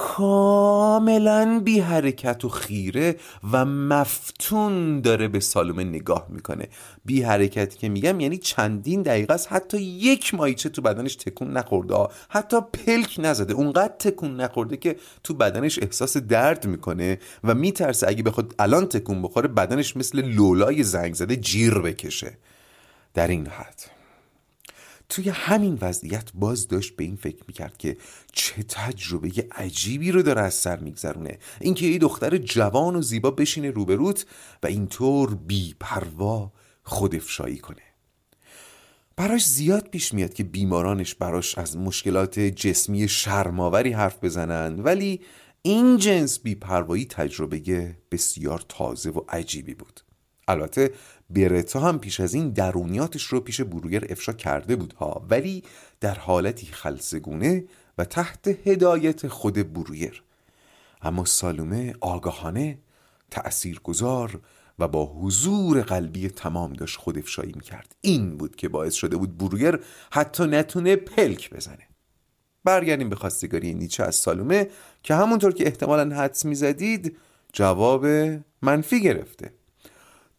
[0.00, 3.16] کاملا بی حرکت و خیره
[3.52, 6.68] و مفتون داره به سالومه نگاه می‌کنه.
[7.04, 9.52] بی حرکت که میگم یعنی چندین دقیقه است.
[9.52, 11.94] حتی یک مایچه تو بدنش تکون نخورده.
[12.28, 13.54] حتی پلک نزده.
[13.54, 19.22] اونقدر تکون نخورده که تو بدنش احساس درد می‌کنه و میترسه اگه بخواد الان تکون
[19.22, 22.38] بخوره بدنش مثل لولای زنگ زده جیر بکشه.
[23.14, 23.97] در این حد.
[25.08, 27.96] توی همین وضعیت باز داشت به این فکر می‌کرد که
[28.32, 31.38] چه تجربه عجیبی رو داره از سر میگذرونه.
[31.60, 34.26] اینکه یه دختر جوان و زیبا بشینه روبروت
[34.62, 36.52] و اینطور بی پروا
[36.82, 37.82] خودافشایی کنه.
[39.16, 45.20] براش زیاد پیش میاد که بیمارانش براش از مشکلات جسمی شرماوری حرف بزنن ولی
[45.62, 50.00] این جنس بیپروایی تجربه بسیار تازه و عجیبی بود.
[50.48, 50.90] البته
[51.30, 55.26] برتا هم پیش از این درونیاتش رو پیش برویر افشا کرده بود ها.
[55.30, 55.64] ولی
[56.00, 57.64] در حالتی خلصگونه
[57.98, 60.22] و تحت هدایت خود برویر
[61.02, 62.78] اما سالومه آگاهانه
[63.30, 64.40] تأثیرگذار
[64.78, 67.96] و با حضور قلبی تمام داشت خود افشایی می‌کرد.
[68.00, 69.80] این بود که باعث شده بود برویر
[70.12, 71.88] حتی نتونه پلک بزنه.
[72.64, 74.68] برگردیم به خواستگاری نیچه از سالومه
[75.02, 77.16] که همونطور که احتمالا حدس می‌زدید
[77.52, 78.06] جواب
[78.62, 79.57] منفی گرفته.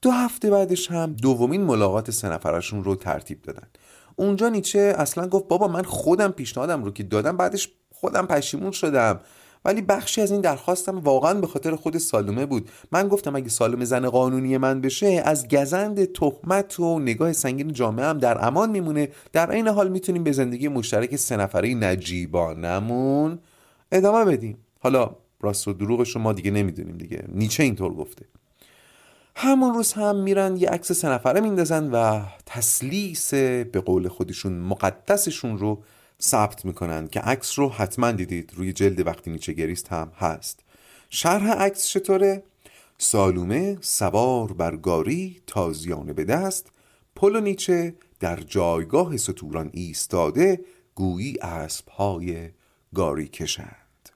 [0.02, 3.68] دو هفته بعدش هم دومین ملاقات سه نفرشون رو ترتیب دادن.
[4.16, 9.20] اونجا نیچه اصلا گفت بابا من خودم پیشنهادم رو که دادم بعدش خودم پشیمون شدم.
[9.66, 12.70] ولی بخشی از این درخواستم واقعا به خاطر خود سالومه بود.
[12.92, 18.06] من گفتم اگه سالومه زن قانونی من بشه از گزند تهمت و نگاه سنگین جامعه
[18.06, 19.10] هم در امان میمونه.
[19.34, 23.40] در این حال می‌تونیم به زندگی مشترک سه نفره نجیبانمون
[23.92, 24.58] ادامه بدیم.
[24.80, 27.24] حالا راست و دروغش رو ما دیگه نمی‌دونیم دیگه.
[27.28, 28.26] نیچه اینطور گفته.
[29.42, 35.58] همون روز هم میرن یه عکس سه نفره میندازن و تسلیس به قول خودشون مقدسشون
[35.58, 35.84] رو
[36.22, 38.52] ثبت می‌کنن که عکس رو حتما دیدید.
[38.56, 40.60] روی جلد وقتی نیچه گریست هم هست.
[41.10, 42.44] شرح عکس چطوره؟
[42.98, 46.68] سالومه سوار بر گاری تازیانه به دست.
[47.16, 50.62] پل نیچه در جایگاه ستوران ایستاده
[50.96, 52.50] گویی اسبهای
[52.96, 54.10] گاری کشند.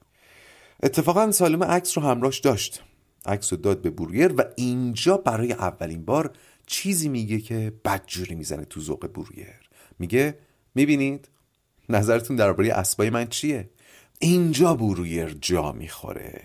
[0.82, 2.82] اتفاقا سالومه عکس رو همراش داشت.
[3.24, 6.32] عکس رو داد به بورگر و اینجا برای اولین بار
[6.66, 9.60] چیزی میگه که بدجوری می‌زنه تو ذوق بورگر.
[9.98, 10.38] میگه
[10.74, 11.28] می‌بینید؟
[11.88, 13.70] نظرتون درباره اسبای من چیه؟
[14.18, 16.42] اینجا بورویر جا می‌خوره.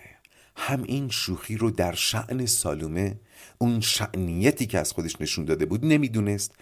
[0.56, 3.20] هم این شوخی رو در شعن سالومه
[3.58, 6.54] اون شعنیتی که از خودش نشون داده بود نمی‌دونست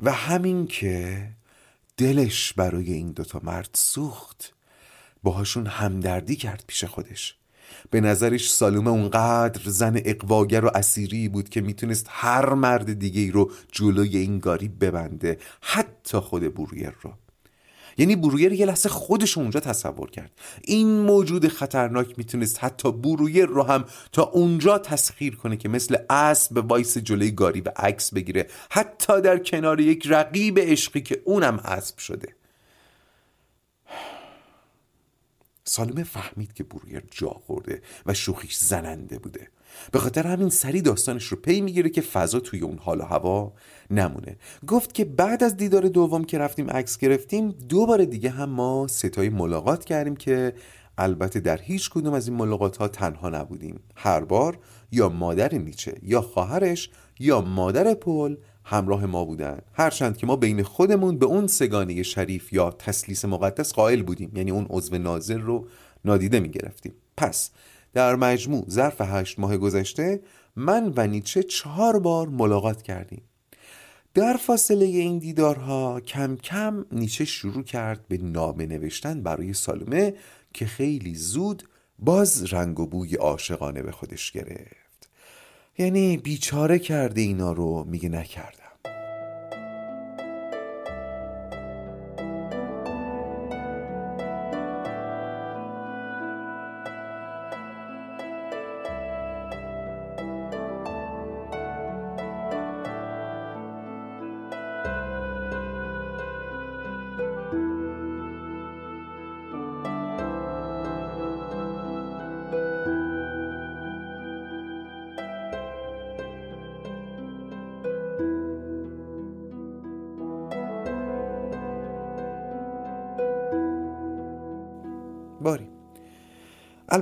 [0.00, 1.28] و همین که
[1.96, 4.54] دلش برای این دوتا مرد سوخت
[5.22, 7.36] باهاشون همدردی کرد پیش خودش.
[7.90, 13.50] به نظرش سالومه اونقدر زن اغواگر و اثیری بود که می‌تونست هر مرد دیگه رو
[13.72, 17.12] جلوی این گاری ببنده حتی خود برویر رو.
[17.98, 20.30] یعنی برویر یه لحظه خودش اونجا تصور کرد.
[20.64, 26.64] این موجود خطرناک می‌تونست حتی برویر رو هم تا اونجا تسخیر کنه که مثل اسب
[26.68, 31.98] وایسه جلوی گاری و عکس بگیره حتی در کنار یک رقیب عشقی که اونم اسب
[31.98, 32.28] شده.
[35.64, 39.48] سالمه فهمید که برویر جا خورده و شوخیش زننده بوده.
[39.92, 43.52] به خاطر همین سری داستانش رو پی می‌گیره که فضا توی اون حال و هوا
[43.90, 44.36] نمونه.
[44.66, 48.86] گفت که بعد از دیدار دوم که رفتیم عکس گرفتیم دو بار دیگه هم ما
[48.86, 50.54] ستایی ملاقات کردیم که
[50.98, 53.80] البته در هیچ کدوم از این ملاقات ها تنها نبودیم.
[53.96, 54.58] هر بار
[54.92, 58.36] یا مادر نیچه یا خواهرش یا مادر پل
[58.72, 59.58] همراه ما بودن.
[59.72, 64.32] هرچند که ما بین خودمون به اون سگانه شریف یا تسلیس مقدس قائل بودیم.
[64.34, 65.66] یعنی اون عضو ناظر رو
[66.04, 67.50] نادیده می گرفتیم پس
[67.94, 70.20] در مجموع ظرف هشت ماه گذشته
[70.56, 73.22] من و نیچه چهار بار ملاقات کردیم.
[74.14, 80.14] در فاصله این دیدارها کم کم نیچه شروع کرد به نامه نوشتن برای سالمه
[80.54, 81.68] که خیلی زود
[81.98, 84.82] باز رنگ و بوی عاشقانه به خودش گرفت.
[85.78, 88.61] یعنی بیچاره کرده اینا رو میگه نکرد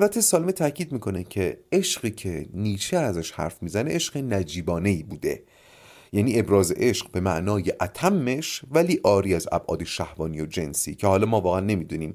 [0.01, 5.43] البته سالمه تاکید می‌کنه که عشقی که نیچه ازش حرف می‌زنه عشق نجیبانه ای بوده.
[6.13, 11.27] یعنی ابراز عشق به معنای اتمش ولی آری از ابعاد شهوانی و جنسی که حالا
[11.27, 12.15] ما واقعا نمی‌دونیم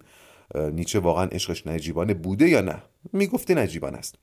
[0.55, 2.83] نیچه واقعا عشقش نجیبانه بوده یا نه.
[3.13, 4.15] می‌گفته نجیبان است.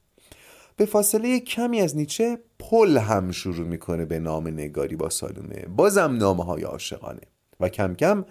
[0.77, 6.17] به فاصله کمی از نیچه پل هم شروع می‌کنه به نام نگاری با سالومه بازم
[6.19, 7.23] نامه های عاشقانه
[7.61, 8.25] و کم کم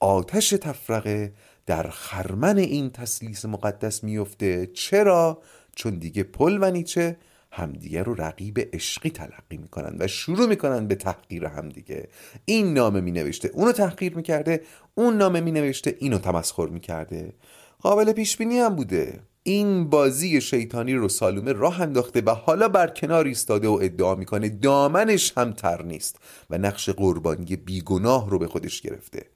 [0.00, 1.32] آتش تفرقه
[1.66, 5.42] در خرمن این تسلیس مقدس میفته چرا؟
[5.76, 7.16] چون دیگه پل و نیچه
[7.50, 12.08] همدیگه رو رقیب عشقی تلقی می‌کنن و شروع می‌کنن به تحقیر همدیگه.
[12.44, 14.62] این نامه مینوشته اونو تحقیر می‌کرده
[14.94, 17.32] اون نامه مینوشته اینو تمسخر می‌کرده.
[17.80, 19.20] قابل پیش بینی هم بوده.
[19.42, 24.48] این بازی شیطانی رو سالومه راه انداخته و حالا بر کنار ایستاده و ادعا می‌کنه
[24.48, 26.16] دامنش هم تر نیست
[26.50, 29.26] و نقش قربانی بیگناه رو به خودش گرفته.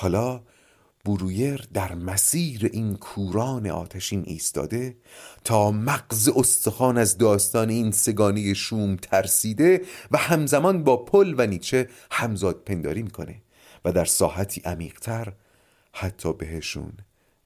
[0.00, 0.40] حالا
[1.04, 4.96] برویر در مسیر این کوران آتشین ایستاده
[5.44, 11.88] تا مغز استخوان از داستان این سگانی شوم ترسیده و همزمان با پل و نیچه
[12.10, 13.42] همزاد پنداری می‌کنه
[13.84, 15.32] و در ساحتی عمیقتر
[15.92, 16.92] حتی بهشون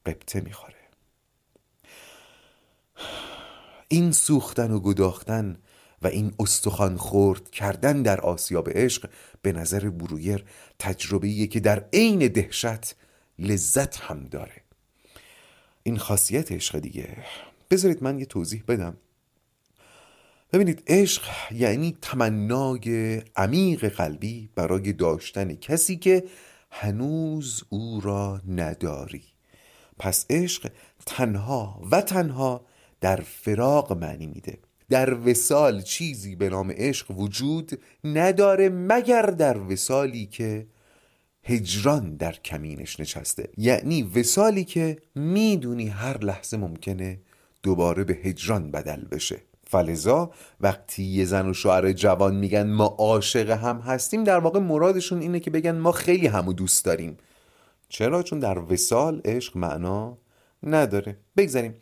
[0.07, 0.75] قبطه می‌خوره.
[3.89, 5.57] این سوختن و گداختن
[6.05, 9.11] و این استخوان خورد کردن در آسیاب عشق
[9.43, 10.45] به نظر برویر
[10.79, 12.95] تجربه که در عین دهشت
[13.39, 14.63] لذت هم داره.
[15.83, 17.17] این خاصیت عشق دیگه.
[17.71, 18.97] بذارید من یه توضیح بدم.
[20.53, 21.23] ببینید عشق
[21.53, 26.25] یعنی تمنای عمیق قلبی برای داشتن کسی که
[26.71, 29.25] هنوز او را نداری.
[29.99, 30.71] پس عشق
[31.07, 32.67] تنها و تنها
[33.01, 34.59] در فراق معنی میده.
[34.89, 40.67] در وسال چیزی به نام عشق وجود نداره مگر در وسالی که
[41.45, 43.49] هجران در کمینش نشسته.
[43.57, 47.21] یعنی وسالی که می‌دونی هر لحظه ممکنه
[47.63, 49.41] دوباره به هجران بدل بشه.
[49.67, 50.31] فلزا
[50.61, 55.41] وقتی یه زن و شوهر جوان میگن ما عاشق هم هستیم در واقع مرادشون اینه
[55.41, 57.17] که بگن ما خیلی همو دوست داریم.
[57.89, 60.19] چرا؟ چون در وسال عشق معنا
[60.63, 61.17] نداره.
[61.37, 61.75] بگذاریم.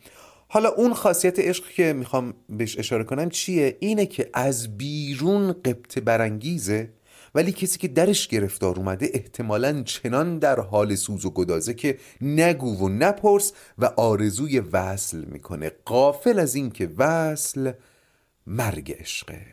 [0.53, 5.99] حالا اون خاصیت عشق که می‌خوام بهش اشاره کنم چیه؟ اینه که از بیرون قبط
[5.99, 6.89] برانگیزه
[7.35, 12.77] ولی کسی که درش گرفتار اومده احتمالا چنان در حال سوز و گدازه که نگو
[12.77, 15.71] و نپرس و آرزوی وصل می‌کنه.
[15.85, 17.71] قافل از اینکه وصل
[18.47, 19.45] مرگ عشقه.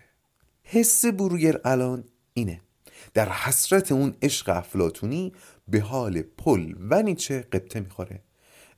[0.63, 2.05] حس برویر الان
[2.35, 2.61] اینه.
[3.15, 5.33] در حسرت اون عشق افلاتونی
[5.69, 8.21] به حال پل و نیچه قبطه می‌خوره.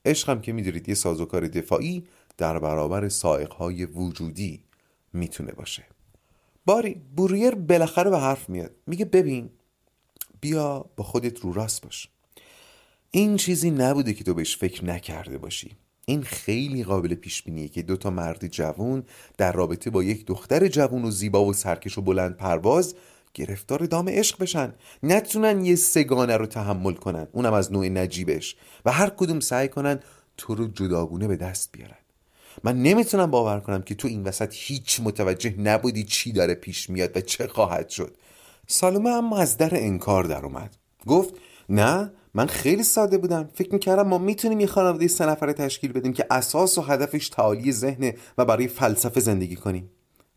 [0.04, 2.04] عشقم که می‌دونید یه سازوکار دفاعی
[2.38, 4.64] در برابر سائقهای وجودی
[5.12, 5.84] می‌تونه باشه.
[6.66, 8.74] باری برویر بالاخره به حرف میاد.
[8.86, 9.50] میگه ببین
[10.40, 12.08] بیا با خودت رو راست باش.
[13.10, 15.70] این چیزی نبوده که تو بهش فکر نکرده باشی.
[16.06, 19.02] این خیلی قابل پیش بینیه که دو تا مرد جوون
[19.38, 22.94] در رابطه با یک دختر جوون و زیبا و سرکش و بلند پرواز
[23.34, 24.72] گرفتار دام عشق بشن.
[25.02, 27.26] نتونن یه سگانه رو تحمل کنن.
[27.32, 28.56] اونم از نوع نجیبش.
[28.84, 30.00] و هر کدوم سعی کنن
[30.36, 31.96] تو رو جداگونه به دست بیارن.
[32.64, 37.16] من نمی‌تونم باور کنم که تو این وسط هیچ متوجه نبودی چی داره پیش میاد
[37.16, 38.16] و چه خواهد شد.
[38.66, 40.76] سالومه اما از در انکار در اومد.
[41.06, 41.34] گفت
[41.68, 43.48] نه من خیلی ساده بودم.
[43.54, 47.72] فکر می‌کردم ما می‌تونیم یه خانواده سه نفره تشکیل بدیم که اساس و هدفش تعالی
[47.72, 49.90] ذهنه و برای فلسفه زندگی کنیم.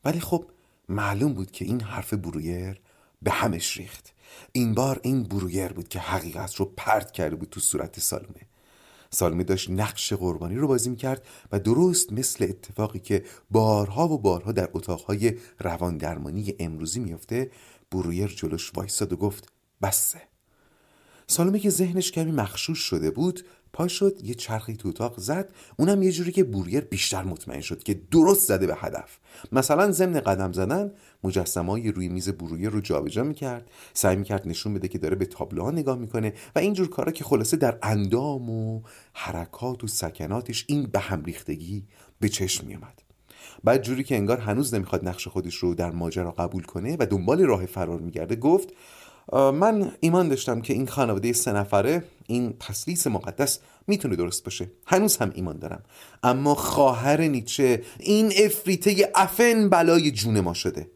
[0.06, 0.46] ولی خب
[0.90, 2.82] معلوم بود که این حرف برویر
[3.26, 4.14] به همش ریخت.
[4.52, 8.42] این بار این برویر بود که حقیقت رو پرت کرده بود تو صورت سالومه
[9.10, 14.52] سالمه داشت نقش قربانی رو بازی می‌کرد و درست مثل اتفاقی که بارها و بارها
[14.52, 17.52] در اتاقهای روان درمانی امروزی میفته
[17.92, 20.22] برویر جلوش وایساد و گفت بسه.
[21.28, 23.46] سالمه که ذهنش کمی مخشوش شده بود
[23.76, 27.84] پا شد یه چرخی تو اتاق زد اونم یه جوری که بوریر بیشتر مطمئن شد
[27.84, 29.18] که درست زده به هدف.
[29.52, 30.92] مثلا ضمن قدم زدن
[31.24, 35.72] مجسمه روی میز برویر رو جابجا می‌کرد سعی می‌کرد نشون بده که داره به تابلوها
[35.72, 38.82] نگاه می‌کنه و اینجور کارا که خلاصه در اندام و
[39.14, 41.84] حرکات و سکناتش این به هم ریختگی
[42.20, 43.02] به چشم میومد
[43.64, 47.42] بعد جوری که انگار هنوز نمی‌خواد نقش خودش رو در ماجرا قبول کنه و دنبال
[47.42, 48.70] راه فرار میگرده گفت
[49.34, 54.72] من ایمان داشتم که این خانواده سه نفره این تسلیس مقدس می‌تونه درست باشه.
[54.86, 55.84] هنوز هم ایمان دارم.
[56.24, 60.90] اما خواهر نیچه این افریته افن بلای جون ما شده.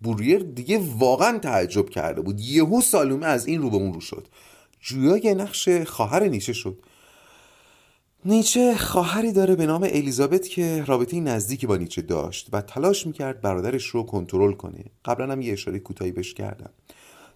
[0.00, 2.40] بوریر دیگه واقعا تعجب کرده بود.
[2.40, 4.28] یهو سالومه از این رو به اون رو شد.
[4.80, 6.78] جویای نقش خواهر نیچه شد.
[8.24, 13.40] نیچه خواهری داره به نام الیزابت که رابطه نزدیکی با نیچه داشت و تلاش می‌کرد
[13.40, 14.84] برادرش رو کنترل کنه.
[15.04, 16.70] قبلا هم یه اشاره کوتاهی بهش کردم.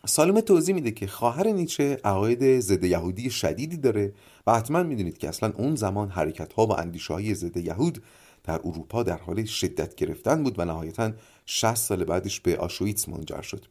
[0.06, 4.12] سالومه توضیح میده که خواهر نیچه عقاید ضد یهودی شدیدی داره
[4.46, 8.02] و حتما می‌دونید که اصلا اون زمان حرکت ها و اندیشه های ضد یهود
[8.44, 11.12] در اروپا در حال شدت گرفتن بود و نهایتا
[11.46, 13.66] 60 سال بعدش به آشویتس منجر شد.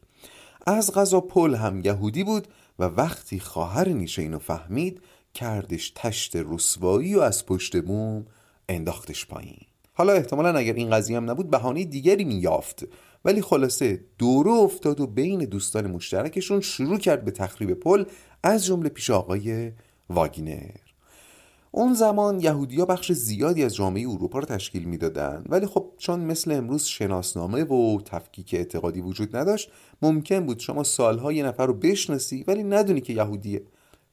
[0.68, 2.48] از غذا پل هم یهودی بود
[2.80, 5.02] و وقتی خواهر نیچه اینو فهمید
[5.34, 8.26] کردش تشت رسوایی و از پشت بوم
[8.70, 9.58] انداختش پایین.
[9.94, 12.84] حالا احتمالا اگر این قضیه هم نبود بهانه دیگری میافت
[13.26, 18.04] ولی خلاصه دورو افتاد و بین دوستان مشترکشون شروع کرد به تخریب پل
[18.44, 19.72] از جمله پیش آقای
[20.10, 20.90] واگنر.
[21.72, 26.52] اون زمان یهودیا بخش زیادی از جامعه اروپا رو تشکیل می‌دادند ولی خب چون مثل
[26.52, 29.72] امروز شناسنامه و تفکیک اعتقادی وجود نداشت
[30.02, 33.62] ممکن بود شما سالها یه نفر رو بشناسی ولی ندونی که یهودیه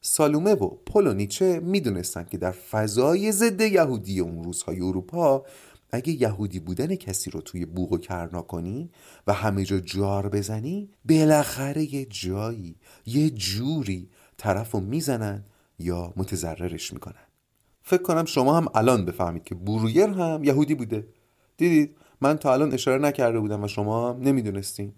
[0.01, 5.45] سالومه و پل و نیچه می‌دونستن که در فضای ضد یهودی اون روزهای اروپا
[5.91, 8.89] اگه یهودی بودن کسی رو توی بوغ و کرنا کنی
[9.27, 15.45] و همه جا جار بزنی بالاخره یه جایی یه جوری طرف رو می‌زنن
[15.79, 17.27] یا متضررش می‌کنن.
[17.83, 21.07] فکر کنم شما هم الان بفهمید که برویر هم یهودی بوده.
[21.57, 24.93] دیدید؟ من تا الان اشاره نکرده بودم و شما هم نمی‌دونستین.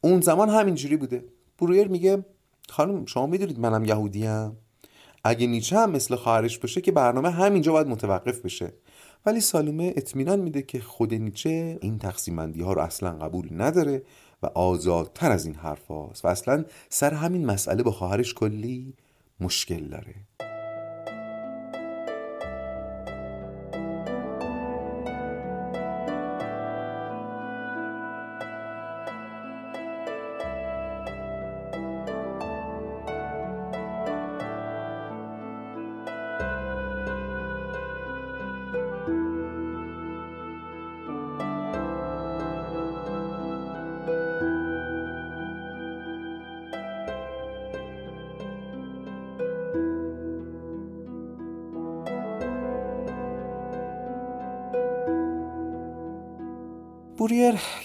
[0.00, 1.24] اون زمان همینجوری بوده.
[1.58, 2.24] برویر میگه
[2.68, 4.56] خانم شما می‌دونید منم یهودیم
[5.24, 8.72] اگه نیچه هم مثل خواهرش باشه که برنامه همینجا باید متوقف بشه.
[9.26, 14.02] ولی سالومه اطمینان میده که خود نیچه این تقسیمندی ها رو اصلا قبول نداره
[14.42, 18.94] و آزادتر از این حرف هاست و اصلا سر همین مسئله با خواهرش کلی
[19.40, 20.14] مشکل داره.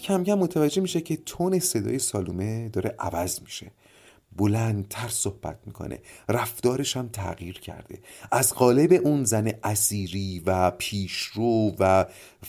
[0.09, 3.71] کم کم متوجه میشه که تون صدای سالومه داره عوض میشه.
[4.35, 5.99] بلندتر صحبت می‌کنه.
[6.29, 7.99] رفتارش هم تغییر کرده.
[8.31, 12.05] از قالب اون زن اسیری و پیشرو و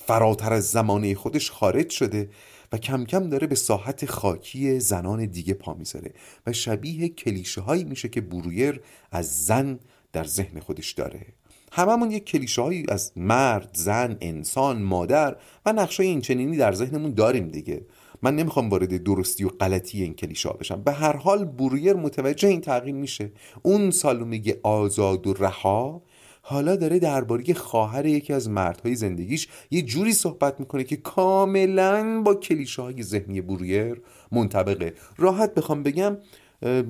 [0.07, 2.31] فراتر از زمانه خودش خارج شده
[2.73, 6.15] و کم کم داره به ساحت خاکی زنان دیگه پا می‌ذاره
[6.47, 8.81] و شبیه کلیشه هایی میشه که برویر
[9.13, 9.79] از زن
[10.13, 11.27] در ذهن خودش داره.
[11.73, 15.37] هممون یک کلیشه هایی از مرد، زن، انسان، مادر
[15.67, 17.87] و نقشه این چنینی در ذهنمون داریم دیگه.
[18.23, 20.83] من نمی‌خوام وارد درستی و غلطی این کلیشه ها بشم.
[20.83, 23.33] به هر حال بوریر متوجه این تغییر میشه.
[23.63, 26.03] اون سالومه آزاد و رها
[26.43, 32.35] حالا داره درباره خواهر یکی از مردهای زندگیش یه جوری صحبت می‌کنه که کاملا با
[32.35, 34.01] کلیشه های ذهنی بوریر
[34.33, 34.95] منطبقه.
[35.17, 36.17] راحت بخوام بگم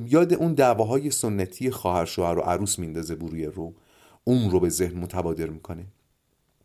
[0.08, 3.74] یاد اون دعواهای سنتی خواهر شوهر و عروس میندازه بوریر رو.
[4.24, 5.86] اون رو به ذهن متبادر می‌کنه.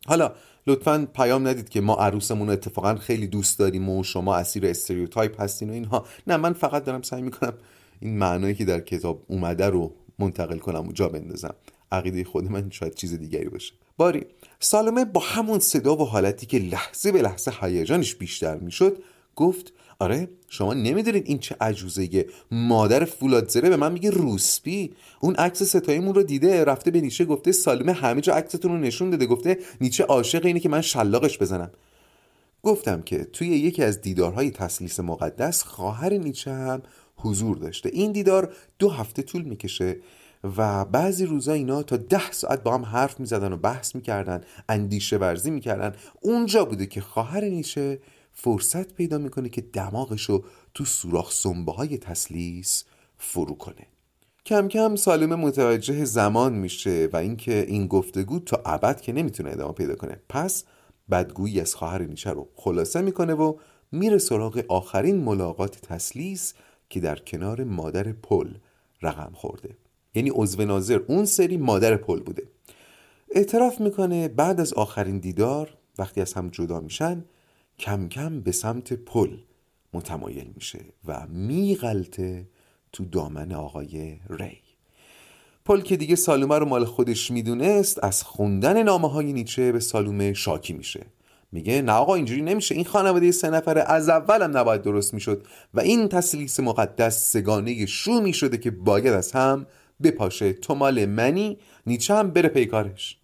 [0.06, 0.32] حالا
[0.66, 5.40] لطفا پیام ندید که ما عروسمون رو اتفاقا خیلی دوست داریم و شما اسیر stereotype
[5.40, 6.06] هستین و اینها.
[6.26, 7.52] نه من فقط دارم سعی می‌کنم
[8.00, 11.54] این معنایی که در کتاب اومده رو منتقل کنم و جا بندازم.
[11.92, 13.74] عقیده خود من شاید چیز دیگری باشه.
[13.96, 14.26] باری
[14.60, 19.02] سالومه با همون صدا و حالتی که لحظه به لحظه هیجانش بیشتر می‌شد
[19.36, 24.92] گفت آره شما نمی‌دونید این چه عجوزه مادر فولادزره به من میگه روسپی.
[25.20, 29.10] اون عکس ستایمون رو دیده رفته به نیچه گفته سالمه همه جا عکستون رو نشون
[29.10, 29.26] داده.
[29.26, 31.70] گفته نیچه عاشق اینه که من شلاقش بزنم.
[32.62, 36.82] گفتم که توی یکی از دیدارهای تسلیس مقدس خواهر نیچه هم
[37.16, 37.88] حضور داشته.
[37.92, 39.96] این دیدار دو هفته طول می‌کشه
[40.56, 45.16] و بعضی روزا اینا تا ده ساعت با هم حرف می‌زدن و بحث می‌کردن اندیشه
[45.16, 45.94] ورزی می‌کردن.
[46.20, 47.98] اونجا بوده که خواهر نیچه
[48.38, 50.44] فرصت پیدا می‌کنه که دماغشو
[50.74, 52.84] تو سوراخ سنبه های تسلیس
[53.18, 53.86] فرو کنه.
[54.46, 59.72] کم کم سالمه متوجه زمان میشه و اینکه این گفتگو تا ابد که نمی‌تونه ادامه
[59.72, 60.20] پیدا کنه.
[60.28, 60.64] پس
[61.10, 63.56] بدگویی از خواهر نیچه رو خلاصه می‌کنه و
[63.92, 66.54] میره سراغ آخرین ملاقات تسلیس
[66.90, 68.54] که در کنار مادر پل
[69.02, 69.76] رقم خورده.
[70.14, 72.42] یعنی عضو ناظر اون سری مادر پل بوده.
[73.30, 77.24] اعتراف می‌کنه بعد از آخرین دیدار وقتی از هم جدا میشن
[77.78, 79.36] کم کم به سمت پل
[79.92, 82.48] متمایل میشه و میغلطه
[82.92, 84.58] تو دامن آقای ری.
[85.64, 90.32] پل که دیگه سالومه رو مال خودش می‌دونست از خوندن نامه های نیچه به سالومه
[90.34, 91.06] شاکی میشه.
[91.52, 92.74] میگه نه آقا اینجوری نمیشه.
[92.74, 98.20] این خانواده سه نفره از اولم نباید درست می‌شد و این تسلیس مقدس سگانه شو
[98.20, 99.66] می‌شده که باید از هم
[100.02, 100.52] بپاشه.
[100.52, 103.18] تو مال منی نیچه هم بره پیکارش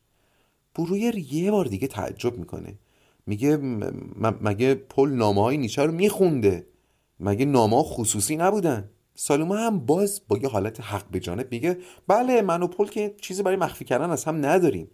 [0.74, 2.74] برویر یه بار دیگه تعجب می‌کنه.
[3.26, 3.56] میگه
[4.40, 6.66] مگه پل نامه های نیچه رو میخونده؟
[7.20, 11.78] مگه نامه خصوصی نبودن؟ سالومه هم باز با یه حالت حق به جانب میگه
[12.08, 14.90] بله من و پل که چیزی برای مخفی کردن از هم نداریم.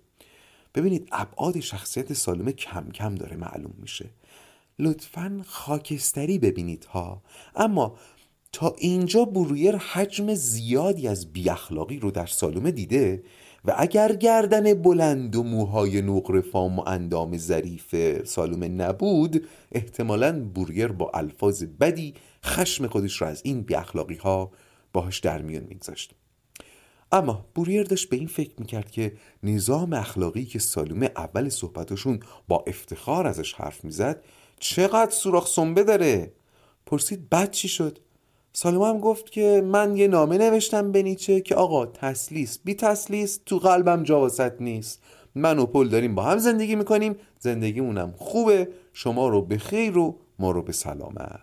[0.74, 4.10] ببینید ابعاد شخصیت سالومه کم کم داره معلوم میشه.
[4.78, 7.22] لطفا خاکستری ببینید ها.
[7.56, 7.96] اما
[8.52, 13.22] تا اینجا برویر حجم زیادی از بیاخلاقی رو در سالومه دیده
[13.69, 20.89] و اگر گردن بلند و موهای نقر فام و اندام ظریف سالومه نبود احتمالا بورگر
[20.89, 22.15] با الفاظ بدی
[22.45, 23.74] خشم خودش را از این بی
[24.20, 24.51] ها
[24.93, 26.15] باهاش در میون میگذاشت.
[27.12, 29.12] اما بوریر داشت به این فکر می‌کرد که
[29.43, 34.23] نظام اخلاقی که سالومه اول صحبتشون با افتخار ازش حرف می‌زد
[34.61, 36.32] چقدر سوراخ سنبه داره؟
[36.86, 37.99] پرسید بد چی شد؟
[38.52, 43.40] سالومه هم گفت که من یه نامه نوشتم به نیچه که آقا تسلیس بی تسلیس
[43.46, 44.30] تو قلبم جا
[44.60, 45.02] نیست.
[45.34, 50.18] من و پل داریم با هم زندگی می‌کنیم زندگیمونم خوبه شما رو به خیر و
[50.38, 51.40] ما رو به سلامت.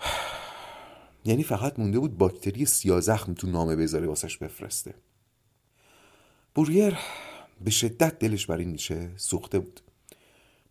[1.24, 4.94] یعنی فقط مونده بود باکتری سیازخم تو نامه بذاره واسش بفرسته.
[6.54, 6.98] بوریر
[7.60, 9.80] به شدت دلش برای نیچه سوخته بود.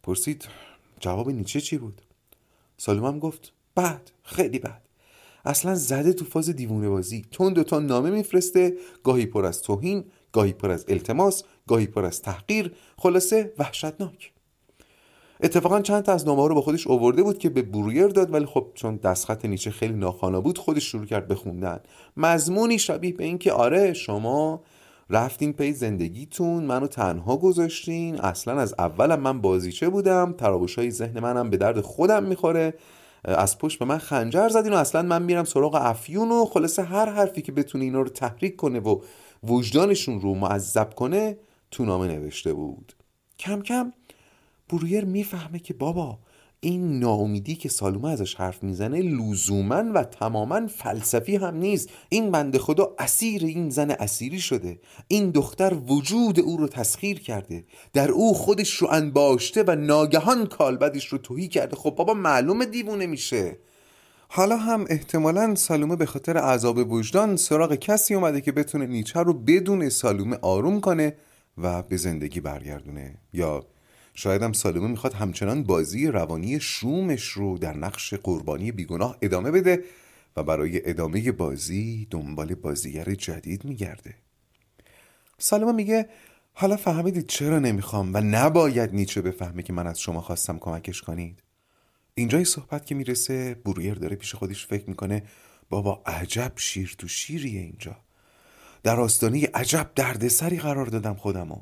[0.04, 0.48] پرسید
[1.00, 2.02] جواب نیچه چی بود؟
[2.78, 4.12] سالوم گفت بعد.
[4.30, 4.82] خیلی بد.
[5.46, 7.26] اصلا زده تو فاز دیوونه بازی.
[7.32, 8.74] تون دوتا نامه میفرسته
[9.04, 14.32] گاهی پر از توهین گاهی پر از التماس گاهی پر از تحقیر خلاصه وحشتناک.
[15.44, 18.46] اتفاقا چند تا از نامه رو با خودش اوورده بود که به برویر داد ولی
[18.46, 21.80] خب چون دستخط نیچه خیلی ناخوانا بود خودش شروع کرد به خوندن.
[22.18, 24.62] مضمونی شبیه به اینکه آره شما
[25.10, 31.20] رفتین پی زندگیتون منو تنها گذاشتین اصلا از اولم من بازیچه بودم تراوش های ذهن
[31.20, 32.74] منم به درد خودم می‌خوره.
[33.26, 37.10] از پشت به من خنجر زدین و اصلا من میرم سراغ افیون و خلاصه هر
[37.10, 39.02] حرفی که بتونه اینا رو تحریک کنه و
[39.44, 41.38] وجدانشون رو معذب کنه
[41.72, 42.94] تو نامه نوشته بود.
[43.40, 43.94] کم کم
[44.70, 46.20] برویر می‌فهمه که بابا
[46.62, 51.90] این ناامیدی که سالومه ازش حرف می‌زنه لزوما و تماما فلسفی هم نیست.
[52.10, 54.80] این بند خدا اسیر این زن اسیری شده.
[55.08, 57.64] این دختر وجود او رو تسخیر کرده.
[57.94, 61.76] در او خودش رو انباشته و ناگهان کالبدش رو توهی کرده.
[61.76, 63.58] خب بابا معلومه دیوونه میشه.
[64.30, 69.34] حالا هم احتمالا سالومه به خاطر عذاب وجدان سراغ کسی اومده که بتونه نیچه رو
[69.34, 71.16] بدون سالومه آروم کنه
[71.58, 73.16] و به زندگی برگردونه.
[73.34, 73.66] یا
[74.20, 79.84] شاید هم سالومه می‌خواد همچنان بازی روانی شومش رو در نقش قربانی بیگناه ادامه بده
[80.36, 84.16] و برای ادامه بازی دنبال بازیگر جدید میگرده.
[85.38, 86.10] سالومه میگه
[86.54, 91.44] حالا فهمیدید چرا نمی‌خوام و نباید نیچه بفهمه که من از شما خواستم کمکش کنید.
[92.16, 95.24] اینجای صحبت که می‌رسه برویر داره پیش خودش فکر می‌کنه
[95.70, 97.98] بابا عجب شیر تو شیریه اینجا.
[98.84, 101.62] در آستانه عجب دردسری قرار دادم خودمو.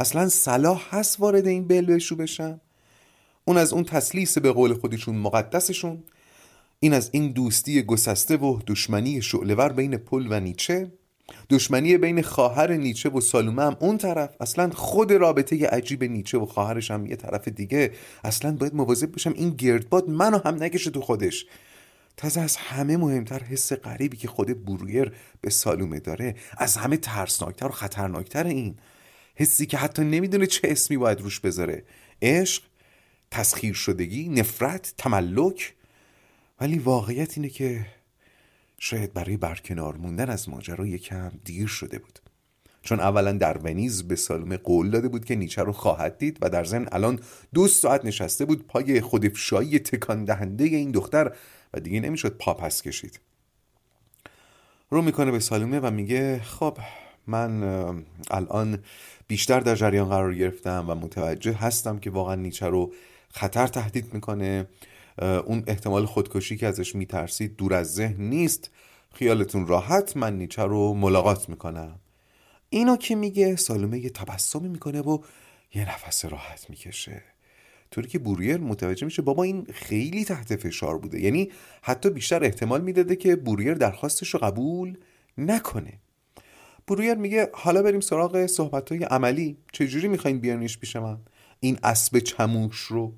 [0.00, 2.60] اصلا صلاح هست وارد این بلبشو بشم
[3.44, 6.02] اون از اون تسلیس به قول خودشون مقدسشون؟
[6.80, 10.92] این از این دوستی گسسته و دشمنی شعلور بین پل و نیچه؟
[11.50, 16.46] دشمنی بین خواهر نیچه و سالومه هم اون طرف؟ اصلا خود رابطه عجیب نیچه و
[16.46, 17.92] خواهرش هم یه طرف دیگه؟
[18.24, 21.46] اصلا باید مواظب بشم این گردباد منو هم نکشه تو خودش.
[22.16, 26.34] تازه از همه مهمتر حس غریبی که خود برویر به سالومه داره.
[26.58, 28.74] از همه ترسناکتر و خطرناکتر این.
[29.40, 31.84] حسی که حتی نمی‌دونه چه اسمی باید روش بذاره.
[32.22, 32.62] عشق
[33.30, 35.74] تسخیر شدگی نفرت تملک.
[36.60, 37.86] ولی واقعیت اینه که
[38.78, 42.18] شاید برای برکنار موندن از ماجرا یکم دیر شده بود.
[42.82, 46.50] چون اولا در ونیز به سالومه قول داده بود که نیچه رو خواهد دید و
[46.50, 47.20] در ضمن الان
[47.54, 51.36] دو ساعت نشسته بود پای خودفشایی تکان دهنده این دختر
[51.74, 53.20] و دیگه نمی‌شد پا پس کشید.
[54.90, 56.78] رو می‌کنه به سالومه و میگه خب
[57.26, 57.62] من
[58.30, 58.78] الان
[59.28, 62.92] بیشتر در جریان قرار گرفتم و متوجه هستم که واقعا نیچه رو
[63.28, 64.66] خطر تهدید می‌کنه.
[65.46, 68.70] اون احتمال خودکشی که ازش میترسید دور از ذهن نیست.
[69.14, 71.98] خیالتون راحت من نیچه رو ملاقات می‌کنم.
[72.70, 75.18] اینو که میگه سالومه یه تبسمی می‌کنه و
[75.74, 77.22] یه نفس راحت می‌کشه.
[77.90, 81.20] طوری که بوریر متوجه میشه بابا این خیلی تحت فشار بوده.
[81.20, 81.50] یعنی
[81.82, 84.98] حتی بیشتر احتمال می‌داده که بوریر درخواستش رو قبول
[85.38, 85.92] نکنه.
[86.90, 89.56] برویر میگه حالا بریم سراغ صحبت های عملی.
[89.72, 91.18] چجوری می‌خواین بیارنیش پیش من؟
[91.60, 93.12] این اسب چموش رو.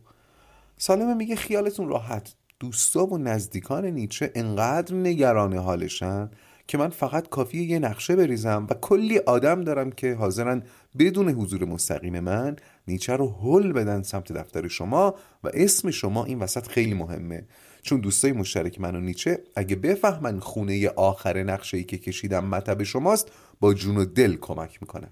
[0.76, 2.34] سالمه میگه خیالتون راحت.
[2.60, 6.30] دوستا و نزدیکان نیچه انقدر نگران حالشن
[6.68, 10.62] که من فقط کافی یه نقشه بریزم و کلی آدم دارم که حاضرن
[10.98, 12.56] بدون حضور مستقیم من
[12.88, 17.44] نیچه رو حل بدن سمت دفتر شما و اسم شما این وسط خیلی مهمه.
[17.82, 22.82] چون دوستای مشترک من و نیچه اگه بفهمن خونه آخر نقشه ای که کشیدم مطب
[22.82, 23.28] شماست
[23.60, 25.10] با جون و دل کمک می‌کنن.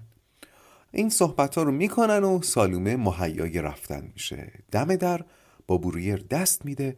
[0.92, 4.52] این صحبت ها رو می‌کنن و سالومه مهیای رفتن میشه.
[4.72, 5.24] دم در
[5.66, 6.96] با بوریر دست میده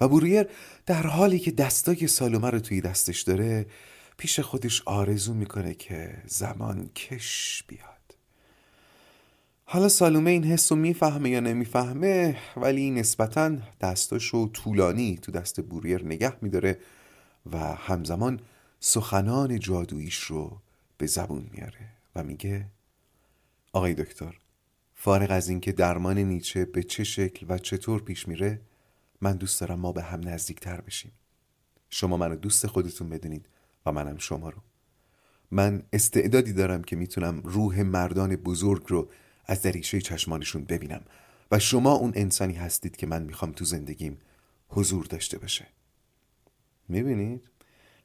[0.00, 0.46] و بوریر
[0.86, 3.66] در حالی که دستای سالومه رو توی دستش داره
[4.16, 7.89] پیش خودش آرزو می‌کنه که زمان کش بیاد.
[9.72, 16.04] حالا سالومه این حس رو می‌فهمه یا نمی‌فهمه ولی نسبتا دستاشو طولانی تو دست بوریر
[16.04, 16.78] نگه میداره
[17.52, 18.40] و همزمان
[18.80, 20.60] سخنان جادوییش رو
[20.98, 22.66] به زبون میاره و میگه
[23.72, 24.38] آقای دکتر
[24.94, 28.60] فارغ از اینکه درمان نیچه به چه شکل و چطور پیش میره
[29.20, 31.12] من دوست دارم ما به هم نزدیکتر بشیم.
[31.90, 33.46] شما منو دوست خودتون بدونید
[33.86, 34.58] و منم شما رو.
[35.50, 39.10] من استعدادی دارم که می‌تونم روح مردان بزرگ رو
[39.50, 41.00] از دریچه چشمانشون ببینم
[41.50, 44.18] و شما اون انسانی هستید که من می‌خوام تو زندگیم
[44.68, 45.66] حضور داشته باشه.
[46.88, 47.50] می‌بینید؟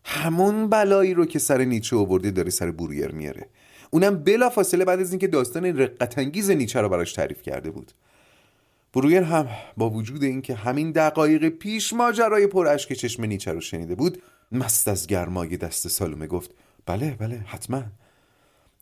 [0.03, 3.49] همون بلایی رو که سر نیچه آورده داره سر برویر میاره.
[3.91, 7.91] اونم بلا فاصله بعد از اینکه داستان رقتانگیز نیچه رو براش تعریف کرده بود.
[8.93, 9.47] برویر هم
[9.77, 14.87] با وجود اینکه همین دقایق پیش ماجرای پر اشک چشم نیچه رو شنیده بود مست
[14.87, 16.51] از گرمای دست سالومه گفت
[16.85, 17.83] بله بله حتما.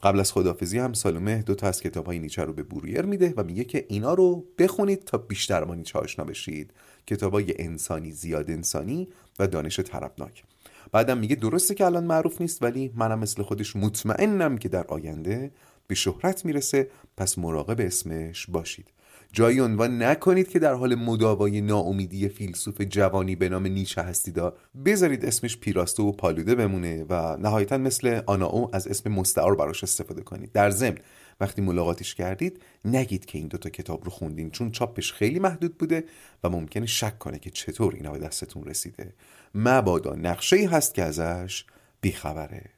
[0.04, 3.34] قبل از خدافزی هم سالومه دو تا از کتاب های نیچه رو به برویر میده
[3.38, 6.74] و میگه که اینا رو بخونید تا بیشتر با نیچه آشنا بشید.
[7.08, 9.08] کتاب های انسانی زیاد انسانی
[9.40, 10.44] و دانش طربناک
[10.92, 15.52] بعدم میگه درسته که الان معروف نیست ولی منم مثل خودش مطمئنم که در آینده
[15.88, 16.90] به شهرت می‌رسه.
[17.18, 18.93] پس مراقب اسمش باشید.
[19.36, 24.56] جایی عنوان نکنید که در حال مداوای ناامیدی فیلسوف جوانی به نام نیچه هستیدا
[24.86, 30.22] بذارید اسمش پیراسته و پالوده بمونه و نهایتا مثل آناو از اسم مستعار براش استفاده
[30.22, 30.52] کنید.
[30.52, 30.98] در ضمن
[31.40, 36.04] وقتی ملاقاتش کردید نگید که این دوتا کتاب رو خوندین چون چاپش خیلی محدود بوده
[36.44, 39.14] و ممکنه شک کنه که چطور اینا به دستتون رسیده.
[39.56, 41.66] مبادا نقشه ای هست که ازش
[42.02, 42.70] بیخبره.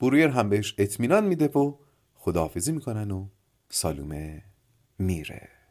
[0.00, 1.74] برویر هم بهش اطمینان میده و
[2.14, 3.26] خداحافظی می‌کنن و
[3.68, 4.42] سالومه
[4.98, 5.61] میره.